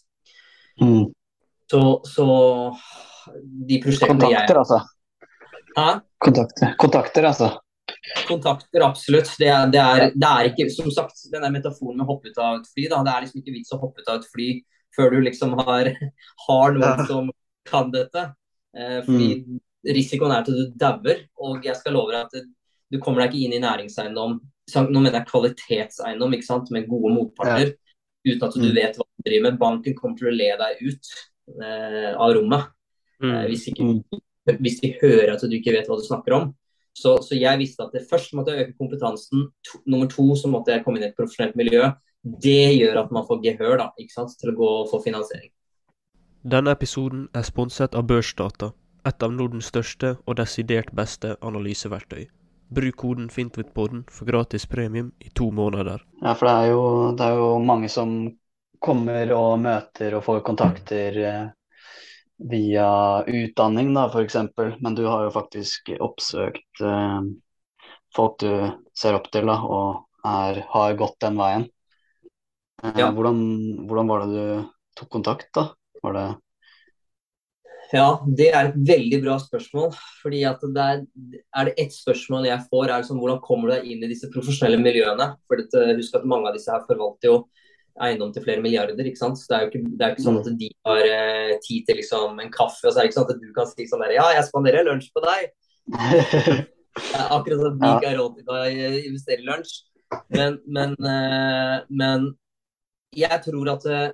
Mm. 0.80 1.10
Så, 1.68 1.80
så 2.08 2.26
de 3.68 3.80
prosjektene 3.84 4.24
Kontakter, 4.24 4.56
jeg 4.56 4.62
altså? 4.62 4.80
Hæ? 5.76 5.88
Kontakter. 6.24 6.76
Kontakter, 6.80 7.28
altså? 7.28 7.50
Kontakter, 8.28 8.84
absolutt. 8.86 9.30
Det 9.40 9.52
det, 9.74 9.82
er, 9.82 10.10
det 10.14 10.30
er, 10.30 10.50
ikke 10.50 10.68
Som 10.74 10.90
sagt, 10.94 11.24
denne 11.32 11.50
metaforen 11.54 11.96
med 11.98 12.06
å 12.06 12.10
hoppe 12.12 12.32
ut 12.32 12.42
av 12.42 12.60
et 12.60 12.68
fly, 12.72 12.88
da, 12.90 13.00
det 13.06 13.14
er 13.14 13.24
liksom 13.26 13.42
ikke 13.42 13.56
vits 13.56 13.74
å 13.74 13.80
hoppe 13.82 14.02
ut 14.02 14.10
av 14.10 14.20
et 14.20 14.28
fly 14.34 14.50
før 14.96 15.14
du 15.14 15.22
liksom 15.26 15.56
har, 15.60 15.92
har 16.48 16.76
noen 16.76 17.02
ja. 17.02 17.08
som 17.08 17.32
kan 17.68 17.90
dette. 17.94 18.28
Eh, 18.76 19.00
fordi 19.06 19.32
mm. 19.40 19.64
risikoen 19.94 20.34
er 20.34 20.44
at 20.44 20.52
du 20.52 20.78
dauer. 20.78 21.26
Og 21.44 21.66
jeg 21.66 21.76
skal 21.80 21.98
love 21.98 22.14
deg 22.14 22.24
at 22.26 22.48
du 22.88 23.00
kommer 23.02 23.24
deg 23.24 23.34
ikke 23.34 23.48
inn 23.48 23.58
i 23.58 23.64
næringseiendom 23.64 24.38
nå 24.76 25.00
mener 25.00 25.20
jeg 25.20 25.28
kvalitetseiendom 25.30 26.34
ikke 26.36 26.46
sant, 26.46 26.70
med 26.74 26.88
gode 26.90 27.12
motparter, 27.14 27.72
ja. 27.72 28.32
uten 28.32 28.48
at 28.48 28.56
du 28.56 28.66
mm. 28.66 28.72
vet 28.76 28.98
hva 28.98 29.06
du 29.06 29.26
driver 29.26 29.46
med. 29.46 29.60
Banken 29.60 29.96
kommer 29.98 30.18
til 30.18 30.30
å 30.30 30.34
le 30.34 30.48
deg 30.60 30.82
ut 30.84 31.12
eh, 31.64 32.12
av 32.12 32.34
rommet. 32.36 32.72
Mm. 33.22 33.30
Eh, 33.32 33.44
hvis, 33.50 33.68
ikke, 33.72 33.86
mm. 33.88 34.56
hvis, 34.58 34.80
de 34.82 34.94
hører 35.00 35.34
at 35.34 35.44
du 35.44 35.56
ikke 35.56 35.74
vet 35.76 35.88
hva 35.88 35.98
du 35.98 36.04
snakker 36.06 36.36
om. 36.36 36.50
Så, 36.98 37.14
så 37.22 37.38
jeg 37.38 37.60
visste 37.60 37.84
at 37.86 37.94
det 37.94 38.06
først 38.10 38.34
måtte 38.34 38.54
jeg 38.54 38.66
øke 38.66 38.78
kompetansen. 38.80 39.46
To, 39.68 39.80
nummer 39.86 40.10
to 40.10 40.26
så 40.36 40.50
måtte 40.50 40.74
jeg 40.74 40.84
komme 40.84 40.98
inn 40.98 41.06
i 41.06 41.10
et 41.10 41.18
profesjonelt 41.18 41.58
miljø. 41.58 41.92
Det 42.42 42.74
gjør 42.74 43.04
at 43.04 43.12
man 43.14 43.26
får 43.28 43.42
gehør 43.44 43.76
da, 43.80 43.92
ikke 44.00 44.16
sant, 44.16 44.34
til 44.40 44.52
å 44.52 44.56
gå 44.58 44.70
og 44.80 44.88
få 44.90 45.00
finansiering. 45.04 45.52
Denne 46.48 46.74
episoden 46.74 47.28
er 47.34 47.46
sponset 47.46 47.94
av 47.98 48.08
Børsdata, 48.10 48.72
et 49.06 49.22
av 49.22 49.32
Nordens 49.34 49.70
største 49.70 50.16
og 50.24 50.38
desidert 50.40 50.90
beste 50.96 51.36
analyseverktøy. 51.42 52.26
Bruk 52.74 52.98
koden 53.00 53.30
FINTWITHPODEN 53.32 54.04
for 54.12 54.28
gratis 54.28 54.66
premium 54.68 55.12
i 55.24 55.30
to 55.34 55.48
måneder. 55.50 56.02
Ja, 56.22 56.34
for 56.34 56.50
det 56.50 56.54
er, 56.54 56.66
jo, 56.74 56.82
det 57.16 57.24
er 57.24 57.38
jo 57.40 57.52
mange 57.64 57.88
som 57.88 58.18
kommer 58.78 59.32
og 59.34 59.62
møter 59.62 60.18
og 60.18 60.24
får 60.26 60.42
kontakter 60.46 61.16
eh, 61.22 61.46
via 62.38 62.88
utdanning, 63.26 63.92
da, 63.94 64.06
f.eks. 64.08 64.36
Men 64.78 64.94
du 64.94 65.04
har 65.06 65.26
jo 65.26 65.34
faktisk 65.34 65.90
oppsøkt 65.98 66.82
eh, 66.84 67.20
folk 68.14 68.38
du 68.42 68.52
ser 68.96 69.18
opp 69.18 69.30
til 69.32 69.48
da, 69.50 69.58
og 69.62 70.26
er, 70.26 70.62
har 70.72 70.98
gått 70.98 71.18
den 71.24 71.38
veien. 71.40 71.68
Eh, 72.82 72.92
ja. 72.94 73.10
hvordan, 73.10 73.40
hvordan, 73.88 74.10
var 74.10 74.24
det 74.24 74.34
du 74.34 74.68
tok 74.98 75.10
kontakt, 75.18 75.50
da? 75.56 75.70
Var 76.04 76.14
det 76.14 76.28
ja, 77.88 78.18
det 78.36 78.50
er 78.52 78.66
et 78.68 78.74
veldig 78.84 79.18
bra 79.22 79.38
spørsmål. 79.40 79.94
fordi 80.20 80.42
at 80.44 80.60
det 80.60 80.82
er, 80.82 80.98
er, 81.56 81.70
det 81.70 81.74
ett 81.80 81.94
spørsmål 81.94 82.44
jeg 82.44 82.66
får, 82.68 82.84
er 82.84 83.00
liksom, 83.00 83.20
hvordan 83.22 83.40
kommer 83.40 83.70
du 83.70 83.74
deg 83.78 83.86
inn 83.88 84.04
i 84.04 84.10
disse 84.10 84.28
profesjonelle 84.32 84.80
miljøene? 84.82 85.30
For 85.48 85.60
dette, 85.60 85.86
Husk 85.96 86.18
at 86.18 86.26
mange 86.28 86.50
av 86.50 86.58
disse 86.58 86.72
her 86.72 86.84
forvalter 86.84 87.32
jo 87.32 87.38
eiendom 88.04 88.32
til 88.34 88.44
flere 88.44 88.62
milliarder. 88.64 89.06
ikke 89.06 89.20
sant? 89.20 89.38
Så 89.40 89.50
Det 89.50 89.56
er 89.56 89.64
jo 89.64 89.70
ikke, 89.72 89.84
det 89.98 90.06
er 90.06 90.14
ikke 90.14 90.26
sånn 90.26 90.40
at 90.40 90.50
de 90.62 90.70
har 90.88 91.04
eh, 91.04 91.54
tid 91.64 91.86
til 91.88 92.00
liksom, 92.00 92.40
en 92.42 92.52
kaffe, 92.54 92.86
og 92.86 92.92
så 92.92 92.98
er 92.98 93.06
det 93.06 93.10
ikke 93.10 93.18
sånn 93.20 93.30
at 93.30 93.44
du 93.44 93.52
kan 93.56 93.70
si 93.70 93.86
sånn 93.90 94.04
der 94.06 94.16
Ja, 94.18 94.26
jeg 94.36 94.48
spanderer 94.48 94.88
lunsj 94.88 95.12
på 95.14 95.24
deg. 95.26 95.48
akkurat 96.98 97.60
som 97.62 97.78
de 97.78 97.90
ikke 97.92 98.10
har 98.10 98.18
råd 98.18 98.40
til 98.40 98.52
å 98.52 98.62
investere 99.08 99.42
i 99.42 99.46
lunsj. 99.48 99.76
Men, 100.32 100.58
men, 100.66 100.94
eh, 101.04 101.76
men, 101.88 102.30
jeg 103.16 103.40
tror 103.44 103.72
at 103.74 103.86
eh, 103.88 104.10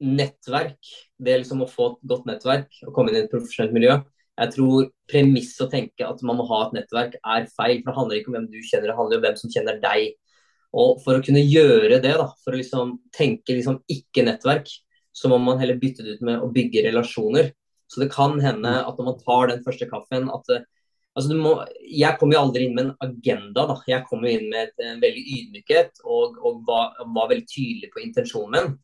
nettverk, 0.00 0.94
det 1.20 1.42
liksom 1.42 1.64
å 1.64 1.68
få 1.68 1.92
et 1.92 2.00
godt 2.12 2.28
nettverk 2.28 2.80
og 2.86 2.94
komme 2.96 3.12
inn 3.12 3.20
i 3.20 3.22
et 3.24 3.32
profesjonelt 3.32 3.74
miljø, 3.76 3.98
jeg 4.40 4.54
tror 4.54 4.88
premisset 5.10 5.66
å 5.66 5.70
tenke 5.72 6.06
at 6.06 6.22
man 6.24 6.38
må 6.38 6.46
ha 6.48 6.62
et 6.66 6.76
nettverk, 6.78 7.18
er 7.20 7.48
feil. 7.52 7.82
For 7.82 7.90
det 7.90 7.96
handler 7.98 8.20
ikke 8.20 8.30
om 8.32 8.36
hvem 8.38 8.48
du 8.48 8.60
kjenner, 8.64 8.88
det 8.88 8.96
handler 8.96 9.20
om 9.20 9.24
hvem 9.26 9.38
som 9.40 9.52
kjenner 9.52 9.80
deg. 9.82 10.14
Og 10.76 11.00
for 11.02 11.18
å 11.18 11.24
kunne 11.24 11.42
gjøre 11.42 11.98
det, 12.02 12.14
da, 12.20 12.28
for 12.44 12.54
å 12.54 12.60
liksom 12.60 12.94
tenke 13.14 13.56
liksom 13.56 13.80
ikke-nettverk, 13.90 14.70
så 15.12 15.30
må 15.30 15.40
man 15.42 15.58
heller 15.58 15.80
bytte 15.80 16.04
det 16.06 16.18
ut 16.18 16.26
med 16.26 16.42
å 16.42 16.50
bygge 16.54 16.84
relasjoner. 16.86 17.50
Så 17.90 18.02
det 18.02 18.12
kan 18.12 18.38
hende 18.42 18.76
at 18.86 18.98
når 18.98 19.08
man 19.08 19.18
tar 19.24 19.50
den 19.50 19.64
første 19.64 19.88
kaffen 19.90 20.28
at 20.30 20.52
eh, 20.54 20.66
altså 21.18 21.34
må, 21.34 21.56
Jeg 21.82 22.18
kommer 22.20 22.36
jo 22.36 22.42
aldri 22.44 22.68
inn 22.68 22.76
med 22.76 22.84
en 22.84 22.94
agenda. 23.02 23.66
da, 23.72 23.76
Jeg 23.90 24.06
kommer 24.06 24.30
inn 24.30 24.46
med 24.52 24.70
en 24.86 25.02
veldig 25.02 25.24
ydmykhet 25.38 26.04
og, 26.04 26.38
og 26.38 26.62
var, 26.68 26.94
var, 27.02 27.32
veldig 27.32 27.48
tydelig 27.50 27.90
på 27.90 28.04
intensjonen 28.04 28.54
min. 28.54 28.78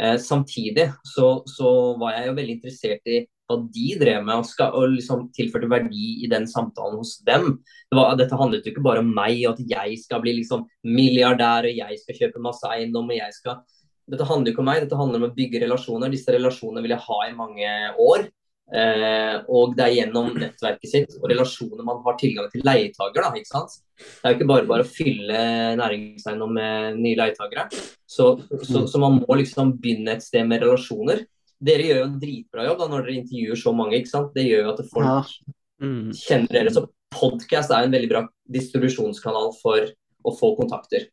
Eh, 0.00 0.16
samtidig 0.20 0.90
så, 1.04 1.42
så, 1.48 1.70
var 2.00 2.16
jeg 2.16 2.30
jo 2.30 2.38
veldig 2.40 2.56
interessert 2.58 3.12
i 3.12 3.20
hva 3.46 3.58
de 3.72 3.88
drev 4.00 4.24
med, 4.24 4.40
og, 4.40 4.48
skal, 4.48 4.74
og 4.74 4.96
liksom 4.96 5.28
tilførte 5.36 5.70
verdi 5.70 6.08
i 6.24 6.30
den 6.30 6.48
samtalen 6.50 6.98
hos 7.00 7.16
dem. 7.26 7.52
Det 7.90 7.98
var, 7.98 8.16
dette 8.18 8.38
handlet 8.38 8.66
jo 8.66 8.74
ikke 8.74 8.84
bare 8.86 9.04
om 9.04 9.12
meg, 9.14 9.38
og 9.46 9.54
at 9.54 9.76
jeg 9.76 10.00
skal 10.02 10.22
bli 10.24 10.36
liksom 10.40 10.66
milliardær 10.86 11.68
og 11.68 11.82
jeg 11.82 12.00
skal 12.02 12.20
kjøpe 12.22 12.42
masse 12.42 12.66
eiendom. 12.74 13.12
og 13.12 13.20
jeg 13.20 13.36
skal... 13.38 13.62
Dette 14.06 14.26
handler 14.26 14.50
jo 14.50 14.54
ikke 14.54 14.62
om 14.62 14.68
meg, 14.70 14.82
dette 14.84 14.98
handler 14.98 15.22
om 15.22 15.28
å 15.28 15.34
bygge 15.34 15.62
relasjoner. 15.64 16.12
Disse 16.12 16.34
relasjonene 16.34 16.82
vil 16.84 16.94
jeg 16.94 17.06
ha 17.08 17.22
i 17.26 17.38
mange 17.38 17.70
år. 18.02 18.28
Eh, 18.66 19.36
og 19.46 19.76
det 19.78 19.84
er 19.84 19.92
gjennom 19.94 20.32
nettverket 20.34 20.90
sitt 20.90 21.12
og 21.20 21.28
relasjoner 21.30 21.86
man 21.86 22.00
har 22.02 22.16
tilgang 22.18 22.48
til 22.50 22.64
leietager. 22.66 23.22
Da, 23.22 23.30
ikke 23.38 23.52
sant? 23.52 23.76
Det 23.96 24.26
er 24.26 24.34
jo 24.34 24.38
ikke 24.40 24.48
bare 24.50 24.68
bare 24.70 24.86
å 24.86 24.90
fylle 24.90 25.42
næringseiendom 25.78 26.56
med 26.58 26.98
nye 26.98 27.18
leietagere. 27.20 27.68
Så, 28.06 28.32
så, 28.66 28.84
så, 28.86 29.02
man 29.02 29.20
må 29.20 29.38
liksom 29.38 29.76
begynne 29.78 30.16
et 30.16 30.26
sted 30.26 30.46
med 30.50 30.64
relasjoner. 30.66 31.22
Dere 31.66 31.88
gjør 31.88 32.00
jo 32.02 32.06
en 32.06 32.16
dritbra 32.20 32.66
jobb 32.66 32.80
da, 32.82 32.88
når 32.92 33.06
dere 33.06 33.20
intervjuer 33.22 33.60
så 33.60 33.72
mange. 33.76 34.00
ikke 34.00 34.12
sant? 34.12 34.32
Det 34.36 34.44
gjør 34.44 34.64
jo 34.64 34.72
at 34.74 34.82
folk 34.90 35.06
ja. 35.08 35.52
mm. 35.84 36.08
kjenner 36.20 36.58
dere. 36.58 36.74
Så 36.74 36.86
podkast 37.16 37.72
er 37.72 37.86
en 37.86 37.94
veldig 37.94 38.10
bra 38.10 38.24
distribusjonskanal 38.56 39.54
for 39.60 39.86
å 40.26 40.34
få 40.36 40.52
kontakter. 40.58 41.08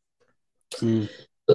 Mm. 0.82 1.06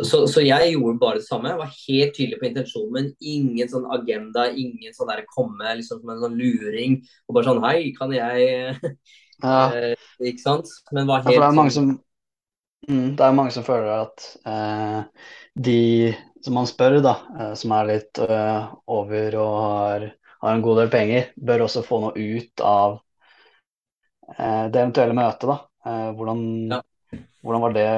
Så, 0.04 0.26
så, 0.28 0.42
jeg 0.44 0.74
gjorde 0.74 1.00
bare 1.00 1.20
det 1.20 1.24
samme. 1.24 1.48
Jeg 1.48 1.60
var 1.62 1.70
helt 1.72 2.12
tydelig 2.16 2.38
på 2.40 2.48
intensjonen, 2.50 2.90
men 2.92 3.06
ingen 3.24 3.70
sånn 3.72 3.86
agenda, 3.94 4.50
ingen 4.52 4.92
sånn 4.92 5.08
der 5.08 5.24
komme 5.32 5.72
liksom 5.78 6.02
som 6.02 6.12
en 6.12 6.20
sånn 6.26 6.36
luring 6.36 6.98
og 7.24 7.38
bare 7.38 7.48
sånn 7.48 7.62
Hei, 7.64 7.78
kan 7.96 8.12
jeg 8.12 8.50
ja. 9.46 9.54
eh, 9.72 9.94
Ikke 10.20 10.44
sant? 10.44 10.68
Men 10.92 11.08
var 11.08 11.24
helt 11.24 11.32
ja, 11.32 11.38
for 11.38 11.46
det 11.46 11.48
er 11.48 11.56
mange 11.56 11.72
som 11.72 11.88
mm, 12.84 13.08
Det 13.16 13.24
er 13.24 13.38
mange 13.40 13.54
som 13.56 13.64
føler 13.64 13.94
at 13.94 14.28
eh, 14.52 15.30
de 15.68 15.80
som 16.44 16.54
man 16.54 16.68
spør, 16.68 16.98
da, 17.04 17.14
eh, 17.38 17.54
som 17.58 17.74
er 17.76 17.88
litt 17.92 18.20
uh, 18.22 18.74
over 18.90 19.36
og 19.40 19.54
har, 19.62 20.06
har, 20.42 20.52
en 20.52 20.64
god 20.64 20.82
del 20.82 20.92
penger, 20.92 21.32
bør 21.36 21.66
også 21.66 21.84
få 21.86 22.02
noe 22.04 22.12
ut 22.14 22.64
av 22.64 22.98
uh, 22.98 24.66
det 24.70 24.82
eventuelle 24.82 25.16
møtet. 25.18 25.48
da. 25.50 25.58
Uh, 25.86 26.10
hvordan, 26.18 26.44
ja. 26.76 26.82
hvordan, 27.42 27.66
var 27.66 27.76
det 27.76 27.90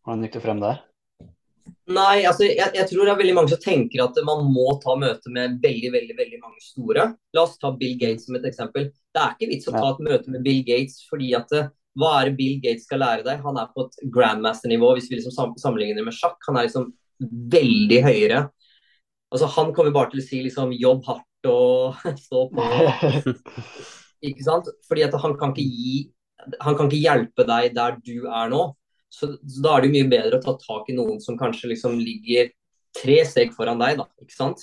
Hvordan 0.00 0.24
gikk 0.24 0.38
du 0.38 0.42
frem 0.42 0.62
der? 0.62 0.78
Nei, 1.90 2.22
altså 2.24 2.46
jeg, 2.46 2.70
jeg, 2.72 2.86
tror 2.88 3.04
det 3.04 3.12
er 3.12 3.18
veldig 3.18 3.34
mange 3.36 3.50
som 3.52 3.60
tenker 3.62 4.00
at 4.02 4.16
man 4.26 4.46
må 4.48 4.72
ta 4.82 4.94
møte 4.98 5.30
med 5.34 5.58
veldig 5.62 5.90
veldig, 5.92 6.16
veldig 6.16 6.38
mange 6.40 6.62
store. 6.62 7.04
La 7.36 7.42
oss 7.44 7.58
ta 7.60 7.72
Bill 7.76 7.98
Gates 8.00 8.24
som 8.26 8.38
et 8.38 8.46
eksempel. 8.48 8.88
Det 9.10 9.20
er 9.20 9.34
ikke 9.34 9.50
vits 9.50 9.68
å 9.68 9.74
ta 9.74 9.90
et 9.90 10.02
møte 10.06 10.32
med 10.32 10.42
Bill 10.46 10.62
Gates 10.66 11.02
fordi 11.10 11.34
at 11.36 11.52
hva 11.98 12.12
er 12.20 12.30
det 12.30 12.38
Bill 12.38 12.60
Gates 12.62 12.86
skal 12.86 13.02
lære 13.02 13.26
deg? 13.26 13.42
Han 13.44 13.58
er 13.60 13.70
på 13.74 13.84
et 13.86 14.00
grandmaster-nivå 14.14 14.94
hvis 14.96 15.10
vi 15.10 15.18
liksom 15.18 15.56
sammenligner 15.58 16.06
med 16.06 16.16
sjakk. 16.16 16.38
Han 16.46 16.58
er 16.58 16.68
liksom 16.68 16.88
veldig 17.20 18.00
høyere. 18.06 18.44
Altså, 19.30 19.48
han 19.56 19.74
kommer 19.76 19.94
bare 19.94 20.12
til 20.12 20.22
å 20.22 20.26
si 20.26 20.40
liksom 20.44 20.74
jobb 20.74 21.04
hardt 21.06 21.50
og 21.50 22.00
stå 22.26 22.46
på. 22.52 22.68
ikke 24.30 24.46
sant? 24.46 24.70
Fordi 24.88 25.06
at 25.06 25.16
han 25.22 25.36
kan 25.40 25.54
ikke 25.54 25.66
gi 25.66 26.00
Han 26.64 26.76
kan 26.76 26.88
ikke 26.88 27.02
hjelpe 27.04 27.44
deg 27.44 27.74
der 27.76 27.98
du 28.00 28.24
er 28.24 28.48
nå. 28.48 28.62
Så, 29.12 29.34
så 29.36 29.62
da 29.64 29.74
er 29.76 29.84
det 29.84 29.90
mye 29.92 30.08
bedre 30.08 30.38
å 30.38 30.44
ta 30.44 30.54
tak 30.56 30.88
i 30.88 30.94
noen 30.96 31.18
som 31.20 31.36
kanskje 31.36 31.68
liksom 31.68 31.98
ligger 32.00 32.48
tre 32.96 33.18
steg 33.28 33.52
foran 33.52 33.80
deg, 33.82 33.98
da. 34.00 34.06
Ikke 34.22 34.36
sant? 34.36 34.62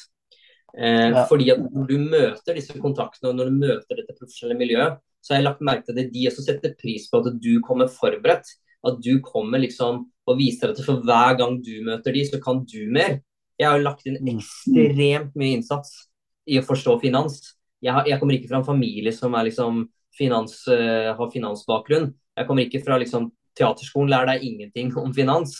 Eh, 0.73 1.11
ja. 1.13 1.25
Fordi 1.29 1.51
at 1.53 1.61
når 1.61 1.89
du 1.91 1.95
møter 2.01 2.57
disse 2.57 2.75
kontaktene 2.81 3.29
og 3.29 3.37
når 3.37 3.51
du 3.51 3.59
møter 3.61 3.99
dette 3.99 4.15
profesjonelle 4.17 4.57
miljøet, 4.59 4.97
så 5.21 5.33
har 5.33 5.41
jeg 5.41 5.47
lagt 5.49 5.63
merke 5.69 5.85
til 5.87 6.01
at 6.01 6.13
de 6.13 6.25
også 6.29 6.45
setter 6.45 6.75
pris 6.79 7.07
på 7.11 7.21
at 7.21 7.29
du 7.43 7.53
kommer 7.65 7.91
forberedt. 7.91 8.49
At 8.87 8.99
du 9.03 9.17
kommer 9.25 9.61
liksom 9.61 10.05
og 10.27 10.37
viser 10.39 10.73
at 10.73 10.81
for 10.83 11.03
hver 11.05 11.37
gang 11.39 11.57
du 11.63 11.73
møter 11.87 12.15
de, 12.15 12.23
så 12.27 12.39
kan 12.43 12.63
du 12.67 12.79
mer. 12.93 13.19
Jeg 13.57 13.69
har 13.69 13.79
jo 13.79 13.87
lagt 13.87 14.05
inn 14.07 14.19
mm. 14.19 14.31
ekstremt 14.35 15.37
mye 15.39 15.57
innsats 15.57 15.93
i 16.47 16.59
å 16.59 16.65
forstå 16.65 16.97
finans. 17.01 17.39
Jeg, 17.83 17.93
har, 17.93 18.07
jeg 18.09 18.19
kommer 18.19 18.37
ikke 18.37 18.51
fra 18.51 18.61
en 18.61 18.67
familie 18.67 19.13
som 19.15 19.35
liksom 19.47 19.85
finans, 20.17 20.59
uh, 20.69 21.13
har 21.17 21.33
finansbakgrunn. 21.33 22.11
Jeg 22.37 22.49
kommer 22.49 22.67
ikke 22.67 22.83
fra 22.85 22.99
liksom, 23.01 23.31
teaterskolen, 23.57 24.11
lærer 24.13 24.33
deg 24.33 24.47
ingenting 24.47 24.93
om 24.99 25.13
finans. 25.15 25.55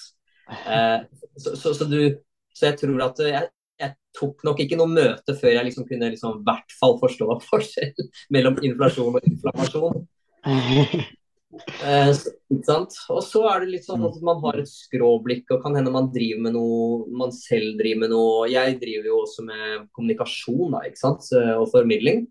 Uh, 0.48 1.06
så, 1.38 1.56
så, 1.56 1.74
så, 1.74 1.88
du, 1.90 2.18
så, 2.54 2.70
jeg 2.70 2.80
tror 2.82 3.04
at 3.10 3.22
jeg, 3.24 3.50
jeg 3.82 3.96
tok 4.18 4.46
nok 4.48 4.62
ikke 4.64 4.80
noe 4.80 4.92
møte 4.92 5.36
før 5.38 5.58
jeg 5.58 5.70
liksom 5.70 5.88
kunne 5.90 6.12
liksom 6.14 6.40
i 6.40 6.48
hvert 6.48 6.78
fall 6.80 6.98
forstå 7.02 7.40
forskjell 7.50 8.08
mellom 8.36 8.60
inflasjon 8.66 9.20
og 9.20 9.32
inflammasjon. 9.32 10.04
Eh, 11.56 12.10
ikke 12.52 12.66
sant? 12.68 12.96
Og 13.14 13.22
så 13.24 13.42
er 13.48 13.64
det 13.64 13.70
litt 13.72 13.86
sånn 13.88 14.04
at 14.08 14.18
man 14.26 14.42
har 14.44 14.60
et 14.60 14.70
skråblikk, 14.70 15.46
og 15.56 15.62
kan 15.64 15.78
hende 15.80 15.94
man 15.94 16.10
driver 16.14 16.44
med 16.44 16.56
noe 16.58 17.06
man 17.22 17.32
selv 17.36 17.78
driver 17.80 18.04
med 18.04 18.14
noe. 18.14 18.50
Jeg 18.52 18.80
driver 18.82 19.12
jo 19.12 19.22
også 19.24 19.46
med 19.48 19.86
kommunikasjon 19.96 20.76
da, 20.76 20.84
ikke 20.90 21.04
sant? 21.04 21.30
og 21.56 21.70
formidling. 21.72 22.26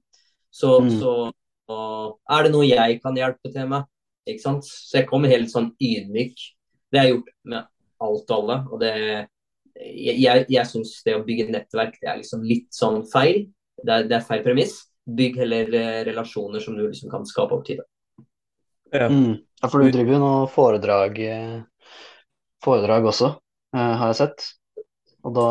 Så, 0.53 0.79
mm. 0.85 0.93
så 1.01 1.15
er 2.33 2.47
det 2.47 2.53
noe 2.53 2.69
jeg 2.69 3.01
kan 3.05 3.17
hjelpe 3.17 3.53
til 3.53 3.73
med. 3.73 3.89
Ikke 4.27 4.43
sant? 4.43 4.67
Så 4.67 5.01
jeg 5.01 5.09
kommer 5.09 5.33
helt 5.33 5.53
sånn 5.53 5.73
ydmyk. 5.81 6.37
Det 6.91 7.01
har 7.01 7.09
jeg 7.09 7.17
gjort 7.17 7.33
med 7.53 7.73
alt 8.07 8.31
og 8.31 8.37
alle. 8.37 8.61
og 8.71 8.83
det 8.83 8.95
jeg, 9.77 10.47
jeg 10.49 10.69
syns 10.71 10.95
det 11.05 11.17
å 11.17 11.25
bygge 11.25 11.51
nettverk 11.53 11.99
det 12.01 12.09
er 12.09 12.21
liksom 12.23 12.45
litt 12.47 12.71
sånn 12.75 13.03
feil. 13.11 13.45
Det 13.77 13.93
er, 13.93 14.07
det 14.09 14.17
er 14.19 14.25
feil 14.25 14.45
premiss. 14.45 14.79
Bygg 15.07 15.37
heller 15.43 15.75
eh, 15.77 16.01
relasjoner 16.09 16.63
som 16.65 16.79
du 16.79 16.87
liksom 16.87 17.13
kan 17.13 17.27
skape 17.29 17.55
over 17.55 17.67
tid. 17.67 17.83
Ja. 18.93 19.09
Mm. 19.11 19.39
ja, 19.63 19.69
for 19.69 19.83
du 19.83 19.91
driver 19.91 20.15
jo 20.17 20.21
noe 20.23 20.47
foredrag, 20.53 21.19
foredrag 22.65 23.09
også, 23.11 23.33
eh, 23.77 23.93
har 24.01 24.13
jeg 24.13 24.19
sett. 24.21 24.47
Og 25.27 25.35
da, 25.35 25.51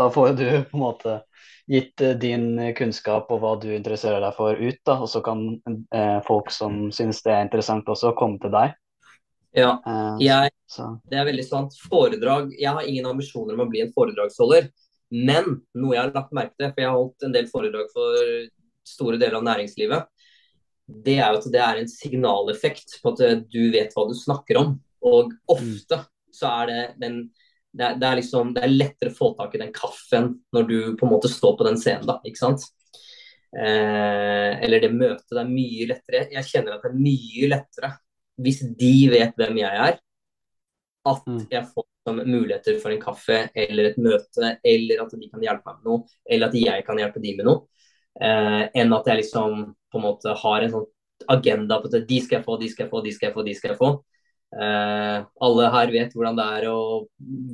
da 0.00 0.08
får 0.10 0.32
du 0.38 0.46
på 0.70 0.78
en 0.78 0.84
måte 0.84 1.18
gitt 1.66 2.00
eh, 2.00 2.16
din 2.20 2.74
kunnskap 2.76 3.30
og 3.32 3.42
hva 3.42 3.52
du 3.60 3.68
interesserer 3.74 4.22
deg 4.22 4.36
for 4.36 4.56
ut, 4.56 4.80
da, 4.86 4.98
og 5.00 5.10
så 5.10 5.22
kan 5.24 5.44
eh, 5.94 6.18
folk 6.26 6.50
som 6.52 6.88
syns 6.94 7.22
det 7.24 7.34
er 7.34 7.44
interessant 7.46 7.88
også, 7.90 8.14
komme 8.18 8.40
til 8.42 8.52
deg. 8.54 8.74
Ja, 9.54 9.76
eh, 9.86 10.24
jeg, 10.24 10.54
det 11.10 11.20
er 11.20 11.28
veldig 11.28 11.46
sant. 11.46 11.76
Foredrag 11.86 12.50
Jeg 12.58 12.72
har 12.74 12.88
ingen 12.88 13.06
ambisjoner 13.06 13.54
om 13.54 13.66
å 13.66 13.70
bli 13.70 13.84
en 13.84 13.92
foredragsholder, 13.94 14.68
men 15.14 15.60
noe 15.78 15.94
jeg 15.94 16.02
har 16.02 16.14
lagt 16.14 16.34
merke 16.34 16.56
til, 16.58 16.72
for 16.72 16.82
jeg 16.82 16.90
har 16.90 16.98
holdt 16.98 17.26
en 17.28 17.36
del 17.36 17.50
foredrag 17.52 17.92
for 17.94 18.24
store 18.84 19.20
deler 19.20 19.38
av 19.38 19.46
næringslivet, 19.46 20.08
det 20.86 21.16
er 21.18 21.32
at 21.32 21.46
det 21.52 21.60
er 21.62 21.80
en 21.80 21.88
signaleffekt 21.88 22.98
på 23.02 23.14
at 23.14 23.22
eh, 23.24 23.40
du 23.48 23.70
vet 23.72 23.94
hva 23.94 24.06
du 24.08 24.14
snakker 24.18 24.60
om. 24.60 24.76
Og 25.04 25.32
ofte 25.52 26.02
så 26.34 26.50
er 26.62 26.70
det 26.70 26.84
den 27.02 27.24
det 27.74 27.82
er, 27.82 27.96
det 27.98 28.06
er, 28.06 28.18
liksom, 28.20 28.52
det 28.54 28.62
er 28.62 28.70
lettere 28.70 29.10
å 29.10 29.16
få 29.16 29.28
tak 29.34 29.56
i 29.56 29.58
den 29.58 29.72
kaffen 29.74 30.28
når 30.54 30.66
du 30.68 30.76
på 30.94 31.08
en 31.08 31.10
måte 31.10 31.26
står 31.26 31.56
på 31.58 31.64
den 31.66 31.78
scenen, 31.80 32.06
da, 32.06 32.20
ikke 32.22 32.38
sant. 32.38 32.68
Eh, 33.50 34.52
eller 34.62 34.82
det 34.82 34.92
møtet. 34.94 35.26
Det 35.30 35.40
er 35.42 35.50
mye 35.50 35.88
lettere. 35.90 36.20
Jeg 36.36 36.48
kjenner 36.52 36.76
at 36.76 36.84
det 36.84 36.92
er 36.92 37.00
mye 37.02 37.50
lettere 37.50 37.90
hvis 38.44 38.62
de 38.78 38.92
vet 39.12 39.34
hvem 39.38 39.58
jeg 39.60 39.82
er, 39.88 39.98
at 41.06 41.26
mm. 41.28 41.42
jeg 41.52 41.66
får 41.70 42.16
muligheter 42.24 42.78
for 42.82 42.94
en 42.94 43.02
kaffe 43.02 43.36
eller 43.54 43.90
et 43.90 44.00
møte, 44.02 44.56
eller 44.58 45.04
at 45.04 45.14
de 45.14 45.28
kan 45.30 45.44
hjelpe 45.44 45.70
meg 45.70 45.76
med 45.78 45.90
noe, 45.90 46.16
eller 46.26 46.50
at 46.50 46.56
jeg 46.58 46.86
kan 46.86 47.00
hjelpe 47.00 47.22
de 47.22 47.34
med 47.38 47.48
noe, 47.48 47.62
eh, 48.18 48.64
enn 48.74 48.96
at 48.96 49.10
jeg 49.10 49.22
liksom 49.22 49.62
på 49.94 50.00
en 50.00 50.08
måte 50.08 50.34
har 50.42 50.64
en 50.64 50.74
sånn 50.74 50.90
agenda 51.30 51.78
på 51.80 51.88
at 51.88 52.08
de 52.08 52.18
skal 52.20 52.40
jeg 52.40 52.46
få, 52.46 52.58
de 52.60 52.68
skal 52.72 52.84
jeg 52.84 52.90
få, 52.90 53.00
de 53.04 53.14
skal 53.14 53.28
jeg 53.28 53.34
få. 53.36 53.46
de 53.46 53.54
skal 53.54 53.72
jeg 53.72 53.80
få. 53.80 53.90
Eh, 54.54 55.16
alle 55.46 55.70
her 55.74 55.90
vet 55.90 56.12
hvordan 56.14 56.36
det 56.38 56.44
er 56.58 56.66
å 56.70 56.80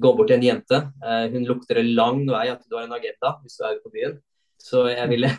gå 0.03 0.12
bort 0.16 0.28
til 0.30 0.38
en 0.38 0.47
jente. 0.49 0.80
Eh, 1.05 1.26
hun 1.32 1.47
lukter 1.49 1.80
en 1.80 1.93
lang 1.97 2.24
vei 2.28 2.49
at 2.53 2.64
du 2.66 2.76
har 2.76 2.88
en 2.88 2.97
agenda 2.97 3.36
hvis 3.43 3.57
du 3.59 3.64
er 3.64 3.76
ute 3.76 3.84
på 3.84 3.95
byen. 3.95 4.16
Så 4.61 4.86
jeg 4.91 5.09
ville, 5.12 5.30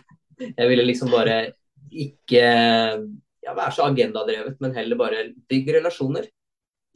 jeg 0.42 0.72
ville 0.72 0.88
liksom 0.88 1.12
bare 1.14 1.42
ikke 1.92 2.46
ja, 3.42 3.54
være 3.54 3.74
så 3.76 3.90
agendadrevet, 3.90 4.58
men 4.62 4.74
heller 4.78 5.00
bare 5.00 5.28
bygge 5.50 5.78
relasjoner. 5.80 6.30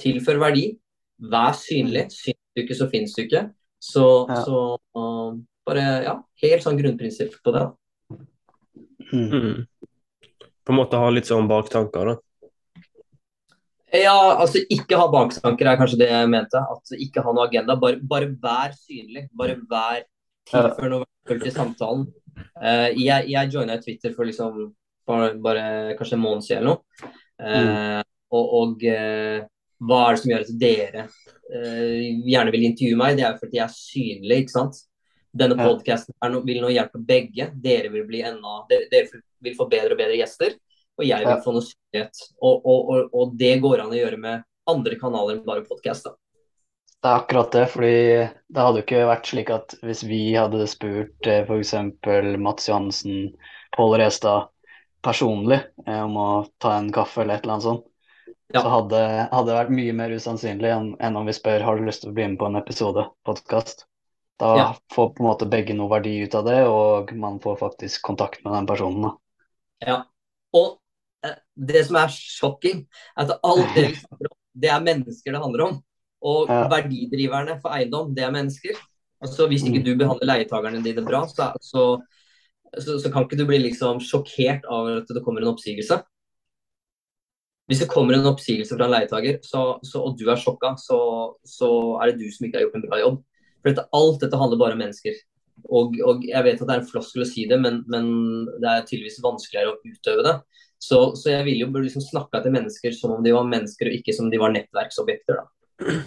Tilfør 0.02 0.42
verdi. 0.42 0.70
Vær 1.32 1.56
synlig. 1.58 2.08
Syns 2.14 2.42
du 2.56 2.64
ikke, 2.64 2.78
så 2.78 2.90
fins 2.92 3.16
du 3.16 3.24
ikke. 3.26 3.48
Så, 3.82 4.06
ja. 4.30 4.42
så 4.44 4.62
uh, 4.98 5.38
bare 5.68 5.84
ja, 6.06 6.16
helt 6.44 6.66
sånn 6.66 6.80
grunnprinsipp 6.80 7.38
på 7.46 7.54
det. 7.56 7.66
Mm. 9.12 9.66
Mm 10.66 10.66
på 10.66 10.74
en 10.74 10.80
måte 10.80 11.00
ha 11.00 11.10
litt 11.14 11.30
sånn 11.30 11.50
baktanker, 11.50 12.10
da? 12.10 12.16
Ja, 13.96 14.18
altså 14.42 14.64
ikke 14.74 14.98
ha 15.00 15.06
baktanker 15.14 15.70
er 15.70 15.78
kanskje 15.80 16.02
det 16.02 16.10
jeg 16.10 16.30
mente. 16.32 16.60
At 16.60 16.96
ikke 16.98 17.24
ha 17.24 17.34
noe 17.36 17.46
agenda. 17.48 17.78
Bare, 17.80 18.02
bare 18.02 18.32
vær 18.42 18.74
synlig. 18.76 19.28
Bare 19.38 19.60
vær 19.70 20.02
tilfør 20.50 20.92
noe 20.92 21.06
verdifullt 21.06 21.48
i 21.48 21.54
samtalen. 21.54 22.08
Uh, 22.58 22.90
jeg, 22.98 23.30
jeg 23.32 23.54
joina 23.54 23.78
Twitter 23.80 24.16
for 24.18 24.28
liksom 24.28 24.58
bare, 25.08 25.30
bare, 25.40 25.68
kanskje 26.00 26.18
en 26.18 26.26
måned 26.26 26.44
siden 26.44 26.66
eller 26.66 26.74
noe. 26.74 27.14
Uh, 27.40 28.02
og, 28.36 28.52
og 28.60 28.84
uh, 28.90 29.46
hva 29.86 30.02
er 30.02 30.18
det 30.18 30.24
som 30.24 30.34
gjør 30.34 30.44
at 30.44 30.54
dere 30.60 31.08
gjerne 32.26 32.52
vil 32.52 32.68
intervjue 32.68 33.00
meg? 33.00 33.16
Det 33.16 33.24
er 33.24 33.36
jo 33.36 33.44
fordi 33.44 33.62
jeg 33.62 33.68
er 33.68 33.78
synlig, 33.78 34.42
ikke 34.42 34.56
sant. 34.58 34.82
Denne 35.36 35.58
podkasten 35.60 36.38
vil 36.48 36.62
nå 36.64 36.72
hjelpe 36.72 37.02
begge. 37.04 37.50
Dere 37.64 37.92
vil 37.94 38.06
bli 38.08 38.22
enda 38.24 38.62
dere, 38.70 39.22
vil 39.44 39.58
få 39.58 39.68
bedre 39.72 39.96
og 39.96 40.00
bedre 40.00 40.20
gjester, 40.20 40.56
og 40.96 41.08
jeg 41.08 41.28
vil 41.28 41.42
få 41.44 41.56
noe 41.56 41.66
synlighet. 41.66 42.22
Og, 42.40 42.54
og, 42.62 42.92
og, 42.94 43.10
og, 43.12 43.34
det 43.40 43.58
går 43.64 43.84
an 43.84 43.92
å 43.92 43.98
gjøre 44.00 44.22
med 44.22 44.46
andre 44.72 45.00
kanaler 45.02 45.36
enn 45.36 45.44
bare 45.48 45.66
podkast. 45.68 46.08
Det 47.04 47.12
er 47.12 47.20
akkurat 47.20 47.52
det, 47.54 47.66
fordi 47.70 47.98
det 48.50 48.64
hadde 48.64 48.80
jo 48.80 48.86
ikke 48.86 49.08
vært 49.12 49.28
slik 49.30 49.52
at 49.54 49.76
hvis 49.86 50.06
vi 50.08 50.22
hadde 50.34 50.66
spurt 50.72 51.30
eh, 51.30 51.44
f.eks. 51.46 51.76
Mats 52.42 52.70
Johansen, 52.72 53.28
Pål 53.76 53.98
Restad 54.02 54.48
personlig 55.06 55.60
eh, 55.86 56.02
om 56.02 56.16
å 56.18 56.30
ta 56.58 56.78
en 56.80 56.90
kaffe 56.96 57.22
eller 57.22 57.38
et 57.38 57.46
eller 57.46 57.58
annet 57.58 57.68
sånt, 57.68 57.86
ja. 58.54 58.62
så 58.62 58.72
hadde, 58.72 59.02
hadde, 59.30 59.50
det 59.52 59.60
vært 59.60 59.76
mye 59.78 59.98
mer 60.00 60.16
usannsynlig 60.16 60.72
enn, 60.72 60.94
enn, 61.04 61.20
om 61.20 61.30
vi 61.30 61.36
spør 61.36 61.68
har 61.68 61.78
du 61.78 61.86
lyst 61.86 62.06
til 62.06 62.14
å 62.14 62.18
bli 62.18 62.32
med 62.32 62.40
på 62.42 62.50
en 62.50 62.58
episode 62.62 63.06
podkast. 63.28 63.86
Da 64.42 64.50
ja. 64.60 64.66
får 64.92 65.14
på 65.16 65.24
en 65.24 65.30
måte 65.30 65.48
begge 65.48 65.76
noe 65.78 65.92
verdi 65.92 66.18
ut 66.26 66.34
av 66.36 66.48
det, 66.48 66.58
og 66.68 67.12
man 67.16 67.38
får 67.44 67.60
faktisk 67.62 68.02
kontakt 68.04 68.42
med 68.44 68.52
den 68.58 68.68
personen. 68.68 69.06
Da. 69.08 69.14
Ja. 69.86 70.00
Og 70.56 70.74
eh, 71.24 71.38
det 71.56 71.86
som 71.88 72.00
er 72.02 72.12
sjokking, 72.12 72.84
er 73.16 73.30
at 73.30 73.38
alt 73.48 73.78
det 73.78 73.86
vi 73.94 74.00
snakker 74.04 74.32
om, 74.32 74.40
det 74.56 74.72
er 74.72 74.84
mennesker 74.84 75.36
det 75.36 75.44
handler 75.44 75.66
om. 75.70 75.78
Og 76.26 76.52
ja. 76.52 76.66
verdidriverne 76.72 77.60
for 77.62 77.76
eiendom, 77.76 78.12
det 78.16 78.26
er 78.26 78.34
mennesker. 78.36 78.76
Altså 79.24 79.48
Hvis 79.48 79.64
ikke 79.64 79.80
mm. 79.80 79.86
du 79.86 79.94
behandler 80.00 80.32
leietakerne 80.34 80.84
dine 80.84 81.04
bra, 81.06 81.24
så, 81.32 81.52
så, 81.64 81.86
så, 82.76 82.98
så, 83.00 83.12
kan 83.12 83.26
ikke 83.26 83.40
du 83.40 83.46
bli 83.48 83.62
liksom 83.64 84.02
sjokkert 84.04 84.68
av 84.68 84.90
at 84.98 85.16
det 85.16 85.24
kommer 85.24 85.44
en 85.44 85.54
oppsigelse. 85.54 86.02
Hvis 87.66 87.82
det 87.82 87.90
kommer 87.90 88.18
en 88.18 88.28
oppsigelse 88.30 88.76
fra 88.76 88.86
en 88.86 88.94
leietaker, 88.94 89.40
og 89.58 90.20
du 90.20 90.28
er 90.30 90.42
sjokka, 90.42 90.76
så, 90.78 91.00
er 92.02 92.12
det 92.12 92.20
du 92.20 92.28
som 92.34 92.46
ikke 92.46 92.60
har 92.60 92.68
gjort 92.68 92.78
en 92.78 92.86
bra 92.86 93.00
jobb. 93.02 93.24
For 93.66 93.74
dette, 93.74 93.88
alt 93.98 94.22
dette 94.22 94.38
handler 94.38 94.60
bare 94.62 94.78
om 94.78 94.82
mennesker. 94.84 95.16
Og, 95.66 95.96
og, 96.06 96.26
jeg 96.28 96.46
vet 96.46 96.60
at 96.62 96.68
det 96.70 96.74
er 96.76 96.82
en 96.84 96.86
floskel 96.92 97.24
å 97.24 97.26
si 97.26 97.48
det, 97.50 97.58
men, 97.58 97.80
men, 97.90 98.12
det 98.62 98.70
er 98.70 98.84
tydeligvis 98.86 99.24
vanskeligere 99.24 99.72
å 99.74 99.80
utøve 99.82 100.26
det. 100.28 100.36
Så, 100.86 101.00
så 101.18 101.32
jeg 101.32 101.48
ville 101.48 101.66
jo 101.66 101.82
liksom 101.82 102.04
snakka 102.06 102.44
til 102.44 102.54
mennesker 102.54 102.94
som 102.94 103.16
om 103.16 103.24
de 103.26 103.34
var 103.34 103.48
mennesker, 103.50 103.90
og 103.90 103.98
ikke 103.98 104.14
som 104.14 104.28
om 104.28 104.34
de 104.36 104.42
var 104.44 104.54
nettverksobjekter. 104.54 105.42
da. 105.42 105.98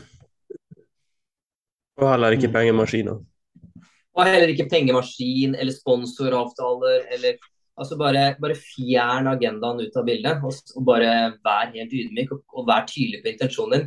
Og 1.98 2.06
heller 2.12 2.38
ikke 2.38 2.52
pengemaskiner. 2.54 3.18
Og 3.18 4.26
heller 4.26 4.54
ikke 4.54 4.68
pengemaskin 4.70 5.58
eller 5.58 5.74
sponsoravtaler 5.74 7.08
eller 7.18 7.40
Altså 7.78 7.94
bare, 7.94 8.32
bare 8.42 8.56
fjern 8.58 9.28
agendaen 9.30 9.78
ut 9.78 9.96
av 10.00 10.06
bildet, 10.08 10.40
og, 10.42 10.72
og 10.74 10.82
bare 10.82 11.12
vær 11.46 11.68
helt 11.76 11.92
ydmyk 11.94 12.32
og, 12.34 12.40
og 12.50 12.64
vær 12.66 12.88
tydelig 12.90 13.20
på 13.22 13.30
intensjonen 13.30 13.74
din. 13.76 13.84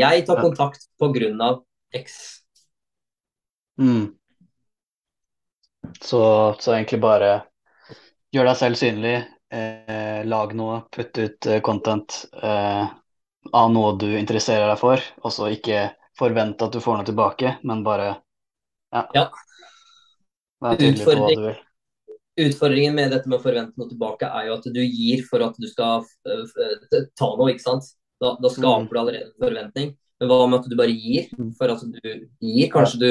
Jeg 0.00 0.24
tar 0.26 0.42
kontakt 0.42 0.88
pga. 0.98 1.52
X. 1.94 2.16
Mm. 3.78 4.14
Så, 6.00 6.54
så, 6.60 6.72
egentlig 6.74 7.00
bare 7.00 7.32
gjør 8.34 8.50
deg 8.50 8.56
selv 8.60 8.78
synlig, 8.78 9.14
eh, 9.54 10.24
lag 10.28 10.54
noe, 10.58 10.82
putt 10.92 11.18
ut 11.18 11.48
eh, 11.48 11.60
content 11.64 12.18
eh, 12.42 12.90
av 13.52 13.70
noe 13.72 13.94
du 14.00 14.08
interesserer 14.18 14.68
deg 14.68 14.80
for, 14.80 15.04
og 15.22 15.32
så 15.32 15.48
ikke 15.54 15.88
forvente 16.18 16.66
at 16.66 16.74
du 16.74 16.82
får 16.82 16.98
noe 16.98 17.08
tilbake, 17.08 17.54
men 17.68 17.84
bare 17.86 18.10
ja. 18.92 19.06
ja. 19.14 19.24
Vær 20.64 20.78
tydelig 20.80 21.06
på 21.06 21.14
hva 21.14 21.30
du 21.30 21.46
vil. 21.46 21.64
Utfordringen 22.38 22.94
med 22.94 23.10
dette 23.14 23.30
med 23.30 23.38
å 23.38 23.42
forvente 23.42 23.78
noe 23.78 23.90
tilbake 23.90 24.28
er 24.28 24.48
jo 24.48 24.58
at 24.58 24.66
du 24.74 24.82
gir 24.82 25.24
for 25.26 25.42
at 25.46 25.56
du 25.58 25.66
skal 25.70 26.04
ta 27.18 27.30
noe, 27.34 27.48
ikke 27.50 27.64
sant. 27.64 27.88
Da, 28.18 28.34
da 28.42 28.50
skaper 28.50 28.84
mm. 28.84 28.90
du 28.90 28.98
allerede 28.98 29.32
forventning. 29.38 29.90
Men 30.18 30.30
hva 30.30 30.38
med 30.46 30.58
at 30.60 30.70
du 30.70 30.76
bare 30.78 30.94
gir 30.94 31.28
mm. 31.38 31.50
for 31.58 31.70
at 31.70 31.82
du 31.82 32.08
gir? 32.42 32.70
Kanskje 32.72 33.00
du 33.02 33.10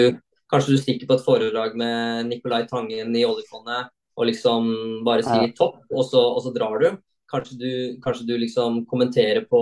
Kanskje 0.52 0.74
du 0.74 0.80
stikker 0.80 1.10
på 1.10 1.18
et 1.18 1.26
foredrag 1.26 1.76
med 1.80 2.30
Nicolai 2.30 2.64
Tangen 2.70 3.16
i 3.16 3.26
oljefondet 3.28 3.92
og 4.18 4.26
liksom 4.30 4.72
bare 5.06 5.26
sier 5.26 5.54
topp, 5.58 5.84
og 5.94 6.06
så, 6.08 6.22
og 6.34 6.42
så 6.46 6.54
drar 6.56 6.82
du. 6.82 6.88
Kanskje 7.30 7.58
du, 7.60 7.72
kanskje 8.02 8.26
du, 8.30 8.34
liksom 8.40 8.82
kommenterer 8.90 9.44
på 9.50 9.62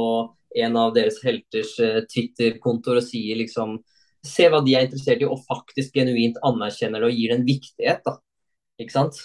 en 0.55 0.77
av 0.79 0.93
deres 0.95 1.17
helters 1.25 1.73
uh, 1.81 2.03
Twitter-kontoer 2.07 3.01
og 3.01 3.07
sier 3.07 3.41
liksom 3.41 3.79
Se 4.25 4.47
hva 4.49 4.57
de 4.65 4.71
er 4.73 4.88
interessert 4.88 5.19
i, 5.21 5.25
og 5.29 5.43
faktisk 5.45 5.99
genuint 5.99 6.39
anerkjenner 6.47 7.03
det 7.03 7.09
og 7.11 7.17
gir 7.19 7.29
det 7.29 7.36
en 7.36 7.43
viktighet. 7.45 7.99
da. 8.07 8.15
Ikke 8.81 8.95
sant? 8.95 9.19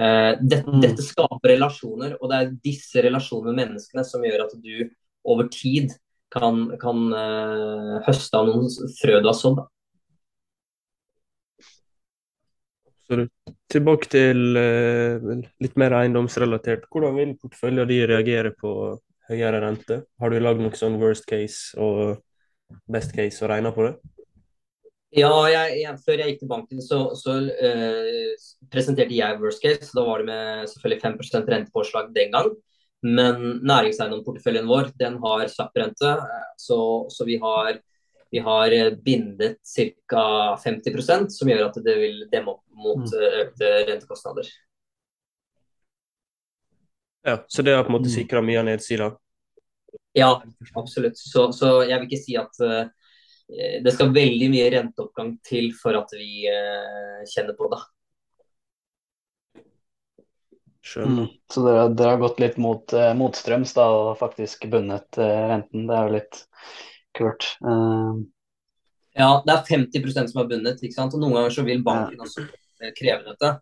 Uh, 0.00 0.32
det, 0.40 0.62
mm. 0.64 0.78
Dette 0.80 1.04
skaper 1.04 1.52
relasjoner, 1.52 2.14
og 2.16 2.30
det 2.30 2.38
er 2.38 2.54
disse 2.64 3.04
relasjonene 3.04 3.52
med 3.52 3.58
menneskene 3.66 4.06
som 4.08 4.24
gjør 4.24 4.46
at 4.46 4.54
du 4.64 4.86
over 5.28 5.50
tid 5.52 5.92
kan, 6.32 6.70
kan 6.80 7.04
uh, 7.12 8.00
høste 8.06 8.40
av 8.40 8.48
noen 8.48 8.72
frø 8.96 9.20
du 9.20 9.28
har 9.28 9.36
sådd. 9.36 9.60
Absolutt. 13.14 13.54
Tilbake 13.72 14.10
til 14.12 14.58
uh, 14.58 15.44
litt 15.62 15.78
mer 15.80 15.96
eiendomsrelatert. 15.98 16.88
Hvordan 16.92 17.16
vil 17.18 17.36
porteføljen 17.40 17.88
din 17.90 18.08
reagere 18.10 18.52
på 18.58 18.72
høyere 19.30 19.62
rente? 19.64 20.02
Har 20.20 20.30
du 20.30 20.40
lagd 20.42 20.62
noe 20.62 20.76
sånn 20.78 20.98
worst 21.00 21.26
case 21.30 21.78
og 21.80 22.20
best 22.90 23.14
case 23.16 23.42
og 23.42 23.50
regna 23.52 23.72
på 23.74 23.88
det? 23.88 23.94
Ja, 25.14 25.30
jeg, 25.46 25.78
jeg, 25.84 25.98
før 26.02 26.20
jeg 26.20 26.32
gikk 26.32 26.40
til 26.42 26.50
banken, 26.50 26.82
så, 26.82 27.00
så 27.18 27.38
uh, 27.46 28.44
presenterte 28.72 29.14
jeg 29.14 29.40
worst 29.42 29.62
case. 29.62 29.92
Da 29.94 30.04
var 30.06 30.22
det 30.22 30.30
med 30.30 30.70
selvfølgelig 30.74 31.02
5% 31.06 31.52
rentepåslag 31.54 32.14
den 32.16 32.34
gang. 32.34 32.52
Men 33.04 33.58
næringseiendomsporteføljen 33.68 34.68
vår 34.68 34.94
den 35.00 35.18
har 35.20 35.48
SAP-rente, 35.52 36.14
så, 36.56 36.78
så 37.12 37.26
vi 37.28 37.36
har 37.42 37.76
vi 38.34 38.40
har 38.40 38.72
eh, 38.72 38.90
bindet 38.90 39.58
ca. 40.08 40.56
50 40.64 41.28
som 41.28 41.48
gjør 41.48 41.68
at 41.68 41.76
det 41.86 41.92
vil 42.00 42.16
demme 42.32 42.56
opp 42.56 42.64
mot 42.74 43.04
mm. 43.04 43.12
eh, 43.14 43.34
økte 43.44 43.68
rentekostnader. 43.86 44.48
Ja, 47.22 47.36
Så 47.46 47.62
det 47.62 47.76
har 47.76 47.84
på 47.86 47.92
en 47.92 47.94
måte 47.94 48.10
mm. 48.10 48.14
sikra 48.16 48.40
mye 48.42 48.58
av 48.58 48.66
nedsida? 48.66 49.06
Ja, 50.18 50.42
absolutt. 50.74 51.14
Så, 51.14 51.52
så, 51.54 51.68
jeg 51.86 52.00
vil 52.00 52.08
ikke 52.08 52.24
si 52.24 52.34
at 52.40 52.58
uh, 52.58 52.80
det 53.84 53.92
skal 53.94 54.10
veldig 54.16 54.48
mye 54.50 54.66
renteoppgang 54.74 55.30
til 55.46 55.70
for 55.78 55.94
at 56.00 56.10
vi 56.18 56.48
uh, 56.50 57.20
kjenner 57.30 57.54
på 57.54 57.68
det. 57.70 57.78
Mm. 61.06 61.28
Så 61.54 61.62
dere, 61.68 61.86
dere, 61.94 62.16
har 62.16 62.20
gått 62.24 62.42
litt 62.42 62.58
mot, 62.58 62.96
uh, 62.98 63.12
motstrøms 63.14 63.76
da, 63.78 63.86
og 63.94 64.18
faktisk 64.18 64.66
bundet 64.74 65.22
renten. 65.22 65.86
Det 65.86 66.00
er 66.00 66.10
jo 66.10 66.16
litt 66.18 66.42
Kult. 67.14 67.46
Uh... 67.64 68.24
Ja, 69.14 69.38
det 69.46 69.54
er 69.54 69.68
50% 69.68 70.32
som 70.32 70.42
er 70.42 70.50
bundet. 70.50 70.82
ikke 70.82 70.96
sant? 70.96 71.14
Og 71.14 71.22
Noen 71.22 71.36
ganger 71.38 71.54
så 71.54 71.64
vil 71.66 71.84
banken 71.86 72.18
ja. 72.18 72.26
også 72.26 72.48
eh, 72.82 72.90
kreve 72.98 73.22
dette. 73.28 73.52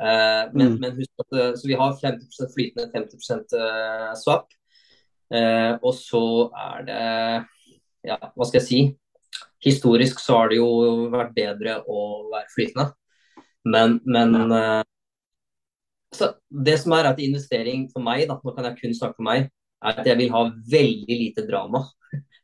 Uh, 0.00 0.46
men, 0.54 0.76
mm. 0.76 0.76
men, 0.80 0.94
husk 0.96 1.24
at 1.24 1.58
så 1.58 1.66
vi 1.66 1.76
har 1.76 1.96
50% 1.98 2.52
flytende, 2.54 2.86
50 2.94 3.56
uh, 3.58 4.12
swap. 4.16 4.46
Uh, 5.30 5.74
og 5.82 5.92
så 5.94 6.22
er 6.58 6.86
det 6.86 7.02
Ja, 8.06 8.16
hva 8.16 8.46
skal 8.48 8.62
jeg 8.62 8.66
si? 8.66 8.80
Historisk 9.60 10.22
så 10.22 10.38
har 10.38 10.50
det 10.50 10.56
jo 10.56 10.70
vært 11.12 11.34
bedre 11.36 11.80
å 11.84 12.30
være 12.30 12.48
flytende. 12.54 12.86
Men, 13.68 13.98
men 14.08 14.32
ja. 14.32 14.78
så 16.16 16.30
det 16.48 16.78
som 16.80 16.94
er 16.96 17.10
at 17.10 17.20
investering 17.20 17.84
for 17.92 18.00
meg, 18.06 18.24
da, 18.30 18.38
nå 18.40 18.54
kan 18.56 18.70
jeg 18.70 18.78
kun 18.78 18.96
snakke 18.96 19.18
for 19.18 19.26
meg, 19.26 19.50
er 19.84 20.00
at 20.00 20.08
jeg 20.08 20.16
vil 20.16 20.32
ha 20.32 20.46
veldig 20.72 21.18
lite 21.26 21.44
drama. 21.44 21.84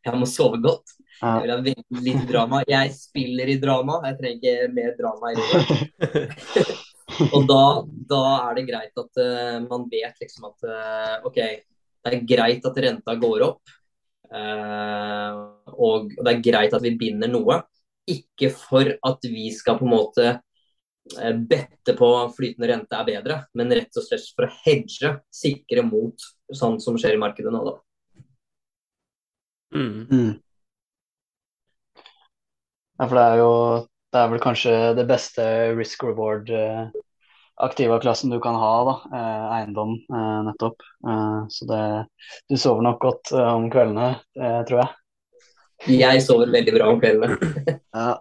Jeg 0.07 0.21
må 0.21 0.29
sove 0.31 0.61
godt. 0.63 0.97
Jeg 1.17 1.43
vil 1.43 1.53
ha 1.53 1.57
veldig 1.65 2.03
lite 2.05 2.27
drama. 2.29 2.61
Jeg 2.69 2.93
spiller 2.95 3.51
i 3.51 3.61
drama, 3.61 4.01
jeg 4.05 4.19
trenger 4.21 4.37
ikke 4.37 4.75
mer 4.77 4.93
drama 4.99 5.33
i 5.33 5.39
livet. 5.39 6.75
og 7.35 7.47
da, 7.49 7.63
da, 8.11 8.21
er 8.49 8.59
det 8.59 8.67
greit 8.69 9.03
at 9.03 9.23
uh, 9.23 9.57
man 9.65 9.87
vet 9.91 10.21
liksom 10.23 10.51
at 10.51 10.69
uh, 10.69 11.29
OK, 11.29 11.41
det 11.41 12.13
er 12.13 12.27
greit 12.29 12.69
at 12.69 12.83
renta 12.87 13.17
går 13.23 13.47
opp. 13.49 13.77
Uh, 14.27 15.73
og 15.73 16.13
det 16.19 16.35
er 16.35 16.45
greit 16.45 16.77
at 16.77 16.85
vi 16.85 16.97
binder 17.01 17.33
noe. 17.33 17.63
Ikke 18.07 18.53
for 18.55 18.93
at 18.95 19.27
vi 19.27 19.49
skal 19.55 19.81
på 19.81 19.89
en 19.89 19.97
måte 19.97 20.37
bette 21.47 21.93
på 21.95 22.07
flytende 22.35 22.67
rente 22.67 22.99
er 22.99 23.07
bedre, 23.07 23.35
men 23.55 23.71
rett 23.79 23.95
og 23.95 24.03
slett 24.03 24.25
for 24.35 24.49
å 24.49 24.55
hedge, 24.65 25.13
sikre 25.31 25.85
mot 25.87 26.25
sånt 26.51 26.83
som 26.83 26.99
skjer 26.99 27.15
i 27.15 27.21
markedet 27.23 27.53
nå, 27.55 27.61
da. 27.63 27.77
Mm. 29.75 30.07
Mm. 30.11 30.33
Ja, 32.99 33.09
for 33.09 33.17
det 33.19 33.25
er 33.25 33.41
jo 33.43 33.53
det 34.15 34.23
er 34.23 34.31
vel 34.33 34.41
kanskje 34.41 34.75
det 34.97 35.05
beste 35.09 35.45
risk 35.77 36.05
reward 36.07 36.49
eh, 36.55 36.87
aktiva-klassen 37.57 38.31
du 38.33 38.39
kan 38.41 38.57
ha, 38.61 38.75
da. 38.89 38.95
Eh, 39.19 39.47
eiendom, 39.59 39.97
eh, 40.13 40.39
nettopp. 40.47 40.85
Eh, 41.09 41.41
så 41.53 41.69
det 41.69 41.83
Du 42.49 42.57
sover 42.57 42.83
nok 42.87 43.01
godt 43.01 43.33
om 43.33 43.69
kveldene, 43.73 44.15
tror 44.69 44.81
jeg. 44.83 44.95
Jeg 46.01 46.23
sover 46.25 46.53
veldig 46.53 46.73
bra 46.79 46.89
om 46.93 47.03
kveldene. 47.03 47.37
ja. 47.97 48.15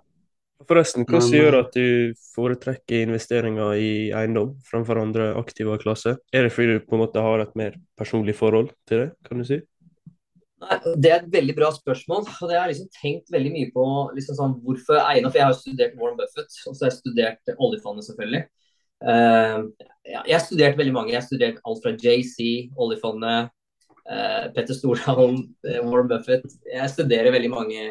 Forresten, 0.66 1.06
hva 1.06 1.20
som 1.22 1.36
gjør 1.36 1.60
at 1.60 1.76
du 1.76 2.16
foretrekker 2.34 3.04
investeringer 3.06 3.76
i 3.78 3.92
eiendom 4.18 4.56
framfor 4.66 4.98
andre 4.98 5.30
aktive 5.38 5.78
klasser? 5.84 6.18
Er 6.34 6.48
det 6.48 6.54
fordi 6.56 6.80
du 6.80 6.88
på 6.88 6.98
en 6.98 7.04
måte 7.04 7.22
har 7.22 7.44
et 7.44 7.54
mer 7.60 7.76
personlig 8.00 8.38
forhold 8.40 8.72
til 8.90 9.04
det, 9.04 9.10
kan 9.28 9.40
du 9.40 9.46
si? 9.46 9.60
Det 10.96 11.10
er 11.12 11.18
et 11.20 11.32
veldig 11.34 11.56
bra 11.58 11.72
spørsmål. 11.74 12.26
og 12.42 12.50
det 12.50 12.58
har 12.58 12.68
jeg 12.68 12.76
liksom 12.76 12.92
tenkt 13.02 13.34
veldig 13.34 13.52
mye 13.54 13.72
på. 13.74 13.86
liksom 14.18 14.38
sånn, 14.40 14.56
Hvorfor 14.66 15.02
eiendom? 15.02 15.32
For 15.32 15.42
jeg 15.42 15.50
har 15.50 15.58
studert 15.60 15.98
Warren 16.00 16.20
Buffett, 16.20 16.60
og 16.68 16.76
så 16.76 16.86
har 16.86 16.92
jeg 16.92 17.00
studert 17.02 17.56
oljefondet, 17.58 18.08
selvfølgelig. 18.10 18.44
Uh, 19.06 19.68
jeg 20.08 20.34
har 20.34 20.44
studert 20.44 20.80
veldig 20.80 20.96
mange. 20.96 21.14
Jeg 21.14 21.22
har 21.22 21.28
studert 21.28 21.62
alt 21.68 21.84
fra 21.84 21.94
JC, 21.94 22.72
oljefondet, 22.82 23.52
uh, 24.10 24.46
Petter 24.56 24.78
Stordalen, 24.78 25.42
uh, 25.68 25.82
Warren 25.86 26.10
Buffett. 26.12 26.48
Jeg 26.72 26.94
studerer 26.94 27.36
veldig 27.36 27.52
mange, 27.54 27.84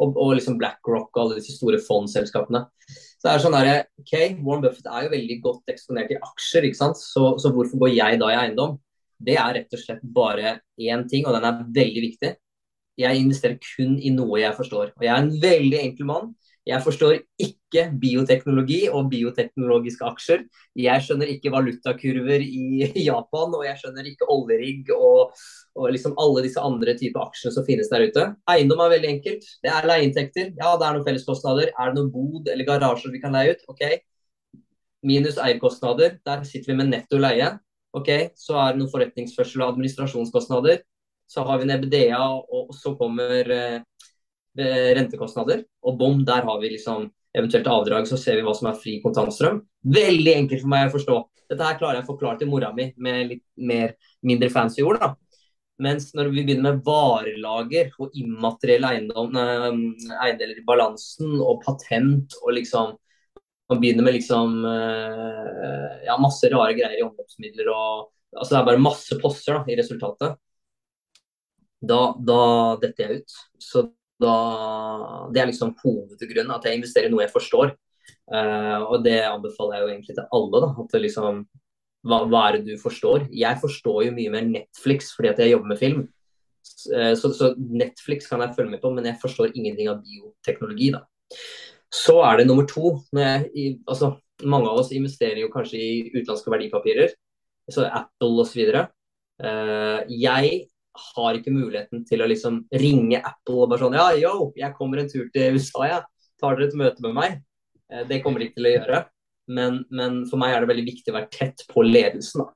og, 0.00 0.16
og 0.16 0.34
liksom 0.36 0.58
BlackRock 0.60 1.14
og 1.14 1.22
alle 1.22 1.40
disse 1.40 1.56
store 1.56 1.80
fondselskapene. 1.84 2.64
Så 2.88 3.26
det 3.26 3.32
er 3.32 3.42
sånn 3.44 3.56
der, 3.56 3.82
ok, 4.00 4.14
Warren 4.44 4.64
Buffett 4.64 4.88
er 4.88 5.06
jo 5.06 5.14
veldig 5.14 5.40
godt 5.44 5.72
eksponert 5.72 6.12
i 6.12 6.20
aksjer, 6.24 6.68
ikke 6.68 6.82
sant? 6.82 7.00
Så, 7.00 7.34
så 7.40 7.52
hvorfor 7.54 7.84
går 7.84 7.92
jeg 7.92 8.20
da 8.22 8.30
i 8.32 8.38
eiendom? 8.46 8.78
Det 9.20 9.36
er 9.36 9.56
rett 9.58 9.76
og 9.76 9.82
slett 9.82 10.04
bare 10.16 10.58
én 10.80 11.06
ting, 11.08 11.26
og 11.26 11.36
den 11.36 11.46
er 11.48 11.64
veldig 11.80 12.04
viktig. 12.06 12.34
Jeg 13.00 13.22
investerer 13.22 13.56
kun 13.64 13.96
i 14.00 14.12
noe 14.12 14.40
jeg 14.42 14.56
forstår. 14.56 14.92
Og 14.96 15.04
jeg 15.04 15.12
er 15.14 15.22
en 15.24 15.34
veldig 15.42 15.80
enkel 15.80 16.08
mann. 16.08 16.32
Jeg 16.68 16.84
forstår 16.84 17.14
ikke 17.40 17.86
bioteknologi 18.02 18.82
og 18.92 19.08
bioteknologiske 19.10 20.04
aksjer. 20.04 20.42
Jeg 20.76 21.04
skjønner 21.06 21.30
ikke 21.32 21.52
valutakurver 21.54 22.44
i 22.44 22.84
Japan, 23.08 23.56
og 23.56 23.64
jeg 23.64 23.80
skjønner 23.80 24.10
ikke 24.10 24.28
oljerigg 24.32 24.92
og, 24.96 25.32
og 25.78 25.88
liksom 25.94 26.18
alle 26.20 26.44
disse 26.44 26.60
andre 26.60 26.94
typer 27.00 27.24
aksjer 27.24 27.56
som 27.56 27.66
finnes 27.66 27.88
der 27.92 28.04
ute. 28.10 28.26
Eiendom 28.52 28.84
er 28.84 28.92
veldig 28.96 29.10
enkelt. 29.14 29.48
Det 29.64 29.72
er 29.72 29.88
leieinntekter. 29.88 30.52
Ja, 30.60 30.76
det 30.76 30.86
er 30.86 30.98
noen 30.98 31.08
felleskostnader. 31.08 31.72
Er 31.72 31.90
det 31.90 32.00
noen 32.00 32.12
bod 32.12 32.52
eller 32.52 32.68
garasjer 32.68 33.16
vi 33.16 33.24
kan 33.24 33.34
leie 33.36 33.56
ut? 33.56 33.64
OK. 33.72 33.86
Minus 35.08 35.40
eierkostnader. 35.40 36.20
Der 36.28 36.44
sitter 36.44 36.74
vi 36.74 36.80
med 36.82 36.92
netto 36.92 37.20
leie. 37.20 37.54
Ok, 37.96 38.08
Så 38.38 38.54
er 38.54 38.72
det 38.72 38.80
noen 38.80 38.90
forretningsførsel 38.92 39.62
og 39.62 39.72
administrasjonskostnader. 39.74 40.82
Så 41.30 41.42
har 41.46 41.58
vi 41.58 41.66
en 41.66 41.74
EBDA, 41.76 42.20
og 42.20 42.74
så 42.74 42.94
kommer 42.98 43.50
eh, 43.50 43.80
rentekostnader. 44.98 45.64
Og 45.86 45.98
bom, 45.98 46.22
der 46.26 46.46
har 46.46 46.60
vi 46.62 46.72
liksom 46.74 47.08
eventuelt 47.34 47.66
avdrag, 47.70 48.06
så 48.06 48.18
ser 48.18 48.38
vi 48.38 48.46
hva 48.46 48.54
som 48.58 48.70
er 48.70 48.78
fri 48.78 48.98
kontantstrøm. 49.02 49.60
Veldig 49.94 50.34
enkelt 50.36 50.64
for 50.64 50.72
meg 50.72 50.88
å 50.88 50.94
forstå. 50.94 51.18
Dette 51.50 51.66
her 51.66 51.78
klarer 51.78 51.98
jeg 51.98 52.06
å 52.06 52.10
forklare 52.12 52.38
til 52.40 52.50
mora 52.50 52.70
mi 52.74 52.90
med 53.02 53.26
litt 53.26 53.44
mer, 53.58 53.94
mindre 54.26 54.50
fancy 54.54 54.86
ord. 54.86 55.00
da. 55.02 55.14
Mens 55.80 56.10
når 56.14 56.28
vi 56.30 56.44
begynner 56.44 56.74
med 56.74 56.82
varelager 56.84 57.94
og 57.98 58.16
immaterielle 58.18 58.90
eiendom, 58.94 59.38
eiendeler 59.40 60.60
i 60.60 60.66
balansen 60.66 61.38
og 61.40 61.62
patent 61.64 62.36
og 62.42 62.52
liksom 62.58 62.98
man 63.70 63.80
begynner 63.80 64.06
med 64.06 64.16
liksom 64.18 64.64
eh, 64.66 66.06
ja, 66.06 66.16
masse 66.18 66.50
rare 66.50 66.74
greier 66.74 66.98
i 66.98 67.06
omløpsmidler 67.06 67.70
og 67.70 68.10
altså 68.30 68.54
Det 68.54 68.58
er 68.60 68.66
bare 68.68 68.82
masse 68.82 69.16
poster 69.18 69.56
da, 69.56 69.60
i 69.66 69.76
resultatet. 69.78 70.36
Da, 71.80 71.98
da 72.14 72.42
detter 72.82 73.02
jeg 73.02 73.22
ut. 73.22 73.38
Så 73.58 73.88
da 74.20 74.34
Det 75.32 75.40
er 75.40 75.48
liksom 75.50 75.72
hovedgrunnen, 75.80 76.52
at 76.54 76.68
jeg 76.68 76.78
investerer 76.78 77.08
i 77.08 77.14
noe 77.14 77.24
jeg 77.24 77.32
forstår. 77.32 77.72
Uh, 78.30 78.86
og 78.86 79.02
det 79.02 79.18
anbefaler 79.26 79.76
jeg 79.76 79.82
jo 79.82 79.90
egentlig 79.90 80.14
til 80.14 80.36
alle. 80.38 80.62
da, 80.62 80.70
at 80.82 80.94
det 80.94 81.02
liksom 81.06 81.42
hva, 82.06 82.20
hva, 82.30 82.44
er 82.46 82.58
det 82.58 82.76
du 82.76 82.80
forstår? 82.80 83.26
Jeg 83.34 83.58
forstår 83.60 84.04
jo 84.06 84.14
mye 84.16 84.32
mer 84.32 84.46
Netflix 84.46 85.10
fordi 85.16 85.32
at 85.32 85.42
jeg 85.42 85.54
jobber 85.54 85.72
med 85.72 85.82
film. 85.82 86.06
Uh, 86.94 87.14
så, 87.18 87.32
så, 87.34 87.50
Netflix 87.58 88.30
kan 88.30 88.44
jeg 88.44 88.54
følge 88.60 88.76
med 88.76 88.84
på, 88.84 88.94
men 88.94 89.10
jeg 89.10 89.18
forstår 89.22 89.56
ingenting 89.56 89.90
av 89.90 90.04
bioteknologi. 90.04 90.92
da. 90.94 91.02
Så 91.90 92.20
er 92.22 92.38
det 92.38 92.46
nummer 92.46 92.66
to. 92.70 92.94
Jeg, 93.16 93.78
altså, 93.90 94.14
mange 94.46 94.70
av 94.70 94.80
oss 94.82 94.92
investerer 94.94 95.42
jo 95.42 95.50
kanskje 95.52 95.80
i 95.80 95.92
utenlandske 96.14 96.52
verdipapirer, 96.52 97.14
så 97.70 97.86
Apple 97.86 98.44
osv. 98.44 98.60
Uh, 98.70 98.84
eh, 99.46 100.12
jeg 100.20 100.52
har 101.14 101.36
ikke 101.38 101.54
muligheten 101.54 102.04
til 102.08 102.22
å 102.22 102.28
liksom 102.30 102.64
ringe 102.82 103.20
Apple 103.20 103.62
og 103.62 103.70
bare 103.70 103.82
sånn 103.84 103.96
Ja, 103.96 104.08
yo, 104.18 104.50
jeg 104.58 104.74
kommer 104.76 105.00
en 105.00 105.10
tur 105.10 105.28
til 105.34 105.56
USA, 105.56 105.86
jeg. 105.88 106.06
Tar 106.40 106.56
dere 106.56 106.70
et 106.70 106.78
møte 106.78 107.04
med 107.04 107.16
meg? 107.16 107.36
Uh, 107.92 108.04
det 108.08 108.22
kommer 108.24 108.40
de 108.40 108.48
ikke 108.48 108.60
til 108.60 108.70
å 108.70 108.74
gjøre. 108.76 109.02
Men, 109.50 109.82
men, 109.90 110.22
for 110.30 110.40
meg 110.40 110.54
er 110.54 110.62
det 110.62 110.70
veldig 110.70 110.86
viktig 110.86 111.12
å 111.12 111.18
være 111.18 111.32
tett 111.34 111.66
på 111.70 111.84
ledelsen. 111.86 112.44
da. 112.44 112.54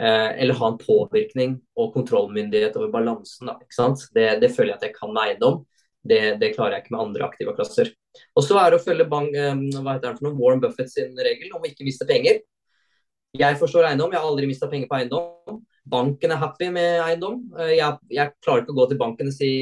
Uh, 0.00 0.30
eller 0.40 0.56
ha 0.56 0.70
en 0.70 0.78
påvirkning 0.80 1.58
og 1.76 1.90
kontrollmyndighet 1.96 2.78
over 2.78 2.92
balansen. 2.94 3.50
Da, 3.50 3.90
det, 4.16 4.28
det, 4.44 4.54
føler 4.54 4.72
jeg 4.72 4.78
at 4.78 4.86
jeg 4.88 4.96
kan 4.96 5.12
med 5.14 5.26
eiendom. 5.26 5.64
Det, 6.00 6.22
det, 6.40 6.54
klarer 6.54 6.78
jeg 6.78 6.86
ikke 6.86 6.94
med 6.96 7.02
andre 7.08 7.26
aktive 7.26 7.56
klasser. 7.58 7.90
Og 8.36 8.44
så 8.44 8.58
er 8.60 8.70
det 8.70 8.80
å 8.80 8.84
følge 8.84 9.08
bank, 9.10 9.34
eh, 9.36 9.54
hva 9.78 9.96
heter 9.96 10.10
det 10.10 10.18
for 10.18 10.28
noe, 10.28 10.38
Warren 10.38 10.62
Buffett 10.62 10.90
sin 10.92 11.12
regel 11.18 11.52
om 11.54 11.62
å 11.62 11.70
ikke 11.70 11.86
miste 11.86 12.06
penger. 12.08 12.40
Jeg 13.38 13.58
forstår 13.60 13.86
eiendom, 13.86 14.10
jeg 14.10 14.20
har 14.20 14.26
aldri 14.26 14.48
mista 14.50 14.66
penger 14.70 14.90
på 14.90 14.98
eiendom. 14.98 15.60
Banken 15.90 16.34
er 16.34 16.40
happy 16.42 16.70
med 16.74 16.98
eiendom. 17.04 17.44
Eh, 17.58 17.76
jeg, 17.78 17.98
jeg, 18.10 18.34
klarer 18.42 18.64
ikke 18.64 18.74
å 18.74 18.80
gå 18.80 18.88
til 18.90 19.00
banken 19.00 19.30
og 19.30 19.36
si 19.36 19.52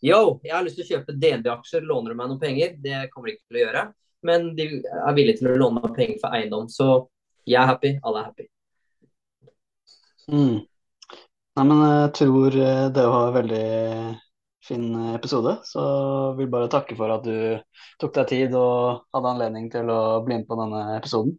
yo, 0.00 0.20
jeg 0.46 0.54
har 0.54 0.64
lyst 0.64 0.78
til 0.80 0.86
å 0.86 0.92
kjøpe 0.94 1.16
DNB-aksjer, 1.20 1.82
låner 1.84 2.14
du 2.14 2.20
meg 2.20 2.30
noen 2.30 2.40
penger? 2.40 2.76
Det 2.80 3.08
kommer 3.12 3.28
de 3.28 3.36
ikke 3.36 3.48
til 3.48 3.60
å 3.60 3.66
gjøre. 3.66 3.88
men 4.22 4.50
de 4.52 4.64
er 4.84 5.14
villige 5.16 5.38
til 5.38 5.48
å 5.48 5.56
låne 5.56 5.80
meg 5.80 5.94
penger 5.96 6.18
for 6.20 6.36
eiendom. 6.36 6.66
Så 6.68 6.86
jeg 7.48 7.56
er 7.56 7.70
happy, 7.70 7.94
alle 8.04 8.20
er 8.20 8.26
happy. 8.28 8.46
Mm. 10.30 10.58
Nei, 11.56 11.64
men 11.64 11.80
jeg 11.82 12.10
tror 12.18 12.56
eh, 12.56 12.88
det 12.94 13.06
var 13.10 13.32
veldig 13.34 13.70
fin 14.70 14.86
episode. 15.16 15.56
Så 15.68 15.82
vil 16.38 16.48
bare 16.52 16.70
takke 16.72 16.96
for 16.98 17.12
at 17.18 17.26
du 17.26 17.58
tok 18.00 18.14
deg 18.16 18.30
tid 18.30 18.56
og 18.58 19.02
hadde 19.14 19.34
anledning 19.34 19.68
til 19.72 19.90
å 19.92 20.00
bli 20.26 20.38
med 20.40 20.48
på 20.48 20.58
denne 20.62 20.84
episoden. 20.96 21.36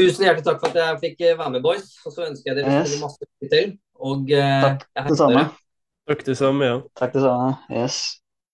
Tusen 0.00 0.24
hjertelig 0.24 0.46
takk 0.46 0.60
for 0.62 0.70
at 0.72 0.78
jeg 0.80 1.00
fikk 1.02 1.24
eh, 1.28 1.36
være 1.38 1.54
med, 1.56 1.64
boys. 1.64 1.90
Og 2.06 2.14
så 2.14 2.26
ønsker 2.28 2.52
jeg 2.54 2.60
dere 2.62 2.78
Yes. 2.82 2.94
masse 3.02 3.20
lykke 3.26 3.50
til. 3.52 3.74
Og 4.00 4.30
eh, 4.32 4.62
Takk 4.64 4.86
det 5.10 5.18
samme. 5.18 5.42
dere. 5.42 5.58
Takk 6.10 6.22
det 6.26 6.36
samme, 6.40 6.64
ja. 6.64 6.76
Takk 6.96 7.12
det 7.18 7.22
samme. 7.26 7.50
Yes. 7.70 7.98